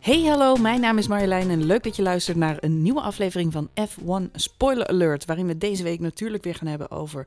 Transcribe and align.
Hey 0.00 0.24
hallo, 0.24 0.56
mijn 0.56 0.80
naam 0.80 0.98
is 0.98 1.08
Marjolein 1.08 1.50
en 1.50 1.64
leuk 1.64 1.82
dat 1.82 1.96
je 1.96 2.02
luistert 2.02 2.36
naar 2.36 2.56
een 2.60 2.82
nieuwe 2.82 3.00
aflevering 3.00 3.52
van 3.52 3.68
F1 3.80 4.30
Spoiler 4.32 4.86
Alert. 4.86 5.24
Waarin 5.24 5.46
we 5.46 5.58
deze 5.58 5.82
week 5.82 6.00
natuurlijk 6.00 6.44
weer 6.44 6.54
gaan 6.54 6.66
hebben 6.66 6.90
over 6.90 7.26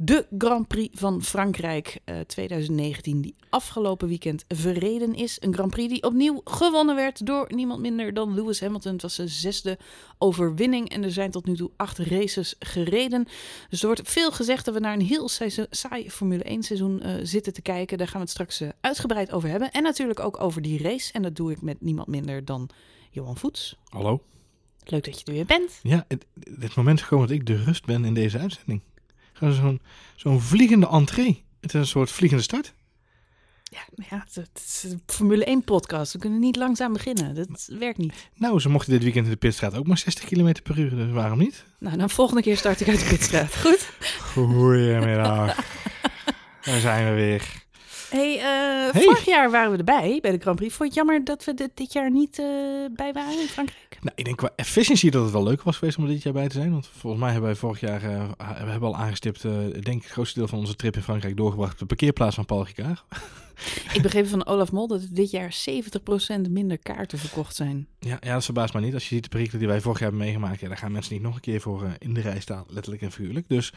de 0.00 0.26
Grand 0.38 0.68
Prix 0.68 0.98
van 0.98 1.22
Frankrijk 1.22 1.98
eh, 2.04 2.20
2019. 2.20 3.20
Die 3.20 3.34
afgelopen 3.50 4.08
weekend 4.08 4.44
verreden 4.48 5.14
is. 5.14 5.36
Een 5.40 5.54
Grand 5.54 5.70
Prix 5.70 5.92
die 5.92 6.02
opnieuw 6.02 6.40
gewonnen 6.44 6.94
werd 6.94 7.26
door 7.26 7.54
niemand 7.54 7.80
minder 7.80 8.14
dan 8.14 8.34
Lewis 8.34 8.60
Hamilton. 8.60 8.92
Het 8.92 9.02
was 9.02 9.14
zijn 9.14 9.28
zesde 9.28 9.78
overwinning 10.18 10.88
en 10.88 11.04
er 11.04 11.12
zijn 11.12 11.30
tot 11.30 11.46
nu 11.46 11.56
toe 11.56 11.70
acht 11.76 11.98
races 11.98 12.54
gereden. 12.58 13.26
Dus 13.68 13.80
er 13.80 13.86
wordt 13.86 14.08
veel 14.10 14.32
gezegd 14.32 14.64
dat 14.64 14.74
we 14.74 14.80
naar 14.80 14.92
een 14.92 15.06
heel 15.06 15.28
saai 15.70 16.10
Formule 16.10 16.42
1 16.42 16.62
seizoen 16.62 17.00
eh, 17.00 17.14
zitten 17.22 17.52
te 17.52 17.62
kijken. 17.62 17.98
Daar 17.98 18.06
gaan 18.06 18.16
we 18.16 18.22
het 18.22 18.30
straks 18.30 18.60
eh, 18.60 18.68
uitgebreid 18.80 19.32
over 19.32 19.48
hebben. 19.48 19.70
En 19.70 19.82
natuurlijk 19.82 20.20
ook 20.20 20.40
over 20.40 20.62
die 20.62 20.82
race. 20.82 21.12
En 21.12 21.22
dat 21.22 21.36
doe 21.36 21.50
ik 21.50 21.62
met 21.62 21.80
niemand 21.80 22.08
minder 22.08 22.44
dan 22.44 22.68
Johan 23.10 23.36
Voets. 23.36 23.76
Hallo? 23.84 24.22
Leuk 24.84 25.04
dat 25.04 25.18
je 25.18 25.24
er 25.24 25.32
weer 25.32 25.46
bent. 25.46 25.80
Ja, 25.82 26.04
het, 26.08 26.26
het 26.60 26.74
moment 26.74 26.98
is 26.98 27.04
gewoon 27.04 27.26
dat 27.26 27.36
ik 27.36 27.46
de 27.46 27.62
rust 27.64 27.86
ben 27.86 28.04
in 28.04 28.14
deze 28.14 28.38
uitzending. 28.38 28.80
Zo'n 29.40 29.80
zo'n 30.16 30.40
vliegende 30.40 30.88
entree. 30.88 31.44
Het 31.60 31.74
is 31.74 31.80
een 31.80 31.86
soort 31.86 32.10
vliegende 32.10 32.42
start. 32.42 32.74
Ja, 33.70 33.80
ja, 34.10 34.24
het, 34.24 34.34
het 34.34 34.64
is 34.66 34.82
een 34.90 35.02
Formule 35.06 35.44
1 35.44 35.64
podcast. 35.64 36.12
We 36.12 36.18
kunnen 36.18 36.38
niet 36.38 36.56
langzaam 36.56 36.92
beginnen. 36.92 37.34
Dat 37.34 37.70
werkt 37.78 37.98
niet. 37.98 38.30
Nou, 38.34 38.60
ze 38.60 38.68
mochten 38.68 38.92
dit 38.92 39.02
weekend 39.02 39.24
in 39.24 39.30
de 39.30 39.36
pitstraat 39.36 39.76
ook 39.76 39.86
maar 39.86 39.98
60 39.98 40.24
km 40.24 40.52
per 40.62 40.78
uur, 40.78 40.90
dus 40.90 41.10
waarom 41.10 41.38
niet? 41.38 41.64
Nou, 41.78 41.96
dan 41.96 42.10
volgende 42.10 42.42
keer 42.42 42.56
start 42.56 42.80
ik 42.80 42.88
uit 42.88 43.00
de 43.00 43.06
pitstraat. 43.08 43.56
Goed? 43.56 43.90
Goedemiddag. 44.20 45.56
Daar 46.62 46.80
zijn 46.80 47.08
we 47.08 47.14
weer. 47.14 47.66
Hey, 48.10 48.36
eh, 48.38 48.92
Hey. 48.92 49.02
vorig 49.02 49.24
jaar 49.24 49.50
waren 49.50 49.70
we 49.72 49.78
erbij 49.78 50.18
bij 50.22 50.30
de 50.30 50.38
Grand 50.38 50.56
Prix. 50.56 50.74
Vond 50.74 50.94
je 50.94 51.00
het 51.00 51.08
jammer 51.08 51.24
dat 51.24 51.44
we 51.44 51.54
dit, 51.54 51.70
dit 51.74 51.92
jaar 51.92 52.10
niet 52.10 52.38
eh, 52.38 52.46
bij 52.92 53.12
waren 53.12 53.40
in 53.40 53.46
Frankrijk? 53.46 53.98
Nou, 54.00 54.12
ik 54.16 54.24
denk 54.24 54.36
qua 54.36 54.50
efficiency 54.56 55.10
dat 55.10 55.22
het 55.22 55.32
wel 55.32 55.42
leuk 55.42 55.62
was 55.62 55.76
geweest 55.76 55.98
om 55.98 56.04
er 56.04 56.10
dit 56.10 56.22
jaar 56.22 56.32
bij 56.32 56.48
te 56.48 56.54
zijn. 56.54 56.72
Want 56.72 56.86
volgens 56.98 57.22
mij 57.22 57.30
hebben 57.32 57.50
wij 57.50 57.58
vorig 57.58 57.80
jaar, 57.80 58.02
eh, 58.02 58.28
we 58.38 58.70
hebben 58.70 58.88
al 58.88 58.96
aangestipt, 58.96 59.44
eh, 59.44 59.66
ik 59.66 59.84
denk 59.84 60.02
het 60.02 60.12
grootste 60.12 60.38
deel 60.38 60.48
van 60.48 60.58
onze 60.58 60.76
trip 60.76 60.96
in 60.96 61.02
Frankrijk 61.02 61.36
doorgebracht 61.36 61.72
op 61.72 61.78
de 61.78 61.86
parkeerplaats 61.86 62.34
van 62.34 62.44
Paul 62.44 62.64
Ricard. 62.64 63.04
Ik 63.92 64.02
begreep 64.02 64.26
van 64.26 64.46
Olaf 64.46 64.72
Mol 64.72 64.86
dat 64.86 65.06
dit 65.10 65.30
jaar 65.30 65.56
70% 65.70 66.50
minder 66.50 66.78
kaarten 66.78 67.18
verkocht 67.18 67.56
zijn. 67.56 67.86
Ja, 67.98 68.16
ja, 68.20 68.32
dat 68.32 68.44
verbaast 68.44 68.72
mij 68.72 68.82
niet. 68.82 68.94
Als 68.94 69.08
je 69.08 69.14
ziet 69.14 69.22
de 69.22 69.28
perikelen 69.28 69.58
die 69.58 69.68
wij 69.68 69.80
vorig 69.80 69.98
jaar 69.98 70.08
hebben 70.08 70.26
meegemaakt, 70.26 70.60
ja, 70.60 70.68
daar 70.68 70.76
gaan 70.76 70.92
mensen 70.92 71.12
niet 71.12 71.22
nog 71.22 71.34
een 71.34 71.40
keer 71.40 71.60
voor 71.60 71.84
eh, 71.84 71.90
in 71.98 72.14
de 72.14 72.20
rij 72.20 72.40
staan, 72.40 72.64
letterlijk 72.68 73.02
en 73.02 73.12
figuurlijk. 73.12 73.48
Dus 73.48 73.68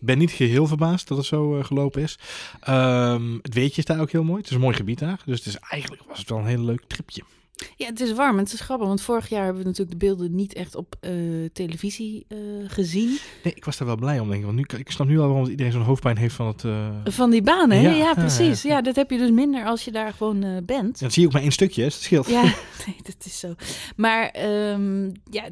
ik 0.00 0.06
ben 0.06 0.18
niet 0.18 0.30
geheel 0.30 0.66
verbaasd 0.66 1.08
dat 1.08 1.16
het 1.16 1.26
zo 1.26 1.58
eh, 1.58 1.64
gelopen 1.64 2.02
is. 2.02 2.18
Ehm, 2.60 3.38
het 3.42 3.54
weetje 3.54 3.78
is 3.78 3.84
daar 3.84 4.00
ook 4.00 4.10
heel 4.10 4.24
mooi. 4.24 4.38
Het 4.38 4.46
is 4.46 4.54
een 4.54 4.60
mooi 4.60 4.76
gebied 4.76 4.98
daar. 4.98 5.22
Dus 5.24 5.38
het 5.38 5.46
is 5.46 5.56
eigenlijk 5.56 6.02
was 6.08 6.18
het 6.18 6.28
wel 6.28 6.38
een 6.38 6.46
heel 6.46 6.64
leuk 6.64 6.82
tripje. 6.86 7.22
Ja, 7.76 7.86
het 7.86 8.00
is 8.00 8.12
warm 8.12 8.36
en 8.38 8.44
het 8.44 8.52
is 8.52 8.60
grappig, 8.60 8.86
want 8.86 9.00
vorig 9.00 9.28
jaar 9.28 9.44
hebben 9.44 9.62
we 9.62 9.68
natuurlijk 9.68 9.98
de 10.00 10.06
beelden 10.06 10.34
niet 10.34 10.54
echt 10.54 10.74
op 10.74 10.96
eh, 11.00 11.12
televisie 11.52 12.24
eh, 12.28 12.38
gezien. 12.66 13.18
Nee, 13.44 13.52
ik 13.54 13.64
was 13.64 13.76
daar 13.76 13.86
wel 13.86 13.96
blij 13.96 14.18
om, 14.20 14.28
denk 14.28 14.38
ik. 14.40 14.44
Want 14.46 14.56
nu, 14.56 14.78
ik 14.78 14.90
snap 14.90 15.06
nu 15.06 15.18
al 15.20 15.28
waarom 15.28 15.48
iedereen 15.48 15.72
zo'n 15.72 15.82
hoofdpijn 15.82 16.16
heeft 16.16 16.34
van 16.34 16.46
het... 16.46 16.64
eh, 16.64 16.88
Van 17.04 17.30
die 17.30 17.42
banen, 17.42 17.76
hè? 17.76 17.82
Ja, 17.82 17.90
Ja, 17.90 17.96
ja, 17.96 18.14
precies. 18.14 18.62
ja. 18.62 18.70
Ja, 18.74 18.82
dat 18.82 18.96
heb 18.96 19.10
je 19.10 19.18
dus 19.18 19.30
minder 19.30 19.64
als 19.64 19.84
je 19.84 19.90
daar 19.92 20.12
gewoon 20.12 20.62
bent. 20.64 21.00
Dat 21.00 21.12
zie 21.12 21.20
je 21.22 21.26
ook 21.28 21.34
maar 21.34 21.42
één 21.42 21.52
stukje, 21.52 21.82
hè, 21.82 21.88
dat 21.88 21.98
scheelt. 22.00 22.28
Ja, 22.28 22.42
nee, 22.86 22.96
dat 23.02 23.24
is 23.24 23.38
zo. 23.38 23.54
Maar 23.96 24.28
ehm, 24.28 25.04
ja, 25.30 25.44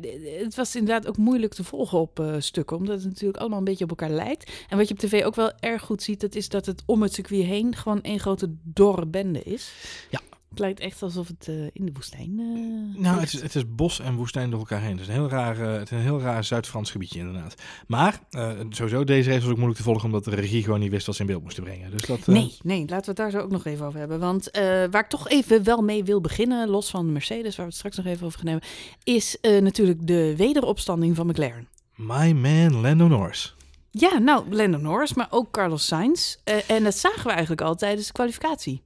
het 0.42 0.54
was 0.54 0.76
inderdaad 0.76 1.06
ook 1.06 1.16
moeilijk 1.16 1.54
te 1.54 1.64
volgen 1.64 1.98
op 1.98 2.24
stukken, 2.38 2.76
omdat 2.76 2.96
het 2.96 3.04
natuurlijk 3.08 3.38
allemaal 3.40 3.58
een 3.58 3.64
beetje 3.64 3.84
op 3.84 3.90
elkaar 3.90 4.10
lijkt. 4.10 4.52
En 4.68 4.76
wat 4.76 4.88
je 4.88 4.94
op 4.94 5.00
tv 5.00 5.24
ook 5.24 5.34
wel 5.34 5.52
erg 5.60 5.82
goed 5.82 6.02
ziet, 6.02 6.20
dat 6.20 6.34
is 6.34 6.48
dat 6.48 6.66
het 6.66 6.82
om 6.86 7.02
het 7.02 7.14
circuit 7.14 7.44
heen 7.44 7.76
gewoon 7.76 8.02
één 8.02 8.20
grote 8.20 8.54
dorre 8.62 9.06
bende 9.06 9.42
is. 9.42 9.72
Ja. 10.10 10.20
Het 10.54 10.62
lijkt 10.62 10.80
echt 10.80 11.02
alsof 11.02 11.28
het 11.28 11.48
eh, 11.48 11.54
in 11.72 11.86
de 11.86 11.92
woestijn 11.92 12.38
eh 12.38 13.02
Nou, 13.02 13.20
het 13.20 13.32
is, 13.32 13.42
het 13.42 13.54
is 13.54 13.74
bos 13.74 14.00
en 14.00 14.14
woestijn 14.14 14.50
door 14.50 14.58
elkaar 14.58 14.80
heen. 14.80 14.90
Het 14.90 15.00
is 15.00 15.06
een 15.06 15.12
heel 15.12 15.28
raar, 15.28 15.60
eh, 15.60 15.72
het 15.72 15.90
is 15.90 15.90
een 15.90 16.04
heel 16.04 16.20
raar 16.20 16.44
Zuid-Frans 16.44 16.90
gebiedje 16.90 17.18
inderdaad. 17.18 17.54
Maar 17.86 18.20
sowieso, 18.68 19.04
deze 19.04 19.28
race 19.28 19.40
was 19.40 19.50
ook 19.50 19.56
moeilijk 19.56 19.78
te 19.78 19.84
volgen 19.84 20.04
omdat 20.04 20.24
de 20.24 20.34
regie 20.34 20.62
gewoon 20.62 20.80
niet 20.80 20.90
wist 20.90 21.06
wat 21.06 21.14
ze 21.14 21.20
in 21.20 21.26
beeld 21.26 21.42
moesten 21.42 21.64
brengen. 21.64 21.90
Dus 21.90 22.02
dat, 22.02 22.26
Nee, 22.26 22.56
nee, 22.62 22.80
laten 22.80 23.00
we 23.00 23.06
het 23.06 23.16
daar 23.16 23.30
zo 23.30 23.38
ook 23.38 23.50
nog 23.50 23.64
even 23.64 23.86
over 23.86 23.98
hebben. 23.98 24.20
Want 24.20 24.48
waar 24.90 25.02
ik 25.02 25.08
toch 25.08 25.28
even 25.28 25.64
wel 25.64 25.82
mee 25.82 26.04
wil 26.04 26.20
beginnen, 26.20 26.68
los 26.68 26.90
van 26.90 27.12
Mercedes, 27.12 27.56
waar 27.56 27.66
we 27.66 27.70
het 27.70 27.74
straks 27.74 27.96
nog 27.96 28.06
even 28.06 28.26
over 28.26 28.38
gaan 28.38 28.48
hebben, 28.48 28.68
is 29.02 29.38
natuurlijk 29.40 30.06
de 30.06 30.34
wederopstanding 30.36 31.16
van 31.16 31.26
McLaren. 31.26 31.68
My 31.94 32.32
man 32.32 32.80
Lando 32.80 33.08
Norris. 33.08 33.54
Ja, 33.90 34.18
nou, 34.18 34.54
Lando 34.54 34.78
Norris, 34.78 35.14
maar 35.14 35.28
ook 35.30 35.50
Carlos 35.50 35.86
Sainz. 35.86 36.36
En 36.66 36.84
dat 36.84 36.96
zagen 36.96 37.24
we 37.24 37.30
eigenlijk 37.30 37.60
al 37.60 37.74
tijdens 37.74 38.06
de 38.06 38.12
kwalificatie. 38.12 38.82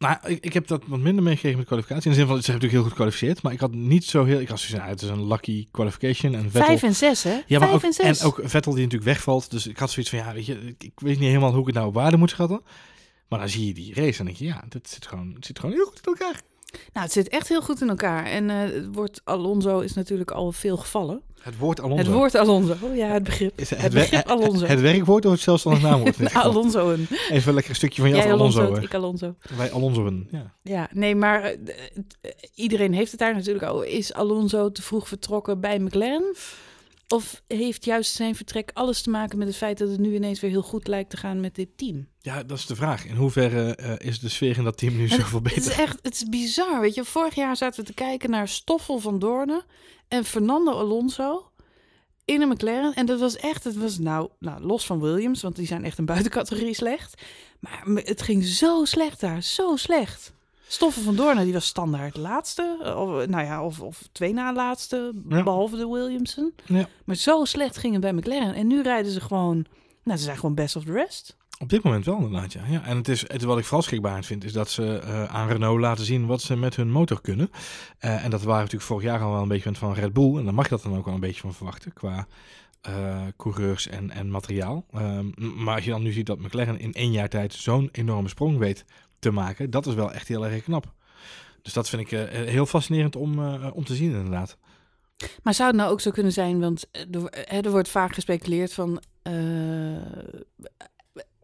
Nou, 0.00 0.16
ik, 0.26 0.44
ik 0.44 0.52
heb 0.52 0.66
dat 0.66 0.82
wat 0.86 0.98
minder 0.98 1.24
meegekregen 1.24 1.58
met 1.58 1.66
kwalificatie. 1.66 2.04
In 2.04 2.10
de 2.10 2.16
zin 2.16 2.26
van, 2.26 2.42
ze 2.42 2.50
hebben 2.50 2.68
natuurlijk 2.68 2.72
heel 2.72 2.82
goed 2.82 2.90
gekwalificeerd. 2.90 3.42
Maar 3.42 3.52
ik 3.52 3.60
had 3.60 3.74
niet 3.74 4.04
zo 4.04 4.24
heel... 4.24 4.40
Ik 4.40 4.48
had 4.48 4.60
zoiets 4.60 4.84
ja, 4.84 4.90
het 4.90 5.02
is 5.02 5.08
een 5.08 5.26
lucky 5.26 5.68
qualification. 5.70 6.34
En 6.34 6.42
Vettel... 6.42 6.64
Vijf 6.64 6.82
en 6.82 6.94
zes, 6.94 7.22
hè? 7.22 7.40
ja, 7.46 7.58
maar 7.58 7.68
Vijf 7.68 7.72
ook, 7.72 7.82
en 7.82 7.92
zes. 7.92 8.20
en 8.20 8.26
ook 8.26 8.40
Vettel 8.42 8.72
die 8.72 8.82
natuurlijk 8.82 9.10
wegvalt. 9.10 9.50
Dus 9.50 9.66
ik 9.66 9.78
had 9.78 9.90
zoiets 9.90 10.10
van, 10.10 10.18
ja, 10.18 10.32
weet 10.32 10.46
je, 10.46 10.74
ik, 10.78 10.92
weet 10.94 11.18
niet 11.18 11.28
helemaal 11.28 11.50
hoe 11.50 11.60
ik 11.60 11.66
het 11.66 11.74
nou 11.74 11.86
op 11.86 11.94
waarde 11.94 12.16
moet 12.16 12.30
schatten. 12.30 12.62
Maar 13.28 13.38
dan 13.38 13.48
zie 13.48 13.66
je 13.66 13.74
die 13.74 13.94
race 13.94 14.18
en 14.18 14.24
denk 14.24 14.36
je, 14.36 14.44
ja, 14.44 14.64
dit 14.68 14.88
zit 14.88 15.06
gewoon, 15.06 15.32
het 15.34 15.46
zit 15.46 15.58
gewoon 15.58 15.74
heel 15.74 15.86
goed 15.86 16.06
in 16.06 16.12
elkaar. 16.12 16.40
Nou, 16.92 17.04
het 17.04 17.12
zit 17.12 17.28
echt 17.28 17.48
heel 17.48 17.62
goed 17.62 17.80
in 17.80 17.88
elkaar. 17.88 18.24
En 18.24 18.48
het 18.48 18.88
woord 18.92 19.20
Alonso 19.24 19.80
is 19.80 19.94
natuurlijk 19.94 20.30
al 20.30 20.52
veel 20.52 20.76
gevallen. 20.76 21.22
Het 21.40 21.58
woord 21.58 21.80
Alonso. 21.80 22.04
Het 22.04 22.12
woord 22.12 22.34
Alonso, 22.34 22.76
oh 22.82 22.96
ja, 22.96 23.06
het 23.08 23.22
begrip. 23.22 23.60
Is 23.60 23.70
het 23.70 23.92
begrip 23.92 24.26
Alonso. 24.28 24.66
Het, 24.66 24.80
werkwoord 24.80 25.24
of 25.26 25.32
het 25.32 25.40
zelfstandig 25.40 25.82
naamwoord? 25.82 26.34
Alonso. 26.34 26.92
en- 26.92 27.06
Even 27.30 27.48
een 27.48 27.54
lekker 27.54 27.74
stukje 27.74 28.00
van 28.00 28.10
je 28.10 28.16
Jij 28.16 28.32
Alonso. 28.32 28.60
Alonso, 28.60 28.82
ik 28.82 28.94
Alonso. 28.94 29.34
Wij 29.56 29.72
Alonsoen, 29.72 30.28
ja. 30.30 30.54
Ja, 30.62 30.88
nee, 30.92 31.14
maar 31.14 31.42
eh, 31.42 31.52
eh, 32.20 32.30
iedereen 32.54 32.92
heeft 32.94 33.10
het 33.10 33.20
daar 33.20 33.34
natuurlijk 33.34 33.64
over. 33.72 33.86
Is 33.86 34.12
Alonso 34.14 34.72
te 34.72 34.82
vroeg 34.82 35.08
vertrokken 35.08 35.60
bij 35.60 35.78
McLaren? 35.78 36.34
Of 37.08 37.42
heeft 37.46 37.84
juist 37.84 38.14
zijn 38.14 38.34
vertrek 38.34 38.70
alles 38.74 39.02
te 39.02 39.10
maken 39.10 39.38
met 39.38 39.46
het 39.48 39.56
feit 39.56 39.78
dat 39.78 39.88
het 39.90 39.98
nu 40.00 40.14
ineens 40.14 40.40
weer 40.40 40.50
heel 40.50 40.62
goed 40.62 40.86
lijkt 40.88 41.10
te 41.10 41.16
gaan 41.16 41.40
met 41.40 41.54
dit 41.54 41.68
team? 41.76 42.08
Ja, 42.20 42.42
dat 42.42 42.58
is 42.58 42.66
de 42.66 42.76
vraag. 42.76 43.06
In 43.06 43.16
hoeverre 43.16 43.74
eh, 43.74 44.08
is 44.08 44.18
de 44.20 44.28
sfeer 44.28 44.56
in 44.58 44.64
dat 44.64 44.76
team 44.78 44.96
nu 44.96 45.08
zoveel 45.08 45.40
Het 45.42 45.56
is 45.56 45.64
beter? 45.66 45.80
echt, 45.82 45.98
het 46.02 46.14
is 46.14 46.24
bizar, 46.28 46.80
weet 46.80 46.94
je. 46.94 47.04
Vorig 47.04 47.34
jaar 47.34 47.56
zaten 47.56 47.80
we 47.80 47.86
te 47.86 47.94
kijken 47.94 48.30
naar 48.30 48.48
Stoffel 48.48 48.98
van 48.98 49.18
Doornen 49.18 49.64
en 50.10 50.24
Fernando 50.24 50.72
Alonso 50.72 51.50
in 52.24 52.42
een 52.42 52.48
McLaren. 52.48 52.94
En 52.94 53.06
dat 53.06 53.20
was 53.20 53.36
echt, 53.36 53.64
het 53.64 53.76
was 53.76 53.98
nou, 53.98 54.28
nou 54.38 54.62
los 54.62 54.86
van 54.86 55.00
Williams, 55.00 55.42
want 55.42 55.56
die 55.56 55.66
zijn 55.66 55.84
echt 55.84 55.98
een 55.98 56.04
buitencategorie 56.04 56.74
slecht. 56.74 57.22
Maar 57.60 57.82
het 57.86 58.22
ging 58.22 58.44
zo 58.44 58.84
slecht 58.84 59.20
daar, 59.20 59.42
zo 59.42 59.76
slecht. 59.76 60.32
Stoffel 60.68 61.02
van 61.02 61.16
Doornen, 61.16 61.44
die 61.44 61.52
was 61.52 61.66
standaard 61.66 62.16
laatste, 62.16 62.76
of, 62.80 63.26
nou 63.26 63.44
ja, 63.44 63.64
of, 63.64 63.80
of 63.80 64.08
twee 64.12 64.32
na 64.32 64.52
laatste, 64.52 65.12
Ja. 65.28 65.42
behalve 65.42 65.76
de 65.76 65.88
Williamson. 65.88 66.52
Ja. 66.66 66.88
Maar 67.04 67.16
zo 67.16 67.44
slecht 67.44 67.76
ging 67.76 67.92
het 67.92 68.02
bij 68.02 68.12
McLaren. 68.12 68.54
En 68.54 68.66
nu 68.66 68.82
rijden 68.82 69.12
ze 69.12 69.20
gewoon, 69.20 69.66
nou, 70.04 70.18
ze 70.18 70.24
zijn 70.24 70.36
gewoon 70.38 70.54
best 70.54 70.76
of 70.76 70.84
the 70.84 70.92
rest. 70.92 71.36
Op 71.62 71.68
dit 71.68 71.82
moment 71.82 72.04
wel 72.04 72.16
inderdaad, 72.16 72.52
ja. 72.52 72.62
ja. 72.68 72.84
En 72.84 72.96
het 72.96 73.08
is, 73.08 73.20
het, 73.28 73.42
wat 73.42 73.58
ik 73.58 73.64
vooral 73.64 73.82
schrikbarend 73.82 74.26
vind, 74.26 74.44
is 74.44 74.52
dat 74.52 74.70
ze 74.70 74.98
eh, 74.98 75.24
aan 75.24 75.48
Renault 75.48 75.80
laten 75.80 76.04
zien 76.04 76.26
wat 76.26 76.42
ze 76.42 76.56
met 76.56 76.76
hun 76.76 76.90
motor 76.90 77.20
kunnen. 77.20 77.50
Eh, 77.98 78.24
en 78.24 78.30
dat 78.30 78.42
waren 78.42 78.60
natuurlijk 78.60 78.84
vorig 78.84 79.04
jaar 79.04 79.20
al 79.20 79.32
wel 79.32 79.42
een 79.42 79.48
beetje 79.48 79.74
van 79.74 79.94
Red 79.94 80.12
Bull. 80.12 80.36
En 80.36 80.44
daar 80.44 80.54
mag 80.54 80.64
je 80.64 80.70
dat 80.70 80.82
dan 80.82 80.96
ook 80.96 81.04
wel 81.04 81.14
een 81.14 81.20
beetje 81.20 81.40
van 81.40 81.54
verwachten, 81.54 81.92
qua 81.92 82.26
eh, 82.80 83.22
coureurs 83.36 83.88
en, 83.88 84.10
en 84.10 84.30
materiaal. 84.30 84.84
Ehm, 84.92 85.26
maar 85.36 85.74
als 85.74 85.84
je 85.84 85.90
dan 85.90 86.02
nu 86.02 86.12
ziet 86.12 86.26
dat 86.26 86.38
McLaren 86.38 86.78
in 86.78 86.92
één 86.92 87.12
jaar 87.12 87.28
tijd 87.28 87.54
zo'n 87.54 87.88
enorme 87.92 88.28
sprong 88.28 88.58
weet 88.58 88.84
te 89.18 89.30
maken, 89.30 89.70
dat 89.70 89.86
is 89.86 89.94
wel 89.94 90.12
echt 90.12 90.28
heel 90.28 90.46
erg 90.46 90.62
knap. 90.62 90.92
Dus 91.62 91.72
dat 91.72 91.88
vind 91.88 92.02
ik 92.02 92.28
heel 92.30 92.66
fascinerend 92.66 93.16
om, 93.16 93.54
om 93.54 93.84
te 93.84 93.94
zien 93.94 94.12
inderdaad. 94.12 94.56
Maar 95.42 95.54
zou 95.54 95.68
het 95.68 95.78
nou 95.78 95.90
ook 95.90 96.00
zo 96.00 96.10
kunnen 96.10 96.32
zijn, 96.32 96.60
want 96.60 96.86
er, 96.90 97.64
er 97.64 97.70
wordt 97.70 97.88
vaak 97.88 98.14
gespeculeerd 98.14 98.72
van... 98.72 99.02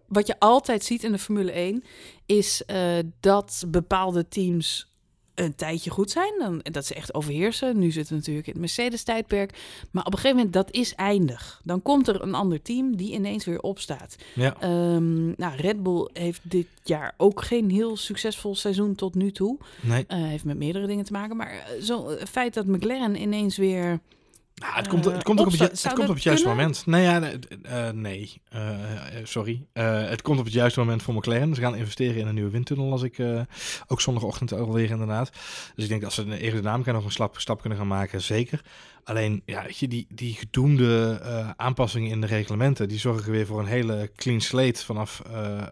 wat 0.08 0.26
je 0.26 0.38
altijd 0.38 0.84
ziet 0.84 1.04
in 1.04 1.12
de 1.12 1.18
Formule 1.18 1.52
1 1.52 1.84
is 2.26 2.64
eh, 2.64 2.98
dat 3.20 3.64
bepaalde 3.68 4.28
teams 4.28 4.94
een 5.34 5.54
tijdje 5.54 5.90
goed 5.90 6.10
zijn. 6.10 6.32
Dan, 6.38 6.60
dat 6.62 6.86
ze 6.86 6.94
echt 6.94 7.14
overheersen. 7.14 7.78
Nu 7.78 7.90
zitten 7.90 8.12
we 8.12 8.18
natuurlijk 8.18 8.46
in 8.46 8.52
het 8.52 8.60
Mercedes-tijdperk. 8.62 9.50
Maar 9.90 10.04
op 10.04 10.12
een 10.12 10.18
gegeven 10.18 10.36
moment, 10.36 10.54
dat 10.54 10.70
is 10.72 10.94
eindig. 10.94 11.60
Dan 11.64 11.82
komt 11.82 12.08
er 12.08 12.22
een 12.22 12.34
ander 12.34 12.62
team 12.62 12.96
die 12.96 13.12
ineens 13.12 13.44
weer 13.44 13.60
opstaat. 13.60 14.16
Ja, 14.34 14.56
Ehm, 14.60 15.26
nou, 15.26 15.56
Red 15.56 15.82
Bull 15.82 16.08
heeft 16.12 16.40
dit 16.42 16.66
jaar 16.82 17.14
ook 17.16 17.42
geen 17.42 17.70
heel 17.70 17.96
succesvol 17.96 18.54
seizoen 18.54 18.94
tot 18.94 19.14
nu 19.14 19.32
toe. 19.32 19.58
nee. 19.82 20.04
Eh, 20.06 20.18
heeft 20.18 20.44
met 20.44 20.56
meerdere 20.56 20.86
dingen 20.86 21.04
te 21.04 21.12
maken. 21.12 21.36
Maar 21.36 21.50
eh, 21.50 21.82
zo, 21.82 22.08
het 22.08 22.28
feit 22.28 22.54
dat 22.54 22.66
McLaren 22.66 23.20
ineens 23.20 23.56
weer... 23.56 24.00
Nou, 24.62 24.74
het, 24.74 24.88
komt, 24.88 25.04
het 25.04 25.22
komt 25.22 25.40
ook 25.40 25.46
op 25.46 25.52
het, 25.52 25.82
het 25.82 25.92
komt 25.92 26.08
op 26.08 26.14
het 26.14 26.22
juiste 26.22 26.46
kunnen? 26.46 26.64
moment. 26.64 26.86
Nee, 26.86 27.02
ja, 27.02 27.22
eh, 27.62 27.90
nee. 27.90 28.40
Eh, 28.48 29.18
eh, 29.18 29.24
sorry. 29.24 29.66
Het 29.72 30.22
komt 30.22 30.38
op 30.38 30.44
het 30.44 30.54
juiste 30.54 30.78
moment 30.78 31.02
voor 31.02 31.14
McLaren. 31.14 31.54
Ze 31.54 31.60
gaan 31.60 31.76
investeren 31.76 32.16
in 32.16 32.26
een 32.26 32.34
nieuwe 32.34 32.50
windtunnel, 32.50 32.92
als 32.92 33.02
ik 33.02 33.22
ook 33.86 34.00
zondagochtend 34.00 34.52
alweer 34.52 34.90
inderdaad. 34.90 35.30
Dus 35.74 35.84
ik 35.84 35.90
denk 35.90 36.02
dat 36.02 36.12
ze 36.12 36.22
een 36.22 36.32
aerodynamica 36.32 36.92
nog 36.92 37.04
een 37.04 37.10
slap, 37.10 37.40
stap 37.40 37.60
kunnen 37.60 37.78
gaan 37.78 37.86
maken, 37.86 38.22
zeker. 38.22 38.60
Alleen, 39.06 39.42
ja, 39.44 39.62
weet 39.66 39.88
die, 39.88 40.06
die 40.08 40.34
gedoemde 40.34 41.20
uh, 41.22 41.50
aanpassingen 41.56 42.10
in 42.10 42.20
de 42.20 42.26
reglementen, 42.26 42.88
die 42.88 42.98
zorgen 42.98 43.32
weer 43.32 43.46
voor 43.46 43.60
een 43.60 43.66
hele 43.66 44.10
clean 44.16 44.40
slate 44.40 44.84
vanaf 44.84 45.22
uh, 45.30 45.62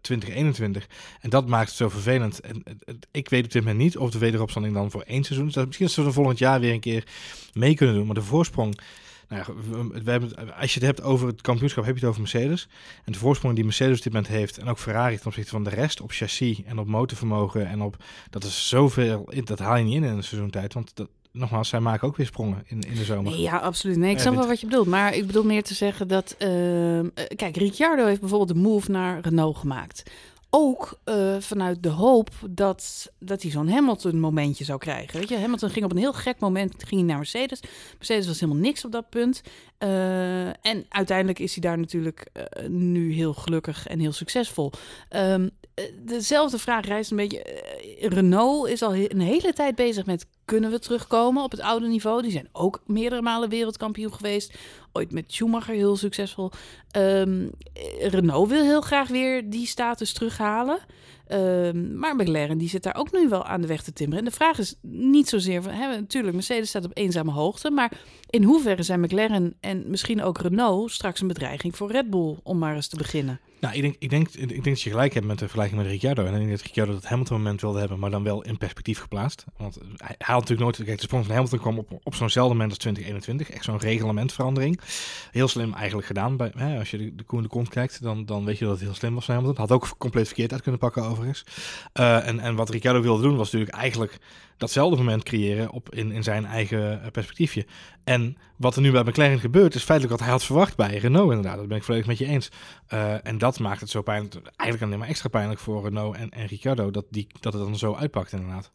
2021. 0.00 0.86
En 1.20 1.30
dat 1.30 1.46
maakt 1.46 1.68
het 1.68 1.76
zo 1.76 1.88
vervelend. 1.88 2.40
En 2.40 2.62
ik 3.10 3.28
weet 3.28 3.44
op 3.44 3.52
dit 3.52 3.62
moment 3.62 3.80
niet 3.80 3.96
of 3.96 4.10
de 4.10 4.18
wederopstanding 4.18 4.74
dan 4.74 4.90
voor 4.90 5.02
één 5.02 5.24
seizoen 5.24 5.48
is. 5.48 5.54
Misschien 5.54 5.88
dat 5.88 6.06
er 6.06 6.12
volgend 6.12 6.38
jaar 6.38 6.60
weer 6.60 6.72
een 6.72 6.80
keer 6.80 7.04
mee 7.52 7.74
kunnen 7.74 7.94
doen. 7.94 8.06
Maar 8.06 8.14
de 8.14 8.22
voorsprong 8.22 8.80
nou 9.28 9.44
ja, 9.46 9.54
we 10.02 10.10
hebben, 10.10 10.54
als 10.56 10.74
je 10.74 10.78
het 10.80 10.88
hebt 10.88 11.02
over 11.02 11.26
het 11.26 11.40
kampioenschap, 11.40 11.84
heb 11.84 11.94
je 11.94 12.00
het 12.00 12.08
over 12.08 12.20
Mercedes. 12.20 12.68
En 13.04 13.12
de 13.12 13.18
voorsprong 13.18 13.54
die 13.54 13.64
Mercedes 13.64 13.96
op 13.96 14.02
dit 14.02 14.12
moment 14.12 14.32
heeft, 14.32 14.58
en 14.58 14.68
ook 14.68 14.78
Ferrari 14.78 15.16
ten 15.16 15.26
opzichte 15.26 15.50
van 15.50 15.64
de 15.64 15.70
rest, 15.70 16.00
op 16.00 16.12
chassis 16.12 16.62
en 16.62 16.78
op 16.78 16.86
motorvermogen 16.86 17.66
en 17.66 17.82
op, 17.82 17.96
dat 18.30 18.44
is 18.44 18.68
zoveel, 18.68 19.30
dat 19.44 19.58
haal 19.58 19.76
je 19.76 19.84
niet 19.84 19.94
in 19.94 20.04
in 20.04 20.16
een 20.16 20.22
seizoentijd. 20.22 20.74
Want 20.74 20.90
dat, 20.94 21.08
nogmaals, 21.36 21.68
zij 21.68 21.80
maken 21.80 22.08
ook 22.08 22.16
weer 22.16 22.26
sprongen 22.26 22.62
in, 22.66 22.80
in 22.80 22.94
de 22.94 23.04
zomer. 23.04 23.32
Nee, 23.32 23.40
ja, 23.40 23.56
absoluut. 23.56 23.96
Nee, 23.96 24.10
ik 24.10 24.18
snap 24.18 24.34
wel 24.34 24.46
wat 24.46 24.60
je 24.60 24.66
bedoelt. 24.66 24.86
Maar 24.86 25.14
ik 25.14 25.26
bedoel 25.26 25.44
meer 25.44 25.62
te 25.62 25.74
zeggen 25.74 26.08
dat... 26.08 26.36
Uh, 26.38 27.00
kijk, 27.36 27.56
Ricciardo 27.56 28.06
heeft 28.06 28.20
bijvoorbeeld 28.20 28.48
de 28.48 28.68
move 28.68 28.90
naar 28.90 29.20
Renault 29.20 29.56
gemaakt 29.56 30.02
ook 30.50 30.98
uh, 31.04 31.36
vanuit 31.38 31.82
de 31.82 31.88
hoop 31.88 32.30
dat, 32.50 33.12
dat 33.18 33.42
hij 33.42 33.50
zo'n 33.50 33.68
Hamilton-momentje 33.68 34.64
zou 34.64 34.78
krijgen. 34.78 35.18
Weet 35.18 35.28
je, 35.28 35.38
Hamilton 35.38 35.70
ging 35.70 35.84
op 35.84 35.90
een 35.90 35.96
heel 35.96 36.12
gek 36.12 36.38
moment 36.38 36.74
ging 36.76 37.00
hij 37.00 37.08
naar 37.08 37.16
Mercedes. 37.16 37.60
Mercedes 37.96 38.26
was 38.26 38.40
helemaal 38.40 38.62
niks 38.62 38.84
op 38.84 38.92
dat 38.92 39.08
punt. 39.08 39.42
Uh, 39.78 40.46
en 40.46 40.86
uiteindelijk 40.88 41.38
is 41.38 41.52
hij 41.52 41.62
daar 41.62 41.78
natuurlijk 41.78 42.26
uh, 42.32 42.68
nu 42.68 43.12
heel 43.12 43.34
gelukkig 43.34 43.86
en 43.86 43.98
heel 43.98 44.12
succesvol. 44.12 44.72
Um, 45.16 45.50
dezelfde 46.04 46.58
vraag 46.58 46.84
reist 46.84 47.10
een 47.10 47.16
beetje. 47.16 47.62
Renault 48.00 48.68
is 48.68 48.82
al 48.82 48.94
een 48.94 49.20
hele 49.20 49.52
tijd 49.52 49.74
bezig 49.74 50.06
met 50.06 50.26
kunnen 50.46 50.70
we 50.70 50.78
terugkomen 50.78 51.42
op 51.42 51.50
het 51.50 51.60
oude 51.60 51.86
niveau. 51.86 52.22
Die 52.22 52.30
zijn 52.30 52.48
ook 52.52 52.80
meerdere 52.86 53.22
malen 53.22 53.48
wereldkampioen 53.48 54.12
geweest. 54.12 54.54
Ooit 54.92 55.12
met 55.12 55.32
Schumacher 55.32 55.74
heel 55.74 55.96
succesvol. 55.96 56.50
Um, 56.96 57.50
Renault 57.98 58.48
wil 58.48 58.62
heel 58.62 58.80
graag 58.80 59.08
weer 59.08 59.50
die 59.50 59.66
status 59.66 60.12
terughalen. 60.12 60.78
Um, 61.32 61.98
maar 61.98 62.16
McLaren 62.16 62.58
die 62.58 62.68
zit 62.68 62.82
daar 62.82 62.96
ook 62.96 63.12
nu 63.12 63.28
wel 63.28 63.44
aan 63.44 63.60
de 63.60 63.66
weg 63.66 63.82
te 63.82 63.92
timmeren. 63.92 64.24
En 64.24 64.30
de 64.30 64.36
vraag 64.36 64.58
is 64.58 64.74
niet 64.90 65.28
zozeer 65.28 65.62
van, 65.62 65.72
hè, 65.72 65.86
natuurlijk, 65.86 66.34
Mercedes 66.34 66.68
staat 66.68 66.84
op 66.84 66.90
eenzame 66.94 67.32
hoogte, 67.32 67.70
maar 67.70 67.92
in 68.30 68.42
hoeverre 68.42 68.82
zijn 68.82 69.00
McLaren 69.00 69.54
en 69.60 69.84
misschien 69.90 70.22
ook 70.22 70.38
Renault 70.38 70.90
straks 70.90 71.20
een 71.20 71.28
bedreiging 71.28 71.76
voor 71.76 71.90
Red 71.90 72.10
Bull, 72.10 72.36
om 72.42 72.58
maar 72.58 72.74
eens 72.74 72.88
te 72.88 72.96
beginnen? 72.96 73.40
Nou, 73.60 73.74
ik 73.74 73.82
denk, 73.82 73.96
ik 73.98 74.10
denk, 74.10 74.28
ik 74.28 74.48
denk 74.48 74.64
dat 74.64 74.82
je 74.82 74.90
gelijk 74.90 75.14
hebt 75.14 75.26
met 75.26 75.38
de 75.38 75.44
vergelijking 75.44 75.80
met 75.80 75.90
Ricciardo. 75.90 76.24
En 76.24 76.32
ik 76.32 76.38
denk 76.38 76.50
dat 76.50 76.60
Ricciardo 76.60 76.92
dat 76.92 77.04
Hamilton 77.04 77.36
moment 77.36 77.60
wilde 77.60 77.78
hebben, 77.78 77.98
maar 77.98 78.10
dan 78.10 78.22
wel 78.22 78.42
in 78.42 78.58
perspectief 78.58 79.00
geplaatst. 79.00 79.44
Want 79.56 79.78
hij 79.96 80.14
haalt 80.18 80.40
natuurlijk 80.40 80.60
nooit... 80.60 80.76
Kijk, 80.86 80.98
de 80.98 81.04
sprong 81.04 81.24
van 81.24 81.34
Hamilton 81.34 81.58
kwam 81.58 81.78
op, 81.78 82.00
op 82.02 82.14
zo'nzelfde 82.14 82.52
moment 82.52 82.70
als 82.70 82.78
2021. 82.78 83.50
Echt 83.50 83.64
zo'n 83.64 83.78
reglementverandering. 83.78 84.80
Heel 85.30 85.48
slim 85.48 85.74
eigenlijk 85.74 86.06
gedaan. 86.06 86.36
Bij, 86.36 86.52
hè, 86.56 86.78
als 86.78 86.90
je 86.90 86.98
de, 86.98 87.14
de 87.14 87.22
Koen 87.22 87.42
de 87.42 87.48
Kont 87.48 87.68
kijkt, 87.68 88.02
dan, 88.02 88.24
dan 88.24 88.44
weet 88.44 88.58
je 88.58 88.64
dat 88.64 88.74
het 88.74 88.82
heel 88.82 88.94
slim 88.94 89.14
was 89.14 89.24
van 89.24 89.34
Hamilton. 89.34 89.60
Had 89.60 89.72
ook 89.72 89.94
compleet 89.98 90.26
verkeerd 90.26 90.52
uit 90.52 90.62
kunnen 90.62 90.80
pakken 90.80 91.02
Uh, 91.24 92.26
en, 92.26 92.40
en 92.40 92.54
wat 92.54 92.70
Ricciardo 92.70 93.00
wilde 93.00 93.22
doen 93.22 93.36
was 93.36 93.50
natuurlijk 93.50 93.76
eigenlijk 93.76 94.18
datzelfde 94.56 94.96
moment 94.96 95.22
creëren 95.22 95.70
op, 95.70 95.94
in, 95.94 96.12
in 96.12 96.22
zijn 96.22 96.44
eigen 96.44 97.02
eh, 97.02 97.10
perspectiefje. 97.10 97.66
En 98.04 98.36
wat 98.56 98.76
er 98.76 98.82
nu 98.82 98.90
bij 98.90 99.02
McLaren 99.02 99.40
gebeurt, 99.40 99.74
is 99.74 99.82
feitelijk 99.82 100.16
wat 100.16 100.24
hij 100.26 100.36
had 100.36 100.44
verwacht 100.44 100.76
bij 100.76 100.96
Renault 100.98 101.30
inderdaad. 101.30 101.56
Dat 101.56 101.68
ben 101.68 101.76
ik 101.76 101.82
volledig 101.82 102.06
met 102.06 102.18
je 102.18 102.26
eens. 102.26 102.50
Uh, 102.92 103.26
en 103.26 103.38
dat 103.38 103.58
maakt 103.58 103.80
het 103.80 103.90
zo 103.90 104.02
pijnlijk, 104.02 104.34
eigenlijk 104.34 104.82
alleen 104.82 104.98
maar 104.98 105.08
extra 105.08 105.28
pijnlijk 105.28 105.60
voor 105.60 105.82
Renault 105.82 106.16
en, 106.16 106.30
en 106.30 106.46
Ricciardo, 106.46 106.90
dat, 106.90 107.04
die, 107.10 107.26
dat 107.40 107.52
het 107.52 107.62
dan 107.62 107.78
zo 107.78 107.94
uitpakt 107.94 108.32
inderdaad. 108.32 108.72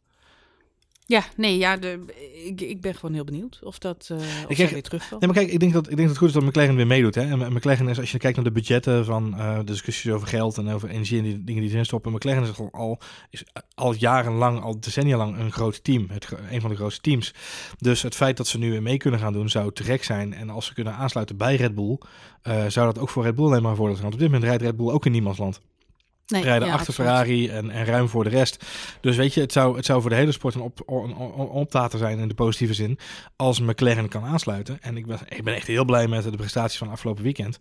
Ja, 1.11 1.23
nee, 1.37 1.57
ja, 1.57 1.77
de, 1.77 1.99
ik, 2.45 2.61
ik 2.61 2.81
ben 2.81 2.95
gewoon 2.95 3.13
heel 3.13 3.23
benieuwd 3.23 3.59
of 3.63 3.77
dat 3.79 4.09
uh, 4.11 4.17
of 4.17 4.55
kijk, 4.55 4.69
weer 4.69 4.81
terugkomt. 4.81 5.21
Nee, 5.21 5.29
maar 5.29 5.39
kijk, 5.39 5.51
ik 5.51 5.59
denk, 5.59 5.73
dat, 5.73 5.89
ik 5.89 5.95
denk 5.95 6.07
dat 6.07 6.09
het 6.09 6.17
goed 6.17 6.27
is 6.27 6.33
dat 6.33 6.43
McLaren 6.43 6.75
weer 6.75 6.87
meedoet. 6.87 7.15
Hè? 7.15 7.21
En 7.21 7.53
McLaren 7.53 7.87
is, 7.87 7.99
als 7.99 8.11
je 8.11 8.17
kijkt 8.17 8.35
naar 8.35 8.45
de 8.45 8.51
budgetten 8.51 9.05
van 9.05 9.33
uh, 9.37 9.57
de 9.57 9.63
discussies 9.63 10.11
over 10.11 10.27
geld 10.27 10.57
en 10.57 10.69
over 10.69 10.89
energie 10.89 11.17
en 11.17 11.23
die 11.23 11.43
dingen 11.43 11.61
die 11.61 11.71
erin 11.71 11.85
stoppen. 11.85 12.11
McLaren 12.11 12.43
is 12.43 12.51
al, 12.71 12.99
is 13.29 13.43
al 13.75 13.93
jarenlang, 13.93 14.61
al 14.61 14.79
decennia 14.79 15.17
lang 15.17 15.37
een 15.37 15.51
groot 15.51 15.83
team. 15.83 16.07
Het, 16.09 16.27
een 16.49 16.61
van 16.61 16.69
de 16.69 16.75
grootste 16.75 17.01
teams. 17.01 17.33
Dus 17.77 18.01
het 18.01 18.15
feit 18.15 18.37
dat 18.37 18.47
ze 18.47 18.57
nu 18.57 18.69
weer 18.71 18.81
mee 18.81 18.97
kunnen 18.97 19.19
gaan 19.19 19.33
doen 19.33 19.49
zou 19.49 19.73
terecht 19.73 20.05
zijn. 20.05 20.33
En 20.33 20.49
als 20.49 20.65
ze 20.65 20.73
kunnen 20.73 20.93
aansluiten 20.93 21.37
bij 21.37 21.55
Red 21.55 21.75
Bull, 21.75 21.97
uh, 22.43 22.65
zou 22.67 22.85
dat 22.85 22.99
ook 22.99 23.09
voor 23.09 23.23
Red 23.23 23.35
Bull 23.35 23.45
alleen 23.45 23.61
maar 23.61 23.75
voordeel 23.75 23.95
zijn. 23.95 24.09
Want 24.09 24.13
op 24.13 24.19
dit 24.19 24.31
moment 24.31 24.49
rijdt 24.49 24.63
Red 24.63 24.77
Bull 24.77 24.93
ook 24.93 25.05
in 25.05 25.11
niemandsland. 25.11 25.61
Nee, 26.31 26.43
rijden 26.43 26.67
ja, 26.67 26.73
achter 26.73 26.93
Ferrari 26.93 27.49
en, 27.49 27.69
en 27.69 27.85
ruim 27.85 28.07
voor 28.07 28.23
de 28.23 28.29
rest. 28.29 28.65
Dus 29.01 29.15
weet 29.15 29.33
je, 29.33 29.41
het 29.41 29.51
zou, 29.51 29.75
het 29.75 29.85
zou 29.85 30.01
voor 30.01 30.09
de 30.09 30.15
hele 30.15 30.31
sport 30.31 30.55
een, 30.55 30.61
op, 30.61 30.83
een, 30.87 31.15
optater 31.37 31.99
zijn 31.99 32.19
in 32.19 32.27
de 32.27 32.33
positieve 32.33 32.73
zin. 32.73 32.99
Als 33.35 33.59
McLaren 33.59 34.07
kan 34.07 34.23
aansluiten. 34.23 34.77
En 34.81 34.97
ik 34.97 35.05
ben, 35.05 35.19
ik 35.29 35.43
ben 35.43 35.55
echt 35.55 35.67
heel 35.67 35.85
blij 35.85 36.07
met 36.07 36.23
de 36.23 36.31
prestaties 36.31 36.77
van 36.77 36.89
afgelopen 36.89 37.23
weekend. 37.23 37.57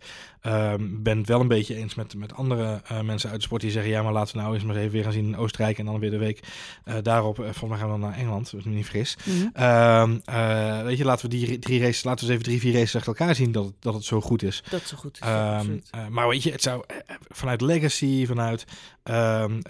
Um, 0.47 1.03
ben 1.03 1.17
het 1.17 1.27
wel 1.27 1.39
een 1.39 1.47
beetje 1.47 1.75
eens 1.75 1.95
met, 1.95 2.15
met 2.15 2.33
andere 2.33 2.81
uh, 2.91 3.01
mensen 3.01 3.29
uit 3.29 3.39
de 3.39 3.45
sport 3.45 3.61
die 3.61 3.71
zeggen: 3.71 3.91
ja, 3.91 4.03
maar 4.03 4.13
laten 4.13 4.35
we 4.35 4.41
nou 4.41 4.53
eens 4.53 4.63
maar 4.63 4.75
even 4.75 4.91
weer 4.91 5.03
gaan 5.03 5.11
zien 5.11 5.25
in 5.25 5.37
Oostenrijk. 5.37 5.77
En 5.77 5.85
dan 5.85 5.99
weer 5.99 6.09
de 6.09 6.17
week 6.17 6.39
uh, 6.85 6.95
daarop. 7.01 7.39
Uh, 7.39 7.43
volgens 7.43 7.69
mij 7.69 7.77
gaan 7.77 7.87
we 7.87 7.99
dan 7.99 8.09
naar 8.09 8.17
Engeland. 8.19 8.51
Dat 8.51 8.59
is 8.59 8.65
niet 8.65 8.85
fris. 8.85 9.17
Mm 9.23 9.51
-hmm. 9.53 9.63
um, 9.63 10.85
weet 10.85 10.97
je, 10.97 11.05
laten 11.05 11.29
we 11.29 11.35
die 11.35 11.59
drie 11.59 11.79
races, 11.81 12.03
laten 12.03 12.25
we 12.25 12.31
eens 12.31 12.41
even 12.41 12.51
drie, 12.51 12.59
vier 12.59 12.79
races 12.79 12.95
achter 12.95 13.17
elkaar 13.17 13.35
zien 13.35 13.51
dat, 13.51 13.73
dat 13.79 13.93
het 13.93 14.03
zo 14.03 14.21
goed 14.21 14.43
is. 14.43 14.63
Dat 14.69 14.81
zo 14.81 14.97
goed 14.97 15.19
is. 15.21 15.27
Um, 15.27 15.81
maar 16.09 16.27
weet 16.27 16.43
je, 16.43 16.51
het 16.51 16.61
zou 16.61 16.83
vanuit 17.29 17.61
legacy, 17.61 18.25
vanuit 18.25 18.60
Um, 19.03 19.55
uh, 19.55 19.61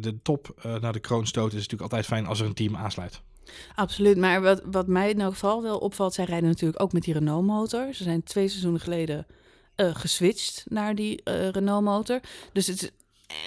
de 0.00 0.18
top 0.22 0.54
uh, 0.66 0.74
naar 0.78 0.92
de 0.92 1.00
kroonstoot 1.00 1.48
is 1.48 1.54
natuurlijk 1.54 1.82
altijd 1.82 2.06
fijn 2.06 2.26
als 2.26 2.40
er 2.40 2.46
een 2.46 2.54
team 2.54 2.76
aansluit. 2.76 3.20
Absoluut, 3.74 4.16
maar 4.16 4.42
wat, 4.42 4.62
wat 4.64 4.86
mij 4.86 5.10
in 5.10 5.20
elk 5.20 5.32
geval 5.32 5.62
wel 5.62 5.78
opvalt, 5.78 6.14
zij 6.14 6.24
rijden 6.24 6.48
natuurlijk 6.48 6.82
ook 6.82 6.92
met 6.92 7.02
die 7.02 7.14
Renault-motor. 7.14 7.94
Ze 7.94 8.02
zijn 8.02 8.22
twee 8.22 8.48
seizoenen 8.48 8.80
geleden 8.80 9.26
geswitcht 9.76 10.64
naar 10.68 10.94
die 10.94 11.20
Renault-motor. 11.24 12.20
Dus 12.52 12.66
het, 12.66 12.92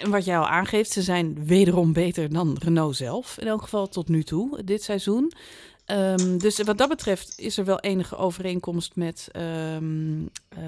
wat 0.03 0.25
jij 0.25 0.37
al 0.37 0.47
aangeeft, 0.47 0.91
ze 0.91 1.01
zijn 1.01 1.45
wederom 1.45 1.93
beter 1.93 2.33
dan 2.33 2.57
Renault 2.59 2.95
zelf. 2.95 3.37
In 3.39 3.47
elk 3.47 3.61
geval 3.61 3.87
tot 3.87 4.07
nu 4.07 4.23
toe, 4.23 4.63
dit 4.63 4.83
seizoen. 4.83 5.33
Um, 5.91 6.37
dus 6.37 6.61
wat 6.61 6.77
dat 6.77 6.89
betreft 6.89 7.39
is 7.39 7.57
er 7.57 7.65
wel 7.65 7.79
enige 7.79 8.15
overeenkomst 8.15 8.95
met 8.95 9.27
um, 9.75 10.21
uh, 10.21 10.59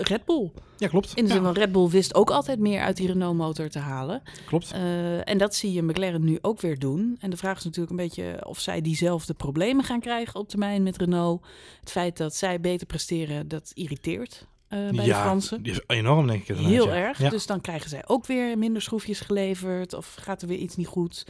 Red 0.00 0.24
Bull. 0.24 0.50
Ja, 0.76 0.88
klopt. 0.88 1.12
In 1.14 1.24
de 1.24 1.30
zin 1.30 1.40
ja. 1.40 1.46
van 1.46 1.54
Red 1.54 1.72
Bull 1.72 1.88
wist 1.88 2.14
ook 2.14 2.30
altijd 2.30 2.58
meer 2.58 2.80
uit 2.80 2.96
die 2.96 3.06
Renault-motor 3.06 3.68
te 3.68 3.78
halen. 3.78 4.22
Klopt. 4.46 4.74
Uh, 4.74 5.28
en 5.28 5.38
dat 5.38 5.54
zie 5.54 5.72
je 5.72 5.82
McLaren 5.82 6.24
nu 6.24 6.38
ook 6.42 6.60
weer 6.60 6.78
doen. 6.78 7.16
En 7.20 7.30
de 7.30 7.36
vraag 7.36 7.58
is 7.58 7.64
natuurlijk 7.64 7.90
een 7.90 8.04
beetje 8.04 8.46
of 8.46 8.60
zij 8.60 8.80
diezelfde 8.80 9.34
problemen 9.34 9.84
gaan 9.84 10.00
krijgen 10.00 10.40
op 10.40 10.48
termijn 10.48 10.82
met 10.82 10.96
Renault. 10.96 11.46
Het 11.80 11.90
feit 11.90 12.16
dat 12.16 12.34
zij 12.34 12.60
beter 12.60 12.86
presteren, 12.86 13.48
dat 13.48 13.70
irriteert 13.74 14.46
uh, 14.74 14.90
bij 14.90 15.04
ja, 15.04 15.16
de 15.16 15.22
Fransen. 15.22 15.62
Die 15.62 15.72
is 15.72 15.80
enorm, 15.86 16.26
denk 16.26 16.48
ik. 16.48 16.56
Heel 16.56 16.86
ja. 16.88 16.94
erg. 16.94 17.18
Ja. 17.18 17.30
Dus 17.30 17.46
dan 17.46 17.60
krijgen 17.60 17.90
zij 17.90 18.02
ook 18.06 18.26
weer 18.26 18.58
minder 18.58 18.82
schroefjes 18.82 19.20
geleverd. 19.20 19.94
Of 19.94 20.16
gaat 20.20 20.42
er 20.42 20.48
weer 20.48 20.58
iets 20.58 20.76
niet 20.76 20.86
goed. 20.86 21.26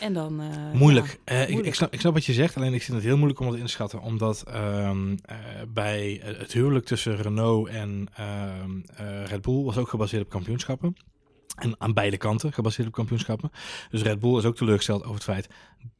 En 0.00 0.12
dan... 0.12 0.40
Uh, 0.40 0.46
moeilijk. 0.72 1.20
Uh, 1.24 1.36
moeilijk. 1.36 1.58
Ik, 1.58 1.64
ik, 1.64 1.74
snap, 1.74 1.92
ik 1.92 2.00
snap 2.00 2.14
wat 2.14 2.24
je 2.24 2.32
zegt. 2.32 2.56
Alleen 2.56 2.74
ik 2.74 2.82
vind 2.82 2.96
het 2.96 3.06
heel 3.06 3.16
moeilijk 3.16 3.40
om 3.40 3.46
dat 3.46 3.56
in 3.56 3.64
te 3.64 3.70
schatten. 3.70 4.00
Omdat 4.00 4.44
um, 4.54 5.18
bij 5.68 6.20
het 6.24 6.52
huwelijk 6.52 6.86
tussen 6.86 7.16
Renault 7.16 7.68
en 7.68 8.06
um, 8.62 8.84
Red 9.24 9.42
Bull... 9.42 9.62
was 9.62 9.76
ook 9.76 9.88
gebaseerd 9.88 10.22
op 10.22 10.30
kampioenschappen. 10.30 10.96
En 11.56 11.74
aan 11.78 11.92
beide 11.92 12.16
kanten 12.16 12.52
gebaseerd 12.52 12.88
op 12.88 12.94
kampioenschappen. 12.94 13.50
Dus 13.90 14.02
Red 14.02 14.20
Bull 14.20 14.38
is 14.38 14.44
ook 14.44 14.56
teleurgesteld 14.56 15.02
over 15.02 15.14
het 15.14 15.24
feit 15.24 15.48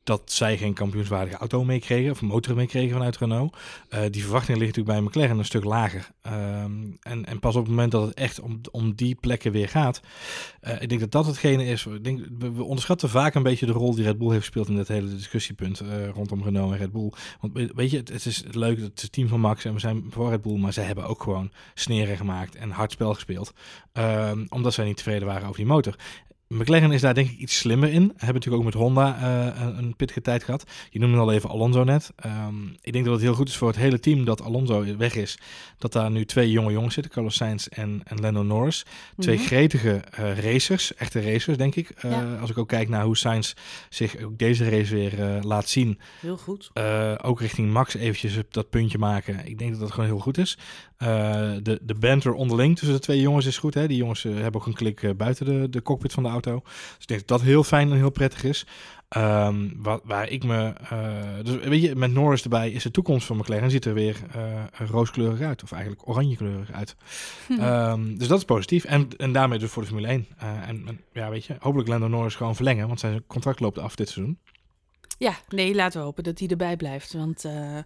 dat 0.09 0.33
zij 0.33 0.59
geen 0.59 0.75
kampioenswaardige 0.75 1.37
auto 1.37 1.65
meekregen, 1.65 2.11
of 2.11 2.21
motor 2.21 2.55
meekregen 2.55 2.91
vanuit 2.91 3.17
Renault. 3.17 3.57
Uh, 3.91 4.01
die 4.11 4.23
verwachting 4.23 4.59
ligt 4.59 4.77
natuurlijk 4.77 4.99
bij 4.99 5.09
McLaren 5.09 5.39
een 5.39 5.45
stuk 5.45 5.65
lager. 5.65 6.11
Um, 6.27 6.97
en, 7.01 7.25
en 7.25 7.39
pas 7.39 7.55
op 7.55 7.61
het 7.61 7.71
moment 7.71 7.93
dat 7.93 8.07
het 8.07 8.15
echt 8.15 8.41
om, 8.41 8.61
om 8.71 8.95
die 8.95 9.15
plekken 9.15 9.53
weer 9.53 9.69
gaat, 9.69 10.01
uh, 10.63 10.83
ik 10.83 10.89
denk 10.89 11.01
dat 11.01 11.11
dat 11.11 11.27
hetgene 11.27 11.65
is. 11.65 11.87
Ik 11.87 12.05
denk, 12.05 12.27
we, 12.39 12.63
onderschatten 12.63 13.09
vaak 13.09 13.35
een 13.35 13.43
beetje 13.43 13.67
de 13.67 13.73
rol 13.73 13.95
die 13.95 14.05
Red 14.05 14.19
Bull 14.19 14.29
heeft 14.29 14.41
gespeeld 14.41 14.69
in 14.69 14.77
dit 14.77 14.89
hele 14.89 15.09
discussiepunt 15.09 15.83
uh, 15.83 16.09
rondom 16.09 16.43
Renault 16.43 16.73
en 16.73 16.79
Red 16.79 16.93
Bull. 16.93 17.13
Want 17.41 17.73
weet 17.75 17.91
je, 17.91 17.97
het, 17.97 18.27
is 18.27 18.45
leuk, 18.51 18.81
het 18.81 19.01
het 19.01 19.13
team 19.13 19.29
van 19.29 19.41
Max 19.41 19.65
en 19.65 19.73
we 19.73 19.81
zijn 19.81 20.05
voor 20.11 20.31
Red 20.31 20.43
Bull, 20.43 20.59
maar 20.59 20.73
zij 20.73 20.85
hebben 20.85 21.07
ook 21.07 21.23
gewoon 21.23 21.53
sneren 21.75 22.17
gemaakt 22.17 22.55
en 22.55 22.71
hard 22.71 22.93
spel 22.93 23.15
gespeeld. 23.15 23.53
Um, 23.93 24.47
omdat 24.49 24.75
zij 24.75 24.85
niet 24.85 24.97
tevreden 24.97 25.27
waren 25.27 25.43
over 25.43 25.57
die 25.57 25.67
motor. 25.67 25.95
McLaren 26.49 26.93
is 26.93 27.00
daar 27.00 27.14
denk 27.14 27.31
ik 27.31 27.38
iets 27.38 27.59
slimmer 27.59 27.88
in. 27.88 28.02
Hebben 28.02 28.35
natuurlijk 28.35 28.57
ook 28.57 28.64
met 28.64 28.75
Honda 28.75 29.19
uh, 29.21 29.61
een, 29.62 29.78
een 29.78 29.97
pittige 29.97 30.21
tijd 30.21 30.45
gehad. 30.45 30.64
Je 30.90 30.99
noemde 30.99 31.19
al 31.19 31.33
even 31.33 31.50
Alonso 31.50 31.85
net. 31.85 32.12
Um, 32.26 32.76
ik 32.81 32.93
denk 32.93 33.05
dat 33.05 33.14
het 33.14 33.23
heel 33.23 33.35
goed 33.35 33.49
is 33.49 33.57
voor 33.57 33.69
het 33.69 33.76
hele 33.76 34.00
team 34.00 34.25
dat 34.25 34.43
Alonso 34.43 34.97
weg 34.97 35.14
is. 35.14 35.38
Dat 35.78 35.93
daar 35.93 36.11
nu 36.11 36.25
twee 36.25 36.50
jonge 36.50 36.73
jongens 36.73 36.95
zitten, 36.95 37.12
Carlos 37.12 37.35
Sainz 37.35 37.67
en, 37.67 38.00
en 38.05 38.21
Lando 38.21 38.43
Norris. 38.43 38.85
Twee 39.19 39.35
mm 39.35 39.40
-hmm. 39.40 39.50
gretige 39.50 40.02
uh, 40.21 40.38
racers, 40.38 40.95
echte 40.95 41.33
racers 41.33 41.57
denk 41.57 41.75
ik. 41.75 42.05
Uh, 42.05 42.11
ja. 42.11 42.37
Als 42.40 42.50
ik 42.50 42.59
ook 42.59 42.69
kijk 42.69 42.88
naar 42.88 43.05
hoe 43.05 43.17
Sainz 43.17 43.52
zich 43.88 44.23
ook 44.23 44.38
deze 44.38 44.69
race 44.71 44.95
weer 44.95 45.43
laat 45.43 45.69
zien. 45.69 45.99
Heel 46.21 46.37
goed. 46.37 46.71
ook 47.23 47.40
richting 47.40 47.73
Max 47.73 47.95
eventjes 47.95 48.38
dat 48.50 48.71
puntje 48.71 48.99
maken. 48.99 49.47
Ik 49.47 49.59
denk 49.59 49.71
dat 49.71 49.81
dat 49.81 49.90
gewoon 49.90 50.09
heel 50.09 50.19
goed 50.19 50.38
is. 50.38 50.59
De, 50.99 51.78
de 51.83 51.95
banter 51.95 52.33
onderling 52.33 52.76
tussen 52.76 52.97
de 52.97 53.02
twee 53.02 53.21
jongens 53.21 53.47
is 53.47 53.59
goed. 53.59 53.75
Hè? 53.75 53.87
Die 53.87 53.97
jongens 53.97 54.23
hebben 54.23 54.61
ook 54.61 54.67
een 54.67 54.75
klik 54.75 55.17
buiten 55.17 55.47
de, 55.47 55.69
de 55.71 55.83
cockpit 55.83 56.12
van 56.12 56.23
de 56.23 56.28
auto. 56.28 56.61
Dus 56.64 56.97
ik 56.99 57.07
denk 57.07 57.26
dat 57.26 57.38
dat 57.38 57.47
heel 57.47 57.64
fijn 57.64 57.90
en 57.90 57.97
heel 57.97 58.11
prettig 58.11 58.45
is. 58.45 58.67
Ehm, 59.09 59.69
wat, 59.76 60.00
waar 60.05 60.28
ik 60.28 60.45
me... 60.45 60.73
eh, 60.90 61.45
dus 61.45 61.57
weet 61.57 61.83
je, 61.83 61.97
met 61.97 62.12
Norris 62.12 62.43
erbij 62.43 62.71
is 62.71 62.83
de 62.83 62.90
toekomst 62.90 63.26
van 63.26 63.37
McLaren 63.37 63.71
ziet 63.71 63.85
er 63.85 63.95
weer 63.95 64.17
eh, 64.33 64.87
rooskleurig 64.88 65.40
uit. 65.40 65.62
Of 65.62 65.73
eigenlijk 65.73 66.09
oranjekleurig 66.09 66.73
uit. 66.73 66.97
Hm. 67.47 67.61
Ehm, 67.61 68.17
dus 68.17 68.28
dat 68.28 68.38
is 68.38 68.45
positief. 68.45 68.85
En, 68.85 69.09
en 69.17 69.33
daarmee 69.33 69.59
dus 69.59 69.71
voor 69.71 69.83
de 69.83 69.88
Formule 69.88 70.09
1. 70.09 70.26
Eh, 70.38 70.69
en, 70.69 70.83
en 70.87 71.00
ja, 71.12 71.31
weet 71.31 71.45
je, 71.45 71.57
hopelijk 71.59 71.88
Lando 71.88 72.09
Norris 72.09 72.35
gewoon 72.35 72.57
verlengen. 72.57 72.87
Want 72.87 73.00
zijn 73.00 73.25
contract 73.26 73.61
loopt 73.61 73.78
af 73.78 73.97
dit 73.97 74.09
seizoen. 74.09 74.38
Ja, 75.19 75.35
nee, 75.49 75.75
laten 75.75 75.99
we 75.99 76.05
hopen 76.05 76.25
dat 76.25 76.39
hij 76.39 76.49
erbij 76.49 76.77
blijft. 76.77 77.13
Want 77.13 77.45
eh, 77.45 77.77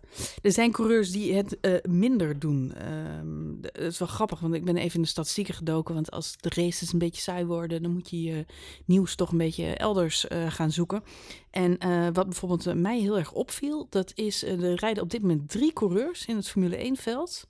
er 0.43 0.53
zijn 0.53 0.73
coureurs 0.73 1.11
die 1.11 1.35
het 1.35 1.61
eh, 1.61 1.75
minder 1.89 2.39
doen. 2.39 2.73
Ehm, 2.75 3.61
d- 3.61 3.65
het 3.73 3.93
is 3.93 3.99
wel 3.99 4.09
grappig, 4.09 4.41
want 4.41 4.55
ik 4.55 4.65
ben 4.65 4.77
even 4.77 4.97
in 4.97 5.03
de 5.03 5.09
statistieken 5.09 5.55
gedoken. 5.55 5.95
Want 5.95 6.11
als 6.11 6.37
de 6.41 6.51
races 6.55 6.93
een 6.93 6.99
beetje 6.99 7.21
saai 7.23 7.45
worden, 7.45 7.83
dan 7.83 7.93
moet 7.93 8.11
je 8.11 8.23
je 8.23 8.47
nieuws 8.85 9.15
toch 9.15 9.31
een 9.33 9.39
beetje 9.39 9.75
elders 9.75 10.29
eh, 10.29 10.51
gaan 10.51 10.71
zoeken. 10.73 11.03
En 11.51 11.79
wat 12.13 12.25
bijvoorbeeld 12.29 12.75
mij 12.75 12.99
heel 13.01 13.19
erg 13.19 13.33
opviel, 13.33 13.87
dat 13.91 14.13
is, 14.15 14.43
er 14.45 14.75
rijden 14.75 15.03
op 15.03 15.11
dit 15.11 15.21
moment 15.21 15.49
drie 15.51 15.73
coureurs 15.73 16.27
in 16.27 16.37
het 16.37 16.49
Formule 16.49 16.95
1-veld. 16.97 17.47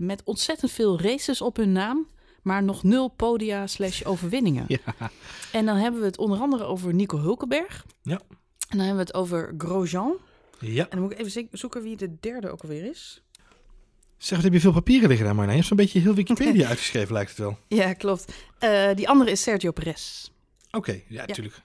met 0.00 0.22
ontzettend 0.24 0.70
veel 0.70 1.00
races 1.00 1.40
op 1.40 1.56
hun 1.56 1.72
naam. 1.72 2.06
Maar 2.42 2.62
nog 2.62 2.82
nul 2.82 3.08
podia 3.08 3.66
slash 3.66 4.02
overwinningen. 4.02 4.64
Ja. 4.68 4.78
En 5.52 5.66
dan 5.66 5.76
hebben 5.76 6.00
we 6.00 6.06
het 6.06 6.18
onder 6.18 6.38
andere 6.38 6.64
over 6.64 6.94
Nico 6.94 7.18
Hulkenberg. 7.18 7.86
Ja. 8.02 8.20
En 8.74 8.80
dan 8.80 8.88
hebben 8.88 9.06
we 9.06 9.12
het 9.12 9.22
over 9.22 9.54
Grosjean. 9.58 10.16
Ja. 10.58 10.82
En 10.82 10.88
dan 10.90 11.00
moet 11.00 11.12
ik 11.12 11.18
even 11.18 11.48
zoeken 11.52 11.82
wie 11.82 11.96
de 11.96 12.16
derde 12.20 12.50
ook 12.50 12.62
alweer 12.62 12.84
is. 12.84 13.22
Zeg, 14.16 14.36
wat 14.36 14.44
heb 14.44 14.52
je 14.52 14.60
veel 14.60 14.72
papieren 14.72 15.08
liggen 15.08 15.26
daar, 15.26 15.34
Marna? 15.34 15.50
Je 15.50 15.56
hebt 15.56 15.68
zo'n 15.68 15.76
beetje 15.76 16.00
heel 16.00 16.14
Wikipedia 16.14 16.68
uitgeschreven, 16.68 17.12
lijkt 17.12 17.30
het 17.30 17.38
wel. 17.38 17.58
Ja, 17.68 17.92
klopt. 17.92 18.32
Eh, 18.58 18.94
die 18.94 19.08
andere 19.08 19.30
is 19.30 19.42
Sergio 19.42 19.70
Perez. 19.70 20.28
Oké, 20.70 21.00
ja, 21.08 21.26
natuurlijk. 21.26 21.56
Ja. 21.56 21.62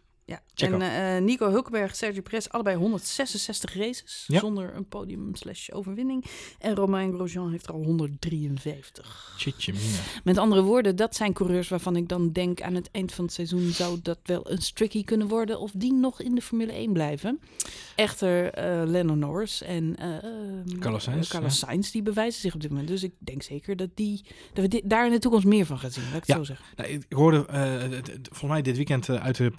Check 0.54 0.72
en 0.72 0.82
eh, 0.82 1.22
Nico 1.22 1.50
Hulkenberg, 1.50 1.96
Sergio 1.96 2.22
Perez, 2.22 2.48
allebei 2.48 2.76
166 2.76 3.76
races. 3.76 4.24
Ja. 4.28 4.40
Zonder 4.40 4.76
een 4.76 4.88
podium 4.88 5.36
slash 5.36 5.70
overwinning. 5.70 6.26
En 6.60 6.76
Romain 6.76 7.14
Grosjean 7.14 7.52
heeft 7.52 7.68
er 7.68 7.74
al 7.74 7.84
153. 7.84 9.36
Shitje, 9.38 9.74
mina. 9.74 9.98
Met 10.24 10.38
andere 10.38 10.62
woorden, 10.62 10.96
dat 10.96 11.16
zijn 11.16 11.34
coureurs 11.34 11.68
waarvan 11.70 11.96
ik 11.96 12.08
dan 12.08 12.32
denk 12.32 12.62
aan 12.62 12.76
het 12.76 12.90
eind 12.92 13.12
van 13.12 13.26
het 13.26 13.34
seizoen 13.34 13.70
zou 13.72 14.00
dat 14.02 14.20
wel 14.24 14.52
een 14.52 14.60
tricky 14.74 15.04
kunnen 15.04 15.28
worden 15.28 15.60
of 15.60 15.72
die 15.76 15.94
nog 15.94 16.22
in 16.22 16.36
de 16.36 16.42
Formule 16.42 16.72
1 16.72 16.94
blijven. 16.94 17.40
Echter, 17.96 18.54
eh 18.54 18.82
Lennon 18.86 19.20
Norris 19.20 19.62
en 19.62 19.96
eh, 19.98 20.24
ehm, 20.24 20.80
Carlos 20.80 21.04
Sainz, 21.04 21.30
Carlos 21.30 21.60
ja. 21.60 21.68
Sainz, 21.68 21.92
die 21.92 22.02
bewijzen 22.02 22.42
zich 22.42 22.54
op 22.54 22.62
dit 22.62 22.70
moment. 22.70 22.88
Dus 22.88 23.04
ik 23.04 23.14
denk 23.18 23.44
zeker 23.44 23.76
dat, 23.76 23.90
die, 23.96 24.26
dat 24.54 24.74
we 24.74 24.82
daar 24.86 25.06
in 25.06 25.12
de 25.12 25.20
toekomst 25.20 25.46
meer 25.46 25.66
van 25.66 25.80
gaan 25.80 25.92
zien, 25.92 26.04
laat 26.04 26.14
ik 26.14 26.20
het 26.20 26.28
Ja. 26.28 26.36
zo 26.36 26.44
zeggen. 26.44 26.66
Nou, 26.76 26.90
ik 26.90 27.06
hoorde 27.10 27.46
volgens 28.24 28.52
mij 28.52 28.62
dit 28.62 28.76
weekend 28.76 29.10
uit 29.10 29.36
de 29.36 29.44
een 29.44 29.56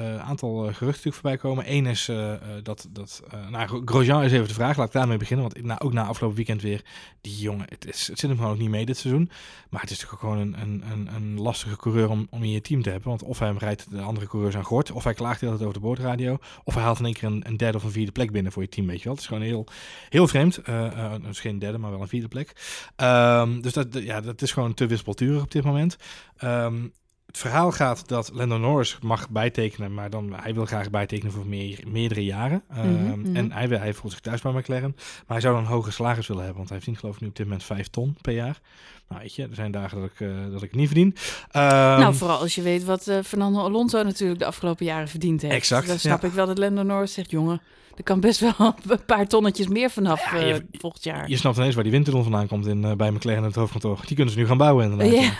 aantal 0.00 0.68
eh, 0.68 0.74
geruchten 0.74 1.12
voorbij 1.12 1.36
komen. 1.36 1.64
Eén 1.66 1.86
is 1.86 2.08
eh, 2.08 2.32
eh, 2.32 2.40
dat, 2.62 2.88
dat 2.90 3.22
uh, 3.34 3.48
nou, 3.48 3.82
Grosjean 3.84 4.22
is 4.22 4.32
even 4.32 4.48
de 4.48 4.54
vraag, 4.54 4.76
laat 4.76 4.86
ik 4.86 4.92
daarmee 4.92 5.16
beginnen. 5.16 5.48
Want 5.48 5.64
na, 5.64 5.80
ook 5.80 5.92
na 5.92 6.04
afgelopen 6.04 6.36
weekend 6.36 6.62
weer, 6.62 6.84
die 7.20 7.38
jongen, 7.38 7.66
het, 7.68 7.86
is, 7.86 8.06
het 8.06 8.18
zit 8.18 8.28
hem 8.28 8.38
gewoon 8.38 8.52
ook 8.52 8.58
niet 8.58 8.68
mee 8.68 8.86
dit 8.86 8.96
seizoen. 8.96 9.30
Maar 9.70 9.80
het 9.80 9.90
is 9.90 10.00
natuurlijk 10.00 10.22
gewoon 10.22 10.60
een, 10.60 10.82
een, 10.90 11.08
een, 11.14 11.40
lastige 11.40 11.76
coureur 11.76 12.08
om, 12.08 12.26
om 12.30 12.42
in 12.42 12.50
je 12.50 12.60
team 12.60 12.82
te 12.82 12.90
hebben. 12.90 13.08
Want 13.08 13.22
of 13.22 13.38
hij 13.38 13.54
rijdt 13.58 13.90
de 13.90 14.00
andere 14.00 14.26
coureurs 14.26 14.56
aan 14.56 14.64
gort, 14.64 14.90
of 14.90 15.04
hij 15.04 15.14
klaagt 15.14 15.38
tijd 15.38 15.52
over 15.52 15.72
de 15.72 15.80
boordradio. 15.80 16.38
Of 16.64 16.74
hij 16.74 16.82
haalt 16.82 16.98
in 16.98 17.04
één 17.04 17.14
keer 17.14 17.28
een, 17.28 17.42
een 17.46 17.56
derde 17.56 17.78
of 17.78 17.84
een 17.84 17.90
vierde 17.90 18.12
plek 18.12 18.30
binnen 18.30 18.52
voor 18.52 18.62
je 18.62 18.68
team, 18.68 18.86
weet 18.86 18.98
je 18.98 19.04
wel. 19.04 19.12
Het 19.12 19.22
is 19.22 19.28
gewoon 19.28 19.42
heel, 19.42 19.66
heel 20.08 20.28
vreemd. 20.28 20.58
Eh 20.58 20.90
eh, 21.00 21.12
het 21.12 21.26
is 21.30 21.40
geen 21.40 21.58
derde, 21.58 21.78
maar 21.78 21.90
wel 21.90 22.00
een 22.00 22.08
vierde 22.08 22.28
plek. 22.28 22.52
Ehm, 22.96 23.60
dus 23.60 23.72
dat, 23.72 23.86
ja, 23.92 24.20
dat 24.20 24.42
is 24.42 24.52
gewoon 24.52 24.74
te 24.74 24.86
wispelturig 24.86 25.42
op 25.42 25.50
dit 25.50 25.64
moment. 25.64 25.96
Ehm, 26.36 26.88
het 27.30 27.38
verhaal 27.38 27.72
gaat 27.72 28.08
dat 28.08 28.30
Lando 28.34 28.58
Norris 28.58 28.98
mag 29.02 29.28
bijtekenen, 29.28 29.94
maar 29.94 30.10
dan 30.10 30.32
hij 30.40 30.54
wil 30.54 30.64
graag 30.66 30.90
bijtekenen 30.90 31.32
voor 31.32 31.46
meer, 31.46 31.78
meerdere 31.86 32.24
jaren. 32.24 32.62
Ehm, 32.70 32.88
Mhm, 32.92 33.20
mhm. 33.20 33.36
En 33.36 33.52
hij, 33.52 33.68
wil- 33.68 33.78
hij 33.78 33.94
voelt 33.94 34.12
zich 34.12 34.20
thuis 34.20 34.40
bij 34.40 34.52
McLaren. 34.52 34.92
Maar 34.96 35.24
hij 35.26 35.40
zou 35.40 35.54
dan 35.54 35.62
een 35.62 35.68
hoge 35.70 35.90
salaris 35.90 36.26
willen 36.26 36.42
hebben, 36.44 36.58
want 36.58 36.68
hij 36.68 36.78
verdient 36.78 36.98
geloof 37.00 37.14
ik 37.16 37.20
nu 37.20 37.28
op 37.28 37.36
dit 37.36 37.46
moment 37.46 37.64
5 37.64 37.88
ton 37.88 38.16
per 38.20 38.32
jaar. 38.32 38.60
Nou 39.08 39.22
weet 39.22 39.34
je, 39.34 39.42
er 39.42 39.54
zijn 39.54 39.70
dagen 39.70 40.00
dat 40.00 40.10
ik, 40.10 40.20
eh, 40.20 40.28
dat 40.50 40.62
ik 40.62 40.70
het 40.70 40.78
niet 40.78 40.86
verdien. 40.86 41.16
Ehm, 41.50 42.00
nou, 42.00 42.14
vooral 42.14 42.38
als 42.38 42.54
je 42.54 42.62
weet 42.62 42.84
wat 42.84 43.06
eh, 43.06 43.18
Fernando 43.24 43.58
Alonso 43.60 44.02
natuurlijk 44.02 44.38
de 44.40 44.46
afgelopen 44.46 44.84
jaren 44.86 45.08
verdiend 45.08 45.42
heeft. 45.42 45.54
Exact, 45.54 45.86
Dan 45.86 45.98
snap 45.98 46.22
ja. 46.22 46.28
ik 46.28 46.34
wel 46.34 46.46
dat 46.46 46.58
Lando 46.58 46.82
Norris 46.82 47.12
zegt, 47.12 47.30
jongen, 47.30 47.60
er 48.00 48.06
kan 48.06 48.20
best 48.20 48.40
wel 48.40 48.52
een 48.88 49.04
paar 49.06 49.26
tonnetjes 49.26 49.68
meer 49.68 49.90
vanaf 49.90 50.32
Ja, 50.32 50.38
eh, 50.38 50.56
volgend 50.72 51.04
jaar. 51.04 51.28
je 51.28 51.36
snapt 51.36 51.56
ineens 51.56 51.74
waar 51.74 51.82
die 51.82 51.92
windtunnel 51.92 52.22
vandaan 52.22 52.46
komt 52.46 52.66
in, 52.66 52.84
eh, 52.84 52.92
bij 52.92 53.10
McLaren 53.10 53.40
in 53.40 53.46
het 53.46 53.54
hoofdkantoor. 53.54 54.00
Die 54.06 54.16
kunnen 54.16 54.34
ze 54.34 54.40
nu 54.40 54.46
gaan 54.46 54.56
bouwen 54.56 54.90
inderdaad. 54.90 55.22
Ja. 55.22 55.32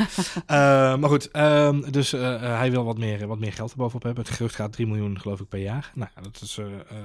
Eh, 0.47 0.99
maar 0.99 1.09
goed, 1.09 1.31
ehm, 1.31 1.90
dus 1.90 2.11
hij 2.11 2.71
wil 2.71 2.85
wat 2.85 2.99
meer, 2.99 3.26
wat 3.26 3.38
meer 3.38 3.52
geld 3.52 3.71
erbovenop 3.71 4.02
hebben. 4.02 4.25
Het 4.25 4.33
gerucht 4.33 4.55
gaat 4.55 4.73
3 4.73 4.87
miljoen 4.87 5.21
geloof 5.21 5.40
ik 5.40 5.49
per 5.49 5.59
jaar. 5.59 5.90
Nou, 5.95 6.11
ja, 6.14 6.23
dat 6.23 6.40
is 6.43 6.59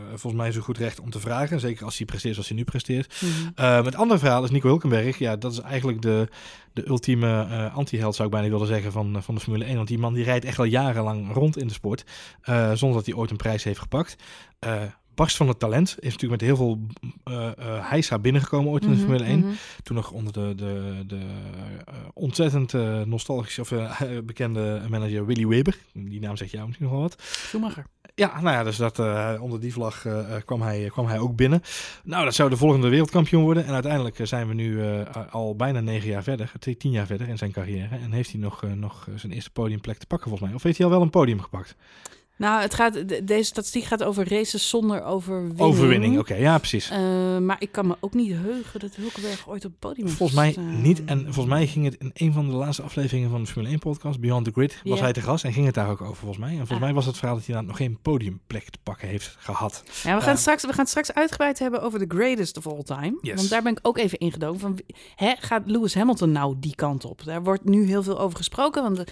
volgens 0.09 0.33
mij 0.33 0.51
zo 0.51 0.62
goed 0.62 0.77
recht 0.77 1.00
om 1.00 1.09
te 1.09 1.19
vragen. 1.19 1.59
Zeker 1.59 1.85
als 1.85 1.97
hij 1.97 2.05
presteert 2.05 2.33
zoals 2.33 2.50
hij 2.50 2.57
nu 2.57 2.63
presteert. 2.63 3.21
Mhm. 3.55 3.85
Het 3.85 3.95
andere 3.95 4.19
verhaal 4.19 4.43
is 4.43 4.50
Nico 4.50 4.67
Hulkenberg. 4.67 5.17
Ja, 5.17 5.35
dat 5.35 5.51
is 5.51 5.59
eigenlijk 5.59 6.01
de, 6.01 6.27
de 6.74 6.88
ultieme 6.88 7.43
anti-held 7.74 8.15
zou 8.15 8.27
ik 8.27 8.33
bijna 8.33 8.50
willen 8.50 8.67
zeggen 8.67 8.91
van, 8.91 9.24
van 9.24 9.35
de 9.35 9.41
Formule 9.41 9.65
1. 9.65 9.75
Want 9.75 9.88
die 9.88 9.97
man 9.97 10.13
die 10.13 10.24
rijdt 10.24 10.45
echt 10.45 10.59
al 10.59 10.65
jarenlang 10.65 11.33
rond 11.33 11.57
in 11.57 11.67
de 11.67 11.74
sport. 11.74 12.03
zonder 12.74 12.93
dat 12.93 13.05
hij 13.05 13.15
ooit 13.15 13.31
een 13.31 13.38
prijs 13.38 13.63
heeft 13.63 13.79
gepakt. 13.79 14.15
Barst 15.15 15.38
van 15.38 15.48
het 15.48 15.60
talent. 15.60 15.95
Is 16.00 16.12
natuurlijk 16.13 16.41
met 16.41 16.50
heel 16.50 16.55
veel 16.55 16.79
eh 17.24 17.48
eh 17.57 17.89
heisa 17.89 18.19
binnengekomen 18.19 18.72
ooit 18.72 18.84
in 18.84 18.89
de 18.89 18.95
Mhm, 18.95 19.05
Formule 19.05 19.24
1. 19.29 19.39
mhm. 19.39 19.50
Toen 19.84 19.95
nog 19.95 20.12
onder 20.12 20.34
de, 20.34 20.53
de, 20.55 21.03
de 21.07 21.19
eh, 21.86 21.93
ontzettend 22.13 22.74
eh, 22.74 23.01
nostalgische 23.01 23.62
of 23.62 23.72
eh, 23.72 24.01
bekende 24.24 24.81
manager 24.89 25.25
Willy 25.25 25.48
Weber. 25.48 25.77
Die 25.93 26.19
naam 26.19 26.36
zegt 26.38 26.51
jou 26.51 26.65
misschien 26.65 26.86
nog 26.88 26.95
wel 26.95 27.03
wat. 27.03 27.22
Schumacher. 27.22 27.86
Ja, 28.15 28.41
nou 28.41 28.55
ja, 28.55 28.63
dus 28.63 28.77
dat, 28.77 29.00
eh, 29.00 29.34
onder 29.39 29.60
die 29.60 29.74
vlag 29.74 30.05
kwam, 30.45 30.62
hij, 30.62 30.89
kwam 30.91 31.05
hij 31.07 31.19
ook 31.19 31.36
binnen. 31.36 31.62
Nou, 32.03 32.24
dat 32.24 32.36
zou 32.36 32.50
de 32.50 32.57
volgende 32.57 32.89
wereldkampioen 32.89 33.43
worden. 33.43 33.65
En 33.65 33.74
uiteindelijk 33.74 34.19
zijn 34.24 34.48
we 34.48 34.53
nu 34.53 34.81
eh, 34.84 35.01
al 35.31 35.55
bijna 35.55 35.79
negen 35.79 36.10
jaar 36.10 36.24
verder, 36.24 36.51
tien 36.77 36.91
jaar 36.91 37.05
verder 37.05 37.27
in 37.27 37.38
zijn 37.38 37.51
carrière. 37.51 37.95
En 37.95 38.12
heeft 38.12 38.31
hij 38.31 38.39
nog, 38.41 38.63
nog 38.75 39.07
zijn 39.15 39.31
eerste 39.31 39.51
podiumplek 39.51 39.98
te 39.98 40.05
pakken 40.07 40.27
volgens 40.29 40.50
mij. 40.50 40.57
Of 40.57 40.63
heeft 40.63 40.77
hij 40.77 40.86
al 40.86 40.91
wel 40.91 41.01
een 41.01 41.10
podium 41.10 41.39
gepakt? 41.41 41.75
Nou, 42.38 42.62
het 42.62 42.74
gaat, 42.74 42.94
de- 42.94 43.24
deze 43.24 43.44
statistiek 43.44 43.84
gaat 43.84 44.04
over 44.04 44.30
races 44.30 44.70
zonder 44.70 45.04
overwinning. 45.04 45.60
Overwinning, 45.60 46.20
oké. 46.20 46.36
ja, 46.36 46.58
precies. 46.58 46.89
Eh, 46.89 47.38
maar 47.38 47.56
ik 47.60 47.72
kan 47.72 47.88
me 47.88 47.96
ook 48.00 48.13
niet 48.13 48.32
heugen 48.34 48.80
dat 48.80 48.96
Hulkenberg 48.96 49.50
ooit 49.50 49.65
op 49.65 49.72
het 49.72 49.80
podium 49.80 50.08
is 50.08 50.13
Volgens 50.13 50.38
mij 50.39 50.56
niet. 50.82 51.04
En 51.06 51.20
volgens 51.24 51.46
mij 51.46 51.68
ging 51.68 51.86
het 51.86 51.96
in 52.00 52.12
een 52.13 52.34
van 52.34 52.48
de 52.48 52.54
laatste 52.56 52.82
afleveringen 52.84 53.30
van 53.30 53.42
de 53.44 53.48
Formule 53.48 53.70
1 53.72 53.80
podcast, 53.80 54.20
Beyond 54.20 54.46
the 54.46 54.51
Grid, 54.51 54.82
was 54.84 55.00
hij 55.00 55.13
te 55.13 55.22
gast 55.22 55.44
en 55.44 55.54
ging 55.54 55.65
het 55.65 55.75
daar 55.75 55.89
ook 55.89 56.01
over 56.01 56.15
volgens 56.15 56.39
mij. 56.39 56.50
En 56.50 56.56
volgens 56.56 56.77
Ah. 56.77 56.84
mij 56.84 56.94
was 56.94 57.06
het 57.06 57.18
verhaal 57.18 57.36
dat 57.36 57.46
hij 57.46 57.62
nog 57.62 57.77
geen 57.77 57.98
podiumplek 58.01 58.70
te 58.70 58.80
pakken 58.84 59.08
heeft 59.08 59.36
gehad. 59.39 59.84
Ja, 60.04 60.15
we 60.15 60.22
gaan, 60.22 60.34
Eh, 60.34 60.39
straks, 60.39 60.62
we 60.62 60.68
gaan 60.68 60.77
het 60.80 60.89
straks 60.89 61.13
uitgebreid 61.13 61.60
hebben 61.60 61.82
over 61.82 62.00
de 62.00 62.06
greatest 62.08 62.58
of 62.58 62.68
all 62.68 62.84
time. 62.84 63.18
Yes. 63.22 63.36
Want 63.36 63.50
daar 63.50 63.62
ben 63.63 63.72
ik 63.72 63.80
ook 63.82 63.98
even 63.98 64.18
ingedoken. 64.20 64.60
Van, 64.60 64.80
hè, 65.15 65.34
gaat 65.39 65.62
Lewis 65.65 65.96
Hamilton 65.96 66.32
nou 66.32 66.56
die 66.60 66.75
kant 66.75 67.06
op? 67.06 67.24
Daar 67.24 67.44
wordt 67.44 67.65
nu 67.65 67.86
heel 67.86 68.04
veel 68.04 68.20
over 68.20 68.38
gesproken. 68.38 68.82
Want 68.84 68.98
het 68.98 69.10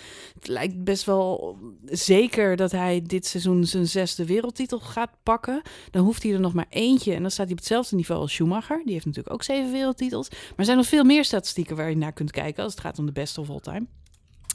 lijkt 0.48 0.84
best 0.84 1.03
wel 1.06 1.58
zeker 1.86 2.56
dat 2.56 2.72
hij 2.72 3.01
dit 3.13 3.25
seizoen 3.25 3.65
zijn 3.65 3.88
zesde 3.88 4.25
wereldtitel 4.25 4.79
gaat 4.79 5.12
pakken. 5.24 5.62
Dan 5.91 6.03
hoeft 6.03 6.24
hij 6.24 6.34
er 6.34 6.39
nog 6.39 6.53
maar 6.53 6.65
eentje. 6.70 7.13
En 7.13 7.22
dan 7.22 7.32
staat 7.32 7.46
hij 7.46 7.53
op 7.53 7.60
hetzelfde 7.60 7.96
niveau 7.96 8.22
als 8.22 8.34
Schumacher. 8.34 8.82
Die 8.84 8.93
heeft 8.93 9.05
natuurlijk 9.05 9.36
ook 9.36 9.43
zeven 9.43 9.72
wereldtitels. 9.72 10.29
Maar 10.29 10.39
er 10.55 10.65
zijn 10.65 10.77
nog 10.77 10.88
veel 10.88 11.03
meer 11.03 11.25
statistieken 11.25 11.75
waar 11.75 11.89
je 11.89 11.98
naar 11.98 12.13
kunt 12.13 12.32
kijken... 12.32 12.63
als 12.63 12.72
het 12.74 12.82
gaat 12.82 13.00
om 13.00 13.05
de 13.05 13.12
best 13.12 13.38
of 13.38 13.50
all 13.50 13.60
time. 13.60 13.86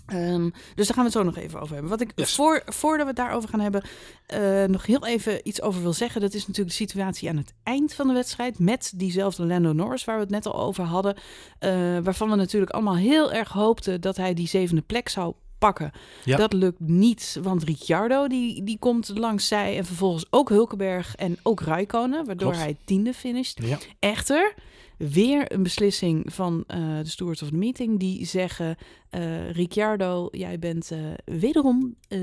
Ehm, 0.07 0.51
dus 0.75 0.87
daar 0.87 0.97
gaan 0.97 0.97
we 0.97 1.03
het 1.03 1.13
zo 1.13 1.23
nog 1.23 1.37
even 1.37 1.61
over 1.61 1.73
hebben. 1.73 1.91
Wat 1.91 2.01
ik 2.01 2.13
Yes. 2.15 2.35
voor, 2.35 2.63
voordat 2.67 3.01
we 3.01 3.07
het 3.07 3.17
daarover 3.17 3.49
gaan 3.49 3.61
hebben, 3.61 3.83
eh, 4.27 4.65
nog 4.65 4.87
heel 4.87 5.07
even 5.07 5.49
iets 5.49 5.63
over 5.63 5.83
wil 5.83 5.93
zeggen. 5.93 6.21
Dat 6.21 6.35
is 6.35 6.47
natuurlijk 6.47 6.77
de 6.77 6.85
situatie 6.85 7.29
aan 7.29 7.37
het 7.37 7.55
eind 7.63 7.95
van 7.95 8.07
de 8.07 8.13
wedstrijd. 8.13 8.59
Met 8.59 8.93
diezelfde 8.97 9.47
Lando 9.47 9.73
Norris, 9.73 10.05
waar 10.05 10.15
we 10.17 10.23
het 10.23 10.31
net 10.31 10.47
al 10.47 10.61
over 10.61 10.85
hadden. 10.85 11.17
eh, 11.59 11.71
waarvan 12.03 12.31
we 12.31 12.37
natuurlijk 12.37 12.73
allemaal 12.73 12.97
heel 12.97 13.33
erg 13.33 13.49
hoopten 13.49 14.01
dat 14.01 14.17
hij 14.17 14.35
die 14.35 14.49
zevende 14.49 14.83
plek 14.83 15.09
zou 15.09 15.35
pakken. 15.59 15.93
Ja. 16.25 16.37
Dat 16.37 16.53
lukt 16.53 16.81
niet, 16.81 17.39
want 17.43 17.63
Ricciardo 17.63 18.27
die, 18.27 18.65
die 18.65 18.79
komt 18.79 19.11
langs 19.15 19.49
zij. 19.49 19.77
En 19.77 19.85
vervolgens 19.85 20.27
ook 20.31 20.49
Hulkenberg 20.49 21.15
en 21.15 21.37
ook 21.43 21.61
Raikkonen. 21.61 22.27
Waardoor 22.27 22.51
Klopt. 22.51 22.65
hij 22.65 22.77
tiende 22.85 23.15
finisht. 23.15 23.63
Ja, 23.63 23.79
Echter, 23.99 24.55
weer 24.97 25.53
een 25.53 25.63
beslissing 25.63 26.35
van 26.35 26.65
eh, 26.67 26.79
de 26.79 27.09
stewards 27.09 27.43
of 27.43 27.49
the 27.49 27.57
meeting. 27.57 27.99
Die 27.99 28.27
zeggen, 28.27 28.77
eh, 29.11 29.51
Ricciardo, 29.51 30.29
jij 30.31 30.59
bent 30.59 30.91
eh, 30.91 30.99
wederom 31.25 31.95
eh, 32.09 32.19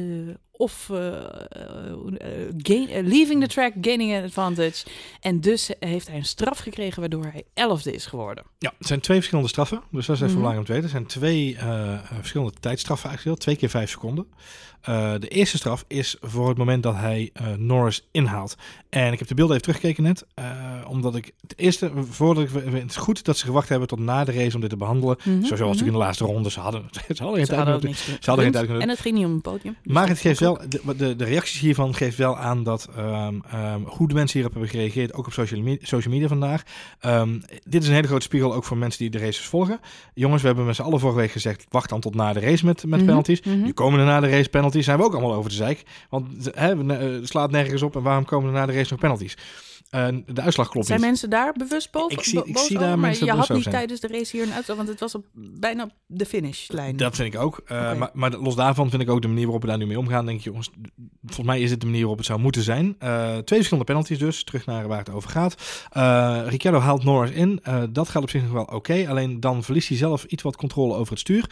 of 0.51 0.89
gain- 2.57 3.07
leaving 3.07 3.41
the 3.41 3.47
track, 3.47 3.73
gaining 3.81 4.15
an 4.15 4.23
advantage. 4.23 4.85
En 5.19 5.39
dus 5.41 5.69
heeft 5.79 6.07
hij 6.07 6.17
een 6.17 6.25
straf 6.25 6.57
gekregen 6.59 6.99
waardoor 6.99 7.23
hij 7.23 7.43
elfde 7.53 7.93
is 7.93 8.05
geworden. 8.05 8.43
ja, 8.57 8.73
het 8.77 8.87
zijn 8.87 8.99
twee 8.99 9.17
verschillende 9.17 9.49
straffen. 9.49 9.81
Dus 9.91 10.05
dat 10.05 10.15
is 10.15 10.21
even 10.21 10.33
Mhm. 10.33 10.43
belangrijk 10.43 10.59
om 10.59 10.65
te 10.65 10.81
weten. 10.81 10.99
Het 10.99 11.11
zijn 11.11 11.21
twee 11.21 11.57
verschillende 12.17 12.53
tijdstraffen 12.59 13.09
uitgedeeld. 13.09 13.39
Twee 13.39 13.55
keer 13.55 13.69
vijf 13.69 13.89
seconden. 13.89 14.27
De 15.19 15.27
eerste 15.27 15.57
straf 15.57 15.85
is 15.87 16.17
voor 16.21 16.47
het 16.47 16.57
moment 16.57 16.83
dat 16.83 16.95
hij 16.95 17.31
Norris 17.57 18.07
inhaalt. 18.11 18.55
En 18.89 19.11
ik 19.13 19.19
heb 19.19 19.27
de 19.27 19.33
beelden 19.33 19.55
even 19.57 19.67
teruggekeken 19.73 20.03
net. 20.03 20.25
omdat 20.87 21.15
ik 21.15 21.31
het 21.41 21.53
eerste, 21.57 21.91
voordat 22.09 22.43
ik, 22.43 22.49
het 22.73 22.89
is 22.89 22.95
goed 22.95 23.23
dat 23.23 23.37
ze 23.37 23.45
gewacht 23.45 23.69
hebben 23.69 23.87
tot 23.87 23.99
na 23.99 24.23
de 24.23 24.31
race 24.31 24.55
om 24.55 24.61
dit 24.61 24.69
te 24.69 24.77
behandelen. 24.77 25.17
Mhm, 25.19 25.29
Zo, 25.29 25.41
zoals 25.41 25.49
mhm. 25.59 25.59
natuurlijk 25.67 25.87
in 25.87 25.93
de 25.99 26.05
laatste 26.05 26.25
ronde. 26.25 26.51
Ze 26.51 26.59
hadden 26.59 26.74
hadden, 26.81 27.15
ze 27.15 27.23
hadden 27.23 27.35
geen 27.35 27.45
Ze 27.45 27.51
tijd 27.53 27.67
hadden 27.67 27.89
niks 27.89 28.05
ze 28.05 28.11
hadden 28.25 28.43
geen 28.43 28.53
tijd 28.53 28.65
kunnen 28.65 28.83
En 28.83 28.89
het 28.89 28.99
ging 28.99 29.15
niet 29.15 29.25
om 29.25 29.31
een 29.31 29.41
podium. 29.41 29.75
Dus 29.83 29.93
Maar 29.93 30.07
het 30.07 30.19
geeft 30.19 30.39
wel, 30.39 30.59
de, 30.69 30.81
de, 30.97 31.15
de 31.15 31.23
reacties 31.23 31.59
hiervan 31.59 31.93
geeft 31.95 32.17
wel 32.17 32.37
aan 32.37 32.63
dat 32.63 32.87
ehm, 32.95 33.35
ehm, 33.51 33.81
hoe 33.85 34.07
de 34.07 34.13
mensen 34.13 34.33
hierop 34.39 34.51
hebben 34.53 34.69
gereageerd, 34.71 35.13
ook 35.13 35.25
op 35.25 35.33
social 35.33 35.61
media, 35.61 35.85
social 35.87 36.13
media 36.13 36.27
vandaag. 36.27 36.63
Ehm, 36.99 37.39
dit 37.63 37.81
is 37.81 37.87
een 37.87 37.93
hele 37.95 38.07
grote 38.07 38.25
spiegel 38.25 38.53
ook 38.53 38.63
voor 38.63 38.77
mensen 38.77 38.99
die 38.99 39.09
de 39.09 39.17
races 39.17 39.45
volgen. 39.45 39.79
Jongens, 40.13 40.41
we 40.41 40.47
hebben 40.47 40.65
met 40.65 40.75
z'n 40.75 40.81
allen 40.81 40.99
vorige 40.99 41.19
week 41.19 41.31
gezegd, 41.31 41.65
wacht 41.69 41.89
dan 41.89 41.99
tot 41.99 42.15
na 42.15 42.33
de 42.33 42.39
race 42.39 42.65
met, 42.65 42.83
met 42.85 42.99
Mhm, 42.99 43.05
penalties. 43.07 43.41
mhm. 43.41 43.61
Nu 43.61 43.71
komen 43.73 43.99
er 43.99 44.05
na 44.05 44.19
de 44.19 44.29
race 44.29 44.49
penalties, 44.49 44.85
zijn 44.85 44.97
we 44.97 45.03
ook 45.03 45.13
allemaal 45.13 45.33
over 45.33 45.49
de 45.49 45.55
zeik. 45.55 45.83
Want 46.09 46.27
ze- 46.43 46.51
hè, 46.55 46.85
eh, 46.93 46.99
het 47.19 47.27
slaat 47.27 47.51
nergens 47.51 47.81
op 47.81 47.95
en 47.95 48.01
waarom 48.01 48.25
komen 48.25 48.47
er 48.47 48.59
na 48.59 48.65
de 48.65 48.73
race 48.73 48.87
nog 48.91 48.99
penalties? 48.99 49.37
De 50.25 50.41
uitslag 50.41 50.69
klopt 50.69 50.85
Zijn 50.87 50.99
niet. 50.99 51.07
mensen 51.07 51.29
daar 51.29 51.53
bewust 51.53 51.91
boven? 51.91 52.17
Ik 52.17 52.23
zie- 52.23 52.43
ik 52.45 52.53
boos 52.53 52.65
zie 52.65 52.75
daar 52.77 52.85
over? 52.85 52.99
Maar 52.99 53.07
mensen 53.07 53.25
je 53.25 53.31
had 53.31 53.49
niet 53.49 53.61
zijn. 53.63 53.75
tijdens 53.75 53.99
de 53.99 54.07
race 54.07 54.37
hier 54.37 54.45
een 54.45 54.53
uitslag, 54.53 54.77
want 54.77 54.89
het 54.89 54.99
was 54.99 55.15
op, 55.15 55.25
bijna 55.33 55.83
op 55.83 55.91
de 56.05 56.25
finishlijn. 56.25 56.97
Dat 56.97 57.15
vind 57.15 57.33
ik 57.33 57.39
ook. 57.39 57.61
Eh, 57.65 57.93
maar, 57.97 58.09
maar 58.13 58.31
los 58.31 58.55
daarvan 58.55 58.89
vind 58.89 59.01
ik 59.01 59.09
ook 59.09 59.21
de 59.21 59.27
manier 59.27 59.43
waarop 59.43 59.61
we 59.61 59.67
daar 59.67 59.77
nu 59.77 59.85
mee 59.85 59.99
omgaan. 59.99 60.25
Denk 60.25 60.39
je, 60.41 60.49
jongens, 60.49 60.69
volgens 61.25 61.47
mij 61.47 61.61
is 61.61 61.69
dit 61.69 61.79
de 61.79 61.85
manier 61.85 61.99
waarop 62.01 62.17
het 62.17 62.27
zou 62.27 62.39
moeten 62.39 62.61
zijn. 62.61 62.95
Eh, 62.99 63.27
twee 63.29 63.43
verschillende 63.45 63.83
penalties 63.85 64.19
dus, 64.19 64.43
terug 64.43 64.65
naar 64.65 64.87
waar 64.87 64.99
het 64.99 65.09
over 65.11 65.29
gaat. 65.29 65.55
Eh 65.91 66.41
Ricciardo 66.45 66.79
haalt 66.79 67.03
Norris 67.03 67.31
in. 67.31 67.61
Dat 67.89 68.09
gaat 68.09 68.23
op 68.23 68.29
zich 68.29 68.41
nog 68.41 68.51
wel 68.51 68.63
oké. 68.63 69.05
Alleen 69.09 69.39
dan 69.39 69.63
verliest 69.63 69.87
hij 69.87 69.97
zelf 69.97 70.23
iets 70.23 70.43
wat 70.43 70.55
controle 70.55 70.93
over 70.95 71.11
het 71.11 71.19
stuur. 71.19 71.49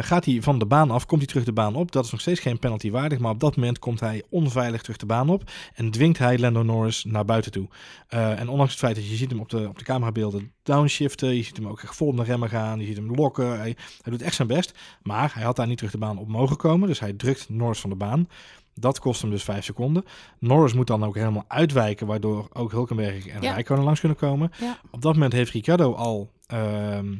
Gaat 0.00 0.24
hij 0.24 0.42
van 0.42 0.58
de 0.58 0.66
baan 0.66 0.90
af, 0.90 1.06
komt 1.06 1.20
hij 1.20 1.28
terug 1.30 1.44
de 1.44 1.52
baan 1.52 1.74
op. 1.74 1.92
Dat 1.92 2.04
is 2.04 2.10
nog 2.10 2.20
steeds 2.20 2.40
geen 2.40 2.58
penalty 2.58 2.90
waardig. 2.90 3.18
Maar 3.18 3.30
op 3.30 3.40
dat 3.40 3.56
moment 3.56 3.78
komt 3.78 4.00
hij 4.00 4.22
onveilig 4.30 4.82
terug 4.82 4.96
de 4.96 5.06
baan 5.06 5.30
op. 5.30 5.50
En 5.74 5.90
dwingt 5.90 6.18
hij 6.18 6.38
Lando 6.38 6.62
Norris 6.62 7.04
naar 7.04 7.24
buiten 7.24 7.52
toe. 7.52 7.68
Eh, 8.08 8.40
en 8.40 8.48
ondanks 8.48 8.72
het 8.72 8.80
feit 8.80 8.94
dat 8.94 9.08
je 9.08 9.16
ziet 9.16 9.30
hem 9.30 9.40
op 9.40 9.48
de, 9.48 9.68
op 9.68 9.78
de 9.78 9.84
camerabeelden 9.84 10.52
downshiften. 10.62 11.36
Je 11.36 11.42
ziet 11.42 11.56
hem 11.56 11.68
ook 11.68 11.82
echt 11.82 11.96
vol 11.96 12.08
op 12.08 12.16
de 12.16 12.22
remmen 12.22 12.48
gaan. 12.48 12.80
Je 12.80 12.86
ziet 12.86 12.96
hem 12.96 13.14
lokken. 13.14 13.46
Hij, 13.46 13.76
hij 14.02 14.12
doet 14.12 14.22
echt 14.22 14.34
zijn 14.34 14.48
best. 14.48 14.78
Maar 15.02 15.34
hij 15.34 15.42
had 15.42 15.56
daar 15.56 15.66
niet 15.66 15.76
terug 15.76 15.92
de 15.92 15.98
baan 15.98 16.18
op 16.18 16.28
mogen 16.28 16.56
komen. 16.56 16.88
Dus 16.88 17.00
hij 17.00 17.12
drukt 17.12 17.48
Norris 17.48 17.80
van 17.80 17.90
de 17.90 17.96
baan. 17.96 18.28
Dat 18.74 18.98
kost 18.98 19.20
hem 19.20 19.30
dus 19.30 19.44
vijf 19.44 19.64
seconden. 19.64 20.04
Norris 20.38 20.72
moet 20.72 20.86
dan 20.86 21.04
ook 21.04 21.14
helemaal 21.14 21.44
uitwijken, 21.48 22.06
waardoor 22.06 22.48
ook 22.52 22.70
Hulkenberg 22.70 23.26
en 23.26 23.42
Ja. 23.42 23.52
Rijkonen 23.52 23.84
langs 23.84 24.00
kunnen 24.00 24.18
komen. 24.18 24.50
Ja. 24.60 24.78
Op 24.90 25.02
dat 25.02 25.12
moment 25.12 25.32
heeft 25.32 25.52
Ricciardo 25.52 25.94
al 25.94 26.30
ehm, 26.46 27.14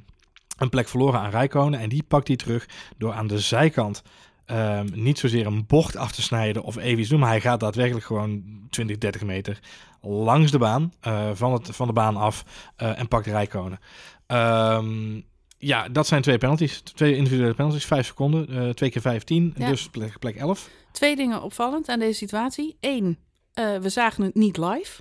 een 0.58 0.68
plek 0.68 0.88
verloren 0.88 1.20
aan 1.20 1.30
Rijkonen. 1.30 1.80
En 1.80 1.88
die 1.88 2.02
pakt 2.02 2.28
hij 2.28 2.36
terug 2.36 2.68
door 2.98 3.12
aan 3.12 3.26
de 3.26 3.38
zijkant 3.38 4.02
ehm, 4.46 4.86
niet 4.92 5.18
zozeer 5.18 5.46
een 5.46 5.66
bocht 5.66 5.96
af 5.96 6.12
te 6.12 6.22
snijden 6.22 6.62
of 6.62 6.76
even 6.76 6.98
iets 6.98 7.08
doen. 7.08 7.20
Maar 7.20 7.28
hij 7.28 7.40
gaat 7.40 7.60
daadwerkelijk 7.60 8.06
gewoon 8.06 8.42
20, 8.70 8.98
30 8.98 9.22
meter 9.22 9.60
langs 10.08 10.50
de 10.50 10.58
baan, 10.58 10.92
eh, 11.00 11.30
van, 11.34 11.52
het, 11.52 11.68
van 11.72 11.86
de 11.86 11.92
baan 11.92 12.16
af 12.16 12.44
eh, 12.76 12.98
en 12.98 13.08
pakt 13.08 13.26
Rijkonen. 13.26 13.78
Ehm, 14.26 15.20
ja, 15.58 15.88
dat 15.88 16.06
zijn 16.06 16.22
twee 16.22 16.38
penalties. 16.38 16.80
Twee 16.80 17.16
individuele 17.16 17.54
penalties, 17.54 17.84
vijf 17.86 18.06
seconden, 18.06 18.48
eh, 18.48 18.68
twee 18.68 18.90
keer 18.90 19.02
15, 19.02 19.54
Ja. 19.56 19.68
dus 19.68 19.88
plek, 19.88 20.18
plek 20.18 20.36
11. 20.36 20.70
Twee 20.92 21.16
dingen 21.16 21.42
opvallend 21.42 21.88
aan 21.88 21.98
deze 21.98 22.18
situatie. 22.18 22.76
Eén, 22.80 23.18
we 23.54 23.88
zagen 23.88 24.24
het 24.24 24.34
niet 24.34 24.56
live. 24.56 25.00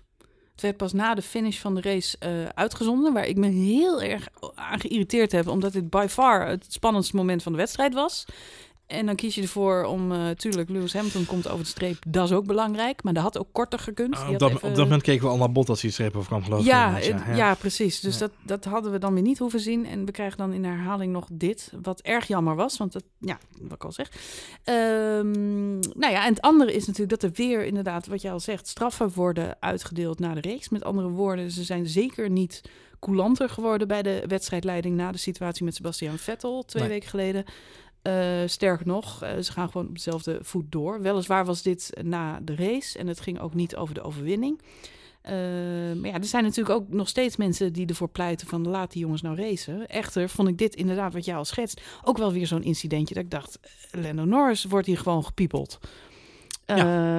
Het 0.52 0.62
werd 0.64 0.78
pas 0.78 0.94
na 0.94 1.14
de 1.14 1.22
finish 1.22 1.60
van 1.60 1.76
de 1.76 1.82
race 1.82 2.18
uitgezonden, 2.54 3.14
waar 3.14 3.26
ik 3.26 3.38
me 3.38 3.48
heel 3.48 4.02
erg 4.02 4.28
aan 4.56 4.80
geïrriteerd 4.80 5.32
heb, 5.32 5.48
omdat 5.48 5.74
dit 5.74 5.90
by 5.90 6.06
far 6.10 6.48
het 6.48 6.66
spannendste 6.70 7.16
moment 7.16 7.44
van 7.44 7.52
de 7.52 7.58
wedstrijd 7.58 7.94
was. 7.94 8.26
En 8.88 9.06
dan 9.06 9.16
kies 9.16 9.36
je 9.36 9.42
ervoor 9.42 9.84
om, 9.84 10.12
eh 10.12 10.30
tuurlijk, 10.30 10.70
Lewis 10.70 10.94
Hamilton 10.94 11.26
komt 11.26 11.48
over 11.48 11.64
de 11.64 11.70
streep, 11.70 11.98
dat 12.08 12.26
is 12.30 12.36
ook 12.36 12.46
belangrijk, 12.46 13.04
maar 13.04 13.14
dat 13.14 13.24
had 13.24 13.38
ook 13.38 13.48
korter 13.52 13.80
gekund. 13.80 14.16
Die 14.16 14.28
op, 14.34 14.40
dat, 14.40 14.50
even- 14.52 14.68
op 14.70 14.76
dat 14.76 14.84
moment 14.84 15.02
keken 15.02 15.24
we 15.26 15.30
al 15.32 15.38
naar 15.38 15.52
bot 15.52 15.70
als 15.70 15.82
hij 15.82 15.90
het 15.90 16.00
streep 16.00 16.16
over 16.16 16.42
kwam 16.42 16.60
ik. 16.60 16.66
ja, 16.66 16.94
het- 16.94 17.38
ja, 17.38 17.56
precies. 17.56 18.00
Dus 18.00 18.14
Ja. 18.14 18.20
Dat, 18.20 18.32
dat 18.44 18.66
hadden 18.74 18.92
we 18.92 18.98
dan 18.98 19.14
weer 19.14 19.24
niet 19.24 19.38
hoeven 19.38 19.60
zien. 19.60 19.86
En 19.86 20.06
we 20.06 20.12
krijgen 20.12 20.38
dan 20.38 20.54
in 20.54 20.62
de 20.62 20.68
herhaling 20.68 21.12
nog 21.12 21.28
dit, 21.32 21.72
wat 21.82 22.00
erg 22.02 22.28
jammer 22.28 22.56
was. 22.56 22.78
Want 22.78 22.94
dat, 22.94 23.04
ja, 23.20 23.38
wat 23.62 23.72
ik 23.74 23.84
al 23.84 23.92
zeg. 23.92 24.12
Ehm, 24.64 25.80
nou 25.80 26.12
ja, 26.14 26.24
en 26.26 26.30
het 26.34 26.42
andere 26.42 26.74
is 26.74 26.86
natuurlijk 26.88 27.22
dat 27.22 27.24
er 27.32 27.36
weer 27.36 27.66
inderdaad, 27.66 28.08
wat 28.08 28.22
jij 28.22 28.32
al 28.32 28.40
zegt, 28.40 28.68
straffen 28.68 29.12
worden 29.16 29.58
uitgedeeld 29.60 30.20
na 30.20 30.34
de 30.34 30.50
race. 30.50 30.68
Met 30.72 30.84
andere 30.84 31.10
woorden, 31.10 31.52
ze 31.52 31.64
zijn 31.64 31.88
zeker 31.88 32.30
niet 32.30 32.62
coulanter 33.00 33.50
geworden 33.50 33.88
bij 33.88 34.02
de 34.02 34.24
wedstrijdleiding 34.28 34.96
na 34.96 35.12
de 35.12 35.18
situatie 35.18 35.66
met 35.66 35.76
Sebastian 35.76 36.18
Vettel 36.18 36.64
twee 36.66 36.84
Nee. 36.84 36.92
weken 36.92 37.10
geleden. 37.10 37.44
Eh, 38.06 38.42
sterker 38.46 38.88
nog, 38.88 39.24
eh, 39.24 39.38
ze 39.42 39.52
gaan 39.52 39.70
gewoon 39.70 39.88
op 39.88 39.96
dezelfde 39.96 40.40
voet 40.42 40.72
door. 40.72 41.02
Weliswaar 41.02 41.46
was 41.46 41.62
dit 41.62 41.90
na 42.02 42.40
de 42.44 42.56
race 42.56 43.00
en 43.00 43.08
het 43.08 43.20
ging 43.20 43.40
ook 43.40 43.54
niet 43.54 43.76
over 43.76 43.94
de 43.94 44.02
overwinning. 44.02 44.62
Eh, 45.22 45.34
maar 45.96 46.10
ja, 46.10 46.14
er 46.14 46.26
zijn 46.26 46.44
natuurlijk 46.44 46.76
ook 46.76 46.90
nog 46.90 47.08
steeds 47.08 47.36
mensen 47.36 47.74
die 47.74 47.88
ervoor 47.88 48.10
pleiten 48.10 48.48
van 48.48 48.68
laat 48.68 48.92
die 48.92 49.02
jongens 49.02 49.22
nou 49.22 49.36
racen. 49.36 49.88
Echter 49.88 50.30
vond 50.30 50.48
ik 50.48 50.58
dit 50.58 50.76
inderdaad, 50.76 51.14
wat 51.14 51.26
jij 51.26 51.36
al 51.36 51.46
schetst, 51.46 51.82
ook 52.04 52.18
wel 52.18 52.32
weer 52.32 52.48
zo'n 52.48 52.64
incidentje 52.64 53.14
dat 53.14 53.24
ik 53.24 53.32
dacht, 53.32 53.60
Lando 53.92 54.26
Norris 54.26 54.64
wordt 54.64 54.88
hier 54.88 54.98
gewoon 54.98 55.26
gepiepeld. 55.26 55.80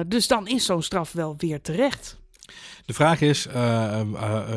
Dus 0.07 0.27
dan 0.27 0.47
is 0.47 0.65
zo'n 0.65 0.81
straf 0.81 1.11
wel 1.11 1.35
weer 1.37 1.61
terecht. 1.61 2.17
De 2.85 2.93
vraag 2.93 3.21
is, 3.21 3.47
eh, 3.47 4.01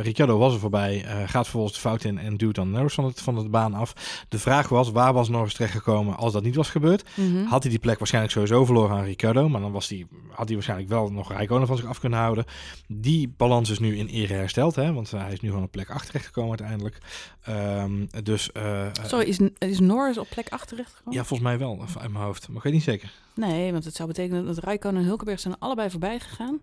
Ricciardo 0.00 0.38
was 0.38 0.54
er 0.54 0.60
voorbij, 0.60 1.04
gaat 1.26 1.42
vervolgens 1.42 1.74
de 1.74 1.80
fout 1.80 2.04
in 2.04 2.18
en 2.18 2.36
duwt 2.36 2.54
dan 2.54 2.70
Norris 2.70 2.94
van, 2.94 3.04
het, 3.04 3.20
van 3.20 3.34
de 3.34 3.48
baan 3.48 3.74
af. 3.74 3.92
De 4.28 4.38
vraag 4.38 4.68
was, 4.68 4.90
waar 4.90 5.12
was 5.12 5.28
Norris 5.28 5.54
terechtgekomen 5.54 6.16
als 6.16 6.32
dat 6.32 6.42
niet 6.42 6.54
was 6.54 6.70
gebeurd? 6.70 7.08
Mhm. 7.14 7.44
Had 7.44 7.62
hij 7.62 7.70
die 7.70 7.80
plek 7.80 7.98
waarschijnlijk 7.98 8.34
sowieso 8.34 8.64
verloren 8.64 8.96
aan 8.96 9.04
Ricciardo, 9.04 9.48
maar 9.48 9.60
dan 9.60 9.72
was 9.72 9.88
die, 9.88 10.06
had 10.28 10.44
hij 10.46 10.54
waarschijnlijk 10.54 10.90
wel 10.90 11.08
nog 11.12 11.32
Rijkonen 11.32 11.66
van 11.66 11.76
zich 11.76 11.86
af 11.86 12.00
kunnen 12.00 12.18
houden. 12.18 12.44
Die 12.86 13.34
balans 13.36 13.70
is 13.70 13.78
nu 13.78 13.96
in 13.96 14.06
ere 14.06 14.34
hersteld, 14.34 14.74
hè, 14.74 14.92
want 14.92 15.10
hij 15.10 15.32
is 15.32 15.40
nu 15.40 15.48
gewoon 15.48 15.64
op 15.64 15.70
plek 15.70 15.90
8 15.90 16.06
terechtgekomen 16.06 16.50
uiteindelijk. 16.50 16.98
Ehm, 17.42 18.06
dus 18.22 18.50
Sorry, 19.02 19.28
is, 19.28 19.38
is 19.58 19.80
Norris 19.80 20.18
op 20.18 20.28
plek 20.30 20.48
8 20.48 20.68
terechtgekomen? 20.68 21.18
ja, 21.18 21.24
volgens 21.24 21.48
mij 21.48 21.58
wel, 21.58 21.80
uit 22.00 22.12
mijn 22.12 22.24
hoofd, 22.24 22.48
maar 22.48 22.56
ik 22.56 22.62
weet 22.62 22.72
niet 22.72 22.82
zeker. 22.82 23.12
Nee, 23.34 23.72
want 23.72 23.84
het 23.84 23.94
zou 23.94 24.08
betekenen 24.08 24.46
dat 24.46 24.58
Rijkonen 24.58 25.00
en 25.00 25.06
Hulkenberg 25.06 25.40
zijn 25.40 25.58
allebei 25.58 25.90
voorbij 25.90 26.20
gegaan. 26.20 26.60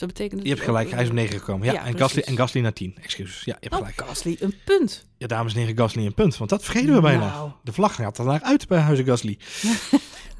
Dat 0.00 0.08
betekent 0.08 0.36
dat 0.40 0.48
Je 0.48 0.54
hebt 0.54 0.64
gelijk, 0.64 0.90
hij 0.90 1.02
is 1.02 1.08
op 1.08 1.14
9 1.14 1.38
gekomen. 1.38 1.66
Ja, 1.66 1.72
Ja, 1.72 1.84
en. 1.86 1.98
Gasly, 1.98 2.22
en 2.22 2.36
Gasly 2.36 2.60
naar 2.60 2.72
10, 2.72 2.96
excuses. 3.02 3.44
Ja, 3.44 3.56
je 3.60 3.68
hebt 3.68 3.72
Oh, 3.72 3.78
gelijk. 3.78 4.08
Gasly, 4.08 4.36
een 4.40 4.54
punt. 4.64 5.06
Ja, 5.18 5.26
dames 5.26 5.52
en 5.54 5.58
heren, 5.60 5.76
Gasly 5.76 6.06
een 6.06 6.14
punt, 6.14 6.36
want 6.36 6.50
dat 6.50 6.64
vergeten 6.64 6.94
we 6.94 7.00
bijna. 7.00 7.26
Nou. 7.30 7.50
De 7.64 7.72
vlag 7.72 7.94
gaat 7.94 8.18
er 8.18 8.24
naar 8.24 8.40
uit 8.42 8.68
bij 8.68 8.78
Huizen 8.80 9.04
Gasly. 9.04 9.38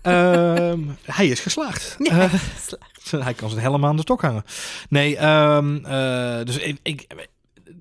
Ehm, 0.03 0.81
hij 1.05 1.27
is 1.29 1.40
geslaagd. 1.40 1.96
Ja, 1.99 2.18
Eh, 2.20 2.33
geslaagd. 2.92 3.25
hij 3.25 3.35
kan 3.35 3.49
zijn 3.51 3.61
helemaal 3.62 3.90
aan 3.90 3.96
de 3.96 4.03
stok 4.03 4.20
hangen. 4.20 4.44
Nee, 4.88 5.16
ehm, 5.16 5.85
eh, 5.85 6.44
dus 6.44 6.57
ik, 6.59 6.79
ik, 6.83 7.07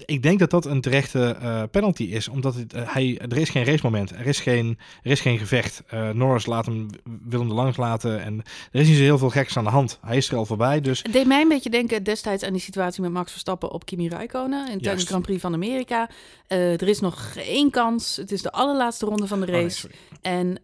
ik 0.10 0.24
denk 0.24 0.39
dat 0.39 0.50
dat 0.50 0.65
een 0.65 0.82
terechte 0.82 1.36
eh, 1.41 1.63
penalty 1.72 2.04
is. 2.04 2.28
Omdat 2.28 2.56
het, 2.56 2.74
eh, 2.74 2.82
hij, 2.93 3.17
er 3.17 3.38
is 3.38 3.50
geen 3.50 3.63
racemoment. 3.63 4.12
Er 4.12 4.28
is 4.28 4.39
geen, 4.39 4.78
er 5.04 5.12
is 5.12 5.22
geen 5.22 5.38
gevecht. 5.38 5.84
Eh, 5.88 6.10
Norris 6.10 6.45
laat 6.45 6.65
hem, 6.65 6.88
wil 7.24 7.39
hem 7.39 7.50
er 7.50 7.56
langs 7.56 7.78
laten. 7.78 8.22
En 8.22 8.43
er 8.72 8.80
is 8.80 8.88
niet 8.88 8.98
zo 8.98 9.04
heel 9.04 9.17
veel 9.17 9.30
geks 9.30 9.58
aan 9.58 9.63
de 9.63 9.69
hand. 9.69 10.00
Hij 10.02 10.17
is 10.17 10.30
er 10.30 10.38
al 10.38 10.45
voorbij. 10.45 10.82
Dus 10.82 11.02
Het 11.04 11.13
deed 11.13 11.26
mij 11.28 11.41
een 11.41 11.48
beetje 11.48 11.69
denken 11.69 12.04
destijds 12.04 12.43
aan 12.43 12.52
die 12.54 12.62
situatie 12.62 13.02
met 13.02 13.12
Max 13.12 13.32
Verstappen 13.32 13.72
op 13.72 13.86
Kimi 13.86 14.08
Räikkönen. 14.08 14.65
Tijdens 14.65 14.84
Juist. 14.84 15.02
de 15.02 15.08
Grand 15.08 15.26
Prix 15.26 15.41
van 15.41 15.54
Amerika. 15.54 16.10
Er 16.48 16.88
is 16.88 17.00
nog 17.00 17.34
één 17.36 17.69
kans. 17.72 18.15
Het 18.15 18.32
is 18.32 18.41
de 18.41 18.52
allerlaatste 18.52 19.06
ronde 19.06 19.28
van 19.28 19.39
de 19.39 19.45
Oh, 19.45 19.52
nee, 19.52 19.62
race. 19.62 19.89
en 20.22 20.60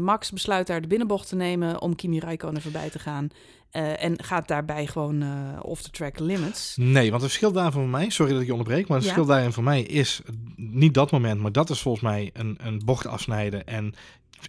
Max 0.00 0.30
besluit 0.30 0.66
daar 0.66 0.80
de 0.80 0.86
binnenbocht 0.86 1.28
te 1.28 1.36
nemen 1.36 1.80
om 1.80 1.94
Kimi 1.96 2.18
Räikkönen 2.18 2.62
voorbij 2.62 2.90
te 2.90 2.98
gaan. 2.98 3.28
Eh, 3.76 4.04
en 4.04 4.24
gaat 4.24 4.48
daarbij 4.48 4.86
gewoon 4.86 5.22
eh, 5.22 5.28
off 5.62 5.82
the 5.82 5.90
track 5.90 6.18
limits. 6.18 6.76
Nee, 6.76 7.10
want 7.10 7.22
het 7.22 7.30
verschil 7.30 7.52
daarin 7.52 7.72
voor 7.72 7.82
mij, 7.88 8.10
sorry 8.10 8.32
dat 8.32 8.40
ik 8.40 8.46
je 8.46 8.52
onderbreek, 8.52 8.88
maar 8.88 8.96
het 8.96 9.06
Ja. 9.06 9.12
verschil 9.12 9.34
daarin 9.34 9.52
voor 9.52 9.62
mij 9.62 9.82
is 9.82 10.20
niet 10.56 10.94
dat 10.94 11.10
moment, 11.10 11.40
maar 11.40 11.52
dat 11.52 11.70
is 11.70 11.80
volgens 11.82 12.04
mij 12.04 12.30
een, 12.32 12.58
een 12.62 12.82
bocht 12.84 13.06
afsnijden 13.06 13.66
en 13.66 13.94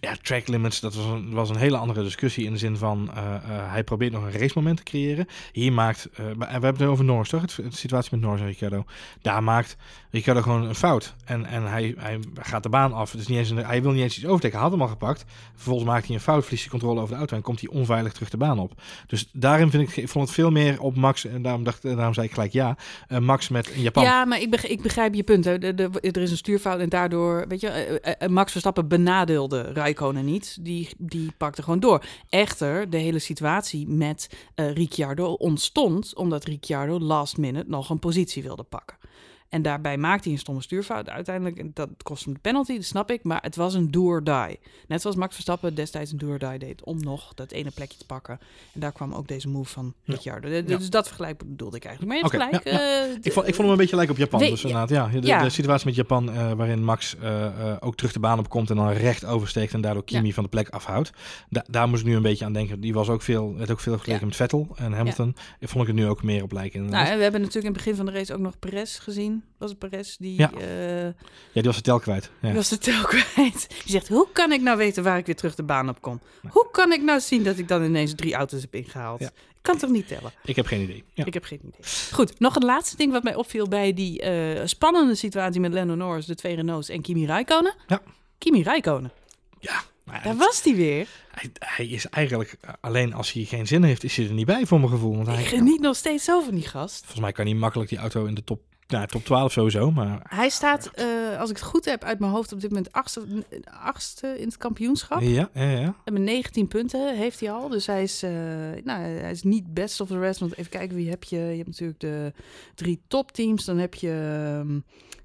ja, 0.00 0.16
track 0.22 0.48
limits, 0.48 0.80
dat 0.80 0.94
was 0.94 1.04
een, 1.04 1.30
was 1.30 1.50
een 1.50 1.56
hele 1.56 1.76
andere 1.76 2.02
discussie 2.02 2.44
in 2.44 2.52
de 2.52 2.58
zin 2.58 2.76
van 2.76 3.10
eh, 3.14 3.34
eh, 3.34 3.40
hij 3.46 3.84
probeert 3.84 4.12
nog 4.12 4.22
een 4.24 4.40
racemoment 4.40 4.76
te 4.76 4.82
creëren. 4.82 5.26
Hier 5.52 5.72
maakt, 5.72 6.08
eh, 6.14 6.24
we 6.38 6.44
hebben 6.44 6.72
het 6.72 6.82
over 6.82 7.04
Norris 7.04 7.28
toch, 7.28 7.46
de 7.46 7.62
situatie 7.70 8.10
met 8.12 8.20
Norris 8.20 8.40
en 8.40 8.46
Ricciardo. 8.46 8.84
Daar 9.22 9.42
maakt 9.42 9.76
Ricciardo 10.10 10.42
gewoon 10.42 10.64
een 10.64 10.74
fout 10.74 11.14
en, 11.24 11.46
en 11.46 11.70
hij, 11.70 11.94
hij 11.98 12.18
gaat 12.34 12.62
de 12.62 12.68
baan 12.68 12.92
af. 12.92 13.14
Is 13.14 13.26
niet 13.26 13.38
eens 13.38 13.50
een, 13.50 13.56
hij 13.56 13.82
wil 13.82 13.90
niet 13.90 14.02
eens 14.02 14.16
iets 14.16 14.26
overteken, 14.26 14.56
hij 14.56 14.68
had 14.68 14.72
hem 14.72 14.82
al 14.82 14.88
gepakt. 14.88 15.24
Vervolgens 15.54 15.86
maakt 15.88 16.06
hij 16.06 16.14
een 16.14 16.22
fout, 16.22 16.42
verliest 16.42 16.62
hij 16.62 16.70
controle 16.70 17.00
over 17.00 17.12
de 17.12 17.18
auto 17.18 17.36
en 17.36 17.42
komt 17.42 17.60
hij 17.60 17.70
onveilig 17.70 18.12
terug 18.12 18.30
de 18.30 18.36
baan 18.36 18.58
op. 18.58 18.72
Dus 19.06 19.28
daarin 19.32 19.70
vind 19.70 19.96
ik, 19.96 20.08
vond 20.08 20.24
het 20.24 20.34
veel 20.34 20.50
meer 20.50 20.80
op 20.80 20.96
Max 20.96 21.24
en 21.24 21.42
daarom, 21.42 21.64
dacht, 21.64 21.82
daarom 21.82 22.14
zei 22.14 22.26
ik 22.26 22.32
gelijk 22.32 22.52
ja. 22.52 22.76
Max 23.20 23.48
met 23.48 23.72
Japan. 23.74 24.02
Ja, 24.02 24.24
maar 24.24 24.40
ik 24.40 24.50
begrijp, 24.50 24.72
ik 24.72 24.82
begrijp 24.82 25.14
je 25.14 25.22
punt. 25.22 25.44
Hè. 25.44 25.58
Er 26.00 26.22
is 26.22 26.30
een 26.30 26.36
stuurfout 26.36 26.80
en 26.80 26.88
daardoor, 26.88 27.44
weet 27.48 27.60
je, 27.60 28.26
Max 28.30 28.50
Verstappen 28.50 28.88
benadeelde 28.88 29.72
Räikkönen 29.78 30.24
niet. 30.24 30.58
Die, 30.60 30.88
die 30.98 31.32
pakte 31.36 31.62
gewoon 31.62 31.80
door. 31.80 32.04
Echter, 32.28 32.90
de 32.90 32.96
hele 32.96 33.18
situatie 33.18 33.88
met 33.88 34.30
eh 34.54 34.72
Ricciardo 34.72 35.32
ontstond 35.32 36.14
omdat 36.14 36.44
Ricciardo 36.44 36.98
last 36.98 37.36
minute 37.36 37.70
nog 37.70 37.90
een 37.90 37.98
positie 37.98 38.42
wilde 38.42 38.62
pakken. 38.62 38.97
En 39.48 39.62
daarbij 39.62 39.96
maakte 39.98 40.22
hij 40.24 40.32
een 40.32 40.38
stomme 40.38 40.62
stuurfout 40.62 41.08
uiteindelijk. 41.08 41.58
En 41.58 41.70
dat 41.74 41.88
kost 42.02 42.24
hem 42.24 42.34
de 42.34 42.40
penalty, 42.40 42.74
dat 42.74 42.84
snap 42.84 43.10
ik. 43.10 43.22
Maar 43.22 43.38
het 43.42 43.56
was 43.56 43.74
een 43.74 43.90
do 43.90 44.02
or 44.04 44.24
die. 44.24 44.58
Net 44.88 45.00
zoals 45.00 45.16
Max 45.16 45.34
Verstappen 45.34 45.74
destijds 45.74 46.12
een 46.12 46.18
do 46.18 46.28
or 46.28 46.38
die 46.38 46.58
deed 46.58 46.84
om 46.84 47.00
nog 47.00 47.34
dat 47.34 47.50
ene 47.52 47.70
plekje 47.70 47.98
te 47.98 48.06
pakken. 48.06 48.38
En 48.74 48.80
daar 48.80 48.92
kwam 48.92 49.12
ook 49.12 49.28
deze 49.28 49.48
move 49.48 49.72
van 49.72 49.94
Ja. 50.04 50.12
Ricciardo. 50.14 50.48
De- 50.48 50.64
Dus 50.64 50.90
dat 50.90 51.06
vergelijk 51.06 51.38
bedoelde 51.38 51.76
ik 51.76 51.84
eigenlijk. 51.84 52.22
Maar 52.22 52.30
je 52.30 52.38
hebt 52.38 52.62
gelijk. 52.62 52.80
eh, 53.08 53.14
Ik 53.22 53.32
vond, 53.32 53.46
ik 53.48 53.54
vond 53.54 53.58
hem 53.58 53.70
een 53.70 53.76
beetje 53.76 53.96
lijken 53.96 54.14
op 54.14 54.20
Japan. 54.20 54.40
We- 54.40 54.48
dus 54.48 54.62
inderdaad, 54.64 54.88
ja. 54.88 55.20
De, 55.20 55.26
Ja. 55.26 55.42
de 55.42 55.50
situatie 55.50 55.86
met 55.86 55.94
Japan, 55.94 56.30
eh, 56.32 56.52
waarin 56.52 56.84
Max 56.84 57.16
eh, 57.16 57.76
ook 57.80 57.96
terug 57.96 58.12
de 58.12 58.20
baan 58.20 58.38
op 58.38 58.48
komt 58.48 58.70
en 58.70 58.76
dan 58.76 58.90
recht 58.90 59.24
oversteekt 59.24 59.72
en 59.72 59.80
daardoor 59.80 60.04
Kimi 60.04 60.32
van 60.32 60.42
de 60.42 60.48
plek 60.50 60.68
afhoudt. 60.68 61.10
Da- 61.48 61.64
daar 61.70 61.88
moest 61.88 62.00
ik 62.02 62.06
nu 62.08 62.16
een 62.16 62.22
beetje 62.22 62.44
aan 62.44 62.52
denken. 62.52 62.80
Die 62.80 62.92
was 62.94 63.08
ook 63.08 63.22
veel, 63.22 63.54
werd 63.56 63.70
ook 63.70 63.80
veel 63.80 63.94
vergeleken 63.94 64.26
met 64.26 64.36
Vettel 64.36 64.68
en 64.76 64.92
Hamilton. 64.92 65.36
Ik 65.58 65.68
vond 65.68 65.80
ik 65.82 65.86
het 65.94 65.96
nu 65.96 66.06
ook 66.08 66.22
meer 66.22 66.42
op 66.42 66.52
lijken. 66.52 66.84
nou, 66.84 67.06
en 67.06 67.16
we 67.16 67.22
hebben 67.22 67.40
natuurlijk 67.40 67.66
in 67.66 67.72
het 67.72 67.82
begin 67.84 67.96
van 67.96 68.06
de 68.06 68.12
race 68.12 68.34
ook 68.34 68.40
nog 68.40 68.58
Perez 68.58 68.98
gezien. 69.00 69.37
Was 69.58 69.70
het 69.70 69.78
Perez 69.78 70.16
die... 70.16 70.38
Ja. 70.38 70.52
eh, 70.52 71.02
ja, 71.04 71.12
die 71.52 71.62
was 71.62 71.76
de 71.76 71.82
tel 71.82 71.98
kwijt. 71.98 72.30
Ja. 72.40 72.46
Die 72.48 72.56
was 72.56 72.68
de 72.68 72.78
tel 72.78 73.02
kwijt. 73.04 73.66
Die 73.84 73.92
zegt, 73.92 74.08
hoe 74.08 74.28
kan 74.32 74.52
ik 74.52 74.60
nou 74.60 74.76
weten 74.76 75.02
waar 75.02 75.18
ik 75.18 75.26
weer 75.26 75.36
terug 75.36 75.54
de 75.54 75.62
baan 75.62 75.88
op 75.88 76.00
kom? 76.00 76.20
Hoe 76.50 76.68
kan 76.72 76.92
ik 76.92 77.02
nou 77.02 77.20
zien 77.20 77.42
dat 77.44 77.58
ik 77.58 77.68
dan 77.68 77.84
ineens 77.84 78.14
drie 78.14 78.34
auto's 78.34 78.60
heb 78.60 78.74
ingehaald? 78.74 79.20
Ja. 79.20 79.26
Ik 79.26 79.74
kan 79.74 79.78
toch 79.78 79.90
niet 79.90 80.08
tellen? 80.08 80.32
Ik 80.44 80.56
heb 80.56 80.66
geen 80.66 80.80
idee. 80.80 81.04
Ja. 81.14 81.24
Ik 81.24 81.34
heb 81.34 81.44
geen 81.44 81.58
idee. 81.62 81.80
Goed, 82.12 82.40
nog 82.40 82.56
een 82.56 82.64
laatste 82.64 82.96
ding 82.96 83.12
wat 83.12 83.22
mij 83.22 83.34
opviel 83.34 83.68
bij 83.68 83.94
die 83.94 84.20
eh, 84.20 84.66
spannende 84.66 85.14
situatie 85.14 85.60
met 85.60 85.72
Lando 85.72 85.94
Norris, 85.94 86.26
de 86.26 86.34
twee 86.34 86.54
Renaults 86.54 86.88
en 86.88 87.02
Kimi 87.02 87.26
Räikkönen. 87.26 87.74
Ja. 87.86 88.02
Kimi 88.38 88.62
Räikkönen, 88.62 89.12
Ja, 89.60 89.82
maar 90.04 90.14
daar 90.22 90.32
het- 90.32 90.38
was 90.38 90.62
die 90.62 90.74
weer. 90.74 91.08
hij, 91.30 91.50
hij 91.58 91.86
is 91.86 92.06
eigenlijk, 92.08 92.56
eh, 92.60 92.70
alleen 92.80 93.14
als 93.14 93.32
hij 93.32 93.44
geen 93.44 93.66
zin 93.66 93.82
heeft, 93.82 94.04
is 94.04 94.16
hij 94.16 94.26
er 94.26 94.32
niet 94.32 94.46
bij 94.46 94.66
voor 94.66 94.78
mijn 94.78 94.90
gevoel. 94.90 95.14
Want 95.16 95.26
hij, 95.26 95.40
Ik 95.40 95.46
geniet 95.46 95.80
nog 95.80 95.96
steeds 95.96 96.24
zo 96.24 96.40
van 96.40 96.54
die 96.54 96.66
gast. 96.68 96.98
volgens 96.98 97.20
mij 97.20 97.32
kan 97.32 97.44
hij 97.46 97.54
makkelijk 97.54 97.90
die 97.90 97.98
auto 97.98 98.24
in 98.24 98.34
de 98.34 98.44
top, 98.44 98.60
nou, 98.88 99.06
top 99.06 99.24
12 99.24 99.52
sowieso. 99.52 99.90
Maar 99.90 100.20
Hij 100.28 100.48
staat, 100.48 100.86
eh, 100.86 101.06
als 101.40 101.50
ik 101.50 101.56
het 101.56 101.64
goed 101.64 101.84
heb 101.84 102.04
uit 102.04 102.18
mijn 102.18 102.32
hoofd, 102.32 102.52
op 102.52 102.60
dit 102.60 102.70
moment 102.70 102.92
achtste, 102.92 103.26
achtste 103.82 104.38
in 104.38 104.46
het 104.46 104.56
kampioenschap. 104.56 105.20
ja, 105.20 105.48
ja, 105.54 105.62
ja. 105.70 105.94
En 106.04 106.12
met 106.12 106.22
19 106.22 106.68
punten 106.68 107.16
heeft 107.16 107.40
hij 107.40 107.50
al. 107.50 107.68
Dus 107.68 107.86
hij 107.86 108.02
is, 108.02 108.22
eh, 108.22 108.30
nou, 108.84 109.00
hij 109.02 109.30
is 109.30 109.42
niet 109.42 109.74
best 109.74 110.00
of 110.00 110.08
the 110.08 110.18
rest. 110.18 110.40
Want 110.40 110.56
even 110.56 110.70
kijken, 110.70 110.96
wie 110.96 111.08
heb 111.10 111.24
je? 111.24 111.36
Je 111.38 111.56
hebt 111.56 111.66
natuurlijk 111.66 112.00
de 112.00 112.32
drie 112.74 113.00
topteams. 113.08 113.64
Dan 113.64 113.78
heb 113.78 113.94
je 113.94 114.42
ehm, 114.60 114.78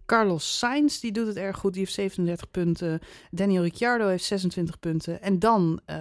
Carlos 0.05 0.57
Sainz, 0.57 0.99
die 0.99 1.11
doet 1.11 1.27
het 1.27 1.35
erg 1.37 1.57
goed. 1.57 1.71
Die 1.73 1.81
heeft 1.81 1.93
37 1.93 2.51
punten. 2.51 2.99
Daniel 3.31 3.63
Ricciardo 3.63 4.07
heeft 4.07 4.23
26 4.23 4.79
punten. 4.79 5.21
En 5.21 5.39
dan 5.39 5.79
eh, 5.85 5.97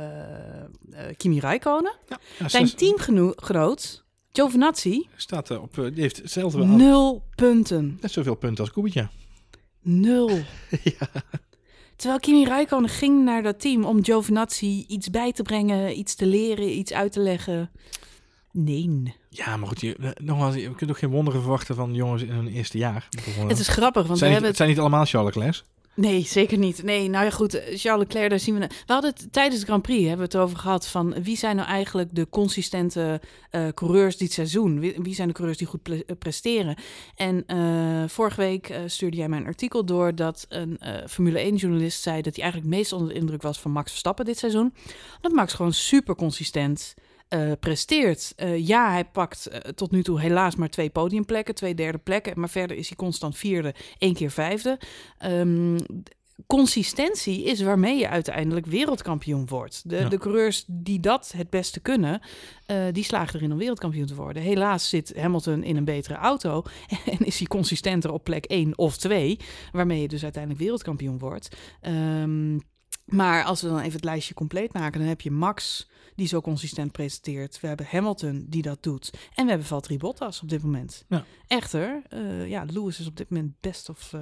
Kimi 1.16 1.40
Räikkönen. 1.40 1.94
ja 2.38 2.48
Zijn 2.48 2.66
zes- 2.66 2.74
teamgenoot, 2.76 4.04
Giovinazzi, 4.32 5.06
staat 5.16 5.48
er 5.48 5.60
op, 5.60 5.78
eh, 5.78 5.84
die 5.84 6.00
heeft 6.02 6.16
hetzelfde 6.16 6.64
nul 6.64 7.22
punten. 7.34 7.98
net 8.00 8.10
zoveel 8.10 8.34
punten 8.34 8.64
als 8.64 8.72
Kubica. 8.72 9.10
Nul. 9.82 10.28
ja. 10.98 11.08
Terwijl 11.96 12.20
Kimi 12.20 12.44
Räikkönen 12.44 12.88
ging 12.90 13.24
naar 13.24 13.42
dat 13.42 13.60
team 13.60 13.84
om 13.84 14.04
Giovinazzi 14.04 14.84
iets 14.88 15.10
bij 15.10 15.32
te 15.32 15.42
brengen, 15.42 15.98
iets 15.98 16.14
te 16.14 16.26
leren, 16.26 16.78
iets 16.78 16.92
uit 16.92 17.12
te 17.12 17.20
leggen. 17.20 17.70
Nee. 18.52 19.14
Ja, 19.28 19.56
maar 19.56 19.68
goed, 19.68 19.80
je, 19.80 19.96
eh, 19.96 20.10
nogmaals, 20.24 20.54
je 20.54 20.74
kunt 20.74 20.90
ook 20.90 20.98
geen 20.98 21.10
wonderen 21.10 21.40
verwachten 21.40 21.74
van 21.74 21.94
jongens 21.94 22.22
in 22.22 22.30
hun 22.30 22.48
eerste 22.48 22.78
jaar. 22.78 23.08
Eh, 23.38 23.48
Het 23.48 23.58
is 23.58 23.68
grappig, 23.68 24.06
want 24.06 24.18
we 24.18 24.24
niet, 24.24 24.32
hebben 24.32 24.48
het 24.48 24.56
zijn 24.56 24.68
niet 24.68 24.78
allemaal 24.78 25.04
Charles. 25.04 25.64
Nee, 25.94 26.24
zeker 26.24 26.58
niet. 26.58 26.82
Nee, 26.82 27.08
nou 27.08 27.24
ja, 27.24 27.30
goed. 27.30 27.54
eh, 27.54 27.78
Charles 27.78 28.06
Leclerc, 28.06 28.30
daar 28.30 28.38
zien 28.38 28.54
we... 28.54 28.60
We 28.60 28.92
hadden 28.92 29.10
het 29.10 29.32
tijdens 29.32 29.60
de 29.60 29.66
Grand 29.66 29.82
Prix, 29.82 30.00
hebben 30.00 30.26
we 30.26 30.32
het 30.32 30.36
over 30.36 30.58
gehad... 30.58 30.86
van 30.86 31.22
wie 31.22 31.36
zijn 31.36 31.56
nou 31.56 31.68
eigenlijk 31.68 32.08
de 32.14 32.28
consistente 32.28 33.20
eh, 33.50 33.68
coureurs 33.74 34.16
dit 34.16 34.32
seizoen? 34.32 34.80
Wie, 34.80 35.14
zijn 35.14 35.28
de 35.28 35.34
coureurs 35.34 35.58
die 35.58 35.66
goed 35.66 35.88
eh, 35.88 36.16
presteren? 36.18 36.76
En 37.14 37.46
eh, 37.46 38.08
vorige 38.08 38.40
week 38.40 38.74
stuurde 38.86 39.16
jij 39.16 39.28
mij 39.28 39.38
een 39.38 39.46
artikel 39.46 39.84
door... 39.84 40.14
dat 40.14 40.46
een 40.48 40.80
Formule 41.08 41.52
1-journalist 41.52 42.02
zei... 42.02 42.22
dat 42.22 42.34
hij 42.34 42.44
eigenlijk 42.44 42.74
meest 42.74 42.92
onder 42.92 43.08
de 43.08 43.20
indruk 43.20 43.42
was 43.42 43.60
van 43.60 43.70
Max 43.70 43.90
Verstappen 43.90 44.24
dit 44.24 44.38
seizoen. 44.38 44.74
Dat 45.20 45.32
Max 45.32 45.52
gewoon 45.52 45.72
super 45.72 46.14
consistent 46.14 46.94
eh, 47.32 47.52
presteert. 47.60 48.32
Eh, 48.36 48.66
ja, 48.66 48.90
hij 48.90 49.04
pakt 49.04 49.46
eh, 49.46 49.58
tot 49.60 49.90
nu 49.90 50.02
toe 50.02 50.20
helaas 50.20 50.56
maar 50.56 50.68
twee 50.68 50.90
podiumplekken, 50.90 51.54
twee 51.54 51.74
derde 51.74 51.98
plekken. 51.98 52.40
Maar 52.40 52.48
verder 52.48 52.76
is 52.76 52.88
hij 52.88 52.96
constant 52.96 53.36
vierde, 53.36 53.74
één 53.98 54.14
keer 54.14 54.30
vijfde. 54.30 54.78
Ehm, 55.18 55.78
consistentie 56.46 57.44
is 57.44 57.62
waarmee 57.62 57.98
je 57.98 58.08
uiteindelijk 58.08 58.66
wereldkampioen 58.66 59.46
wordt. 59.46 59.82
De, 59.90 59.96
Ja. 59.96 60.08
de 60.08 60.18
coureurs 60.18 60.64
die 60.66 61.00
dat 61.00 61.32
het 61.36 61.50
beste 61.50 61.80
kunnen, 61.80 62.20
die 62.92 63.04
slagen 63.04 63.34
erin 63.38 63.52
om 63.52 63.58
wereldkampioen 63.58 64.06
te 64.06 64.14
worden. 64.14 64.42
Helaas 64.42 64.88
zit 64.88 65.16
Hamilton 65.16 65.62
in 65.62 65.76
een 65.76 65.84
betere 65.84 66.14
auto 66.14 66.62
en 67.18 67.18
is 67.18 67.38
hij 67.38 67.46
consistenter 67.46 68.12
op 68.12 68.24
plek 68.24 68.44
1 68.44 68.78
of 68.78 68.96
2, 68.96 69.38
waarmee 69.72 70.00
je 70.00 70.08
dus 70.08 70.22
uiteindelijk 70.22 70.62
wereldkampioen 70.62 71.18
wordt. 71.18 71.56
Ehm, 71.80 72.58
maar 73.04 73.44
als 73.44 73.62
we 73.62 73.68
dan 73.68 73.78
even 73.78 73.92
het 73.92 74.04
lijstje 74.04 74.34
compleet 74.34 74.72
maken, 74.72 75.00
dan 75.00 75.08
heb 75.08 75.20
je 75.20 75.30
Max 75.30 75.88
die 76.14 76.26
zo 76.26 76.40
consistent 76.40 76.92
presenteert. 76.92 77.60
We 77.60 77.66
hebben 77.66 77.86
Hamilton 77.90 78.46
die 78.48 78.62
dat 78.62 78.82
doet. 78.82 79.10
En 79.34 79.44
we 79.44 79.50
hebben 79.50 79.66
Valtteri 79.68 79.98
Bottas 79.98 80.42
op 80.42 80.48
dit 80.48 80.62
moment. 80.62 81.04
Ja. 81.08 81.24
Echter, 81.46 82.02
eh, 82.08 82.48
ja, 82.48 82.64
Lewis 82.70 83.00
is 83.00 83.06
op 83.06 83.16
dit 83.16 83.30
moment 83.30 83.54
best 83.60 83.88
of 83.88 84.12
eh, 84.12 84.20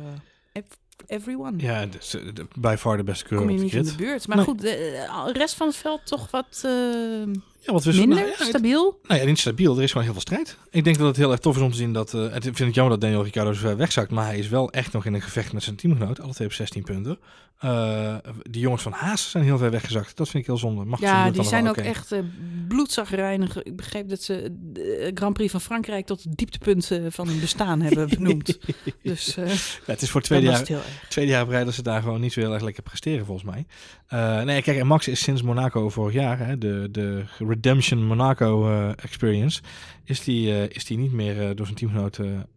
ev- 0.53 0.65
everyone. 1.07 1.59
Ja, 1.63 1.87
dus, 1.87 2.15
eh, 2.15 2.35
de- 2.35 2.47
by 2.59 2.75
far 2.79 2.97
de 2.97 3.03
beste 3.03 3.25
coureur 3.25 3.49
Kom 3.49 3.57
je 3.59 3.65
op 3.65 3.71
de 3.71 3.77
niet 3.77 3.87
in 3.87 3.93
de 3.97 4.03
buurt. 4.05 4.27
Maar 4.27 4.37
Nee. 4.37 4.47
goed, 4.47 4.61
de, 4.61 5.07
de 5.27 5.39
rest 5.39 5.55
van 5.55 5.67
het 5.67 5.77
veld 5.77 6.07
toch 6.07 6.31
wat 6.31 6.61
eh, 6.65 7.23
Ja, 7.61 7.73
wat 7.73 7.85
minder 7.85 8.09
nou, 8.09 8.21
ja, 8.21 8.35
het- 8.37 8.47
stabiel. 8.47 9.01
Nou 9.03 9.21
ja, 9.21 9.27
niet 9.27 9.39
stabiel. 9.39 9.77
Er 9.77 9.83
is 9.83 9.89
gewoon 9.89 10.05
heel 10.05 10.13
veel 10.13 10.23
strijd. 10.23 10.57
Ik 10.71 10.85
denk 10.85 10.99
dat 10.99 11.07
het 11.07 11.17
heel 11.17 11.31
erg 11.31 11.41
tof 11.41 11.57
is 11.57 11.63
om 11.63 11.71
te 11.71 11.77
zien 11.77 11.93
dat... 11.93 12.13
het 12.13 12.35
ik 12.47 12.57
vind 12.57 12.59
het 12.59 12.75
jammer 12.75 12.93
dat 12.99 13.01
Daniel 13.01 13.23
Ricciardo 13.25 13.53
zo 13.53 13.61
ver 13.61 13.77
wegzakt. 13.77 14.11
Maar 14.11 14.25
hij 14.25 14.39
is 14.39 14.49
wel 14.49 14.71
echt 14.71 14.93
nog 14.93 15.05
in 15.05 15.15
een 15.15 15.23
gevecht 15.23 15.53
met 15.53 15.63
zijn 15.63 15.77
teamgenoot. 15.77 16.21
Alle 16.21 16.33
twee 16.33 16.47
op 16.47 16.53
16 16.53 16.83
punten. 16.83 17.19
Eh 17.59 18.17
die 18.51 18.61
jongens 18.61 18.83
van 18.83 18.93
Haas 18.93 19.31
zijn 19.31 19.45
heel 19.45 19.59
ver 19.59 19.71
weggezakt. 19.71 20.17
Dat 20.17 20.29
vind 20.29 20.43
ik 20.43 20.49
heel 20.49 20.59
zonde. 20.59 20.85
Mag 20.85 21.01
Ja, 21.01 21.31
die 21.31 21.43
zijn 21.45 21.69
ook 21.69 21.77
echt 21.77 22.13
eh 22.13 22.19
bloedzagrijnig. 22.69 23.63
Ik 23.63 23.77
begreep 23.77 24.09
dat 24.09 24.23
ze 24.23 24.57
de 24.61 25.11
Grand 25.15 25.35
Prix 25.35 25.51
van 25.51 25.61
Frankrijk 25.61 26.07
tot 26.07 26.23
het 26.23 26.37
dieptepunt 26.37 26.91
van 27.09 27.29
hun 27.29 27.41
bestaan 27.41 27.81
hebben 27.83 28.09
benoemd. 28.09 28.59
Dus 29.03 29.35
Ja, 29.35 29.43
het 29.85 30.03
is 30.03 30.11
voor 30.11 30.21
het 30.21 30.29
tweede 30.29 30.47
jaar, 30.47 30.85
tweede 31.09 31.31
jaar 31.31 31.43
op 31.43 31.49
rij 31.49 31.65
dat 31.65 31.75
ze 31.75 31.83
daar 31.83 32.03
gewoon 32.03 32.21
niet 32.21 32.33
zo 32.33 32.41
heel 32.41 32.53
erg 32.53 32.63
lekker 32.63 32.83
presteren, 32.83 33.27
volgens 33.27 33.51
mij. 33.51 33.67
Eh, 34.11 34.43
nee, 34.43 34.63
kijk, 34.63 34.79
en 34.79 34.87
Max 34.87 35.09
is 35.09 35.23
sinds 35.23 35.43
Monaco 35.43 35.89
vorig 35.89 36.15
jaar, 36.15 36.39
hè, 36.39 36.59
de, 36.59 36.89
de 36.91 37.25
Redemption 37.39 38.07
Monaco 38.07 38.69
eh, 38.69 38.89
Experience, 39.05 39.63
is 40.05 40.25
die, 40.25 40.53
eh, 40.53 40.77
is 40.77 40.85
die 40.85 40.99
niet 40.99 41.13
meer 41.13 41.57
door 41.57 41.67
zijn 41.67 41.79
teamgenoten 41.79 42.49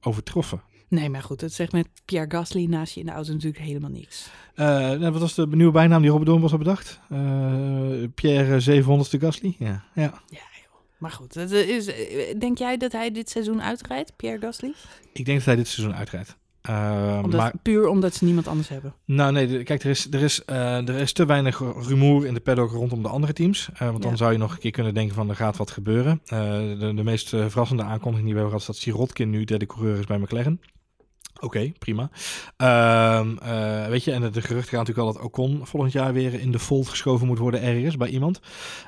overtroffen. 0.00 0.62
Nee, 0.88 1.08
maar 1.08 1.22
goed, 1.22 1.40
het 1.40 1.52
zegt 1.52 1.72
met 1.72 1.88
Pierre 2.04 2.30
Gasly 2.30 2.64
naast 2.64 2.94
je 2.94 3.00
in 3.00 3.06
de 3.06 3.12
auto 3.12 3.32
natuurlijk 3.32 3.62
helemaal 3.62 3.90
niks. 3.90 4.30
Wat 5.12 5.20
was 5.20 5.34
de 5.34 5.46
nieuwe 5.46 5.72
bijnaam 5.72 6.00
die 6.00 6.10
Robert 6.10 6.28
Doornbos 6.28 6.50
had 6.50 6.58
bedacht? 6.58 7.00
Pierre 8.14 8.82
700ste 8.82 9.20
Gasly? 9.20 9.56
Ja, 9.58 9.84
ja. 9.94 10.20
Maar 10.98 11.10
goed, 11.10 11.36
is, 11.36 11.90
denk 12.38 12.58
jij 12.58 12.76
dat 12.76 12.92
hij 12.92 13.10
dit 13.10 13.30
seizoen 13.30 13.62
uitrijdt, 13.62 14.16
Pierre 14.16 14.40
Gasly? 14.40 14.72
Ik 15.12 15.24
denk 15.24 15.38
dat 15.38 15.46
hij 15.46 15.56
dit 15.56 15.68
seizoen 15.68 15.96
uitrijdt. 15.96 16.36
Omdat, 16.68 17.40
maar 17.40 17.52
Puur 17.62 17.88
omdat 17.88 18.14
ze 18.14 18.24
niemand 18.24 18.48
anders 18.48 18.68
hebben. 18.68 18.94
Nou 19.04 19.32
nee, 19.32 19.46
de- 19.46 19.62
kijk, 19.62 19.82
er 19.84 19.90
is, 19.90 20.06
er, 20.10 20.22
is, 20.22 20.44
eh, 20.44 20.88
er 20.88 20.94
is 20.94 21.12
te 21.12 21.26
weinig 21.26 21.58
rumoer 21.58 22.26
in 22.26 22.34
de 22.34 22.40
paddock 22.40 22.70
rondom 22.70 23.02
de 23.02 23.08
andere 23.08 23.32
teams. 23.32 23.68
Eh, 23.74 23.90
want 23.90 24.02
dan 24.02 24.16
zou 24.16 24.32
je 24.32 24.38
nog 24.38 24.52
een 24.52 24.58
keer 24.58 24.70
kunnen 24.70 24.94
denken 24.94 25.14
van 25.14 25.28
er 25.28 25.36
gaat 25.36 25.56
wat 25.56 25.70
gebeuren. 25.70 26.20
Eh, 26.26 26.38
de, 26.78 26.92
de 26.94 27.04
meest 27.04 27.28
verrassende 27.28 27.82
aankondiging 27.82 28.24
die 28.26 28.34
we 28.34 28.40
hebben 28.40 28.60
gehad 28.60 28.60
is 28.60 28.66
dat 28.66 28.76
Sirotkin 28.76 29.30
nu 29.30 29.44
derde 29.44 29.66
coureur 29.66 29.98
is 29.98 30.06
bij 30.06 30.18
McLaren. 30.18 30.60
Oké, 31.40 31.72
prima. 31.78 32.10
Ehm, 32.56 33.36
eh, 33.36 33.86
weet 33.86 34.04
je, 34.04 34.12
en 34.12 34.20
de, 34.20 34.42
geruchten 34.42 34.68
gaan 34.68 34.78
natuurlijk 34.78 35.06
al 35.06 35.12
dat 35.12 35.22
Ocon 35.22 35.66
volgend 35.66 35.92
jaar 35.92 36.12
weer 36.12 36.40
in 36.40 36.52
de 36.52 36.58
fold 36.58 36.88
geschoven 36.88 37.26
moet 37.26 37.38
worden 37.38 37.62
ergens 37.62 37.96
bij 37.96 38.08
iemand. 38.08 38.40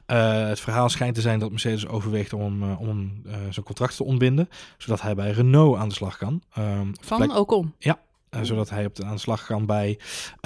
Eh, 0.06 0.46
het 0.48 0.60
verhaal 0.60 0.88
schijnt 0.88 1.14
te 1.14 1.20
zijn 1.20 1.38
dat 1.38 1.50
Mercedes 1.50 1.86
overweegt 1.86 2.32
om, 2.32 2.62
eh, 2.62 2.80
om 2.80 3.22
zijn 3.50 3.64
contract 3.64 3.96
te 3.96 4.04
ontbinden, 4.04 4.48
zodat 4.78 5.00
hij 5.00 5.14
bij 5.14 5.30
Renault 5.30 5.76
aan 5.76 5.88
de 5.88 5.94
slag 5.94 6.16
kan. 6.16 6.42
Ehm, 6.52 6.92
Van 7.00 7.36
Ocon. 7.36 7.74
uh, 8.36 8.42
zodat 8.42 8.70
hij 8.70 8.86
op 8.86 8.94
de, 8.94 9.04
aan 9.04 9.14
de 9.14 9.20
slag 9.20 9.46
kan 9.46 9.66
bij 9.66 9.98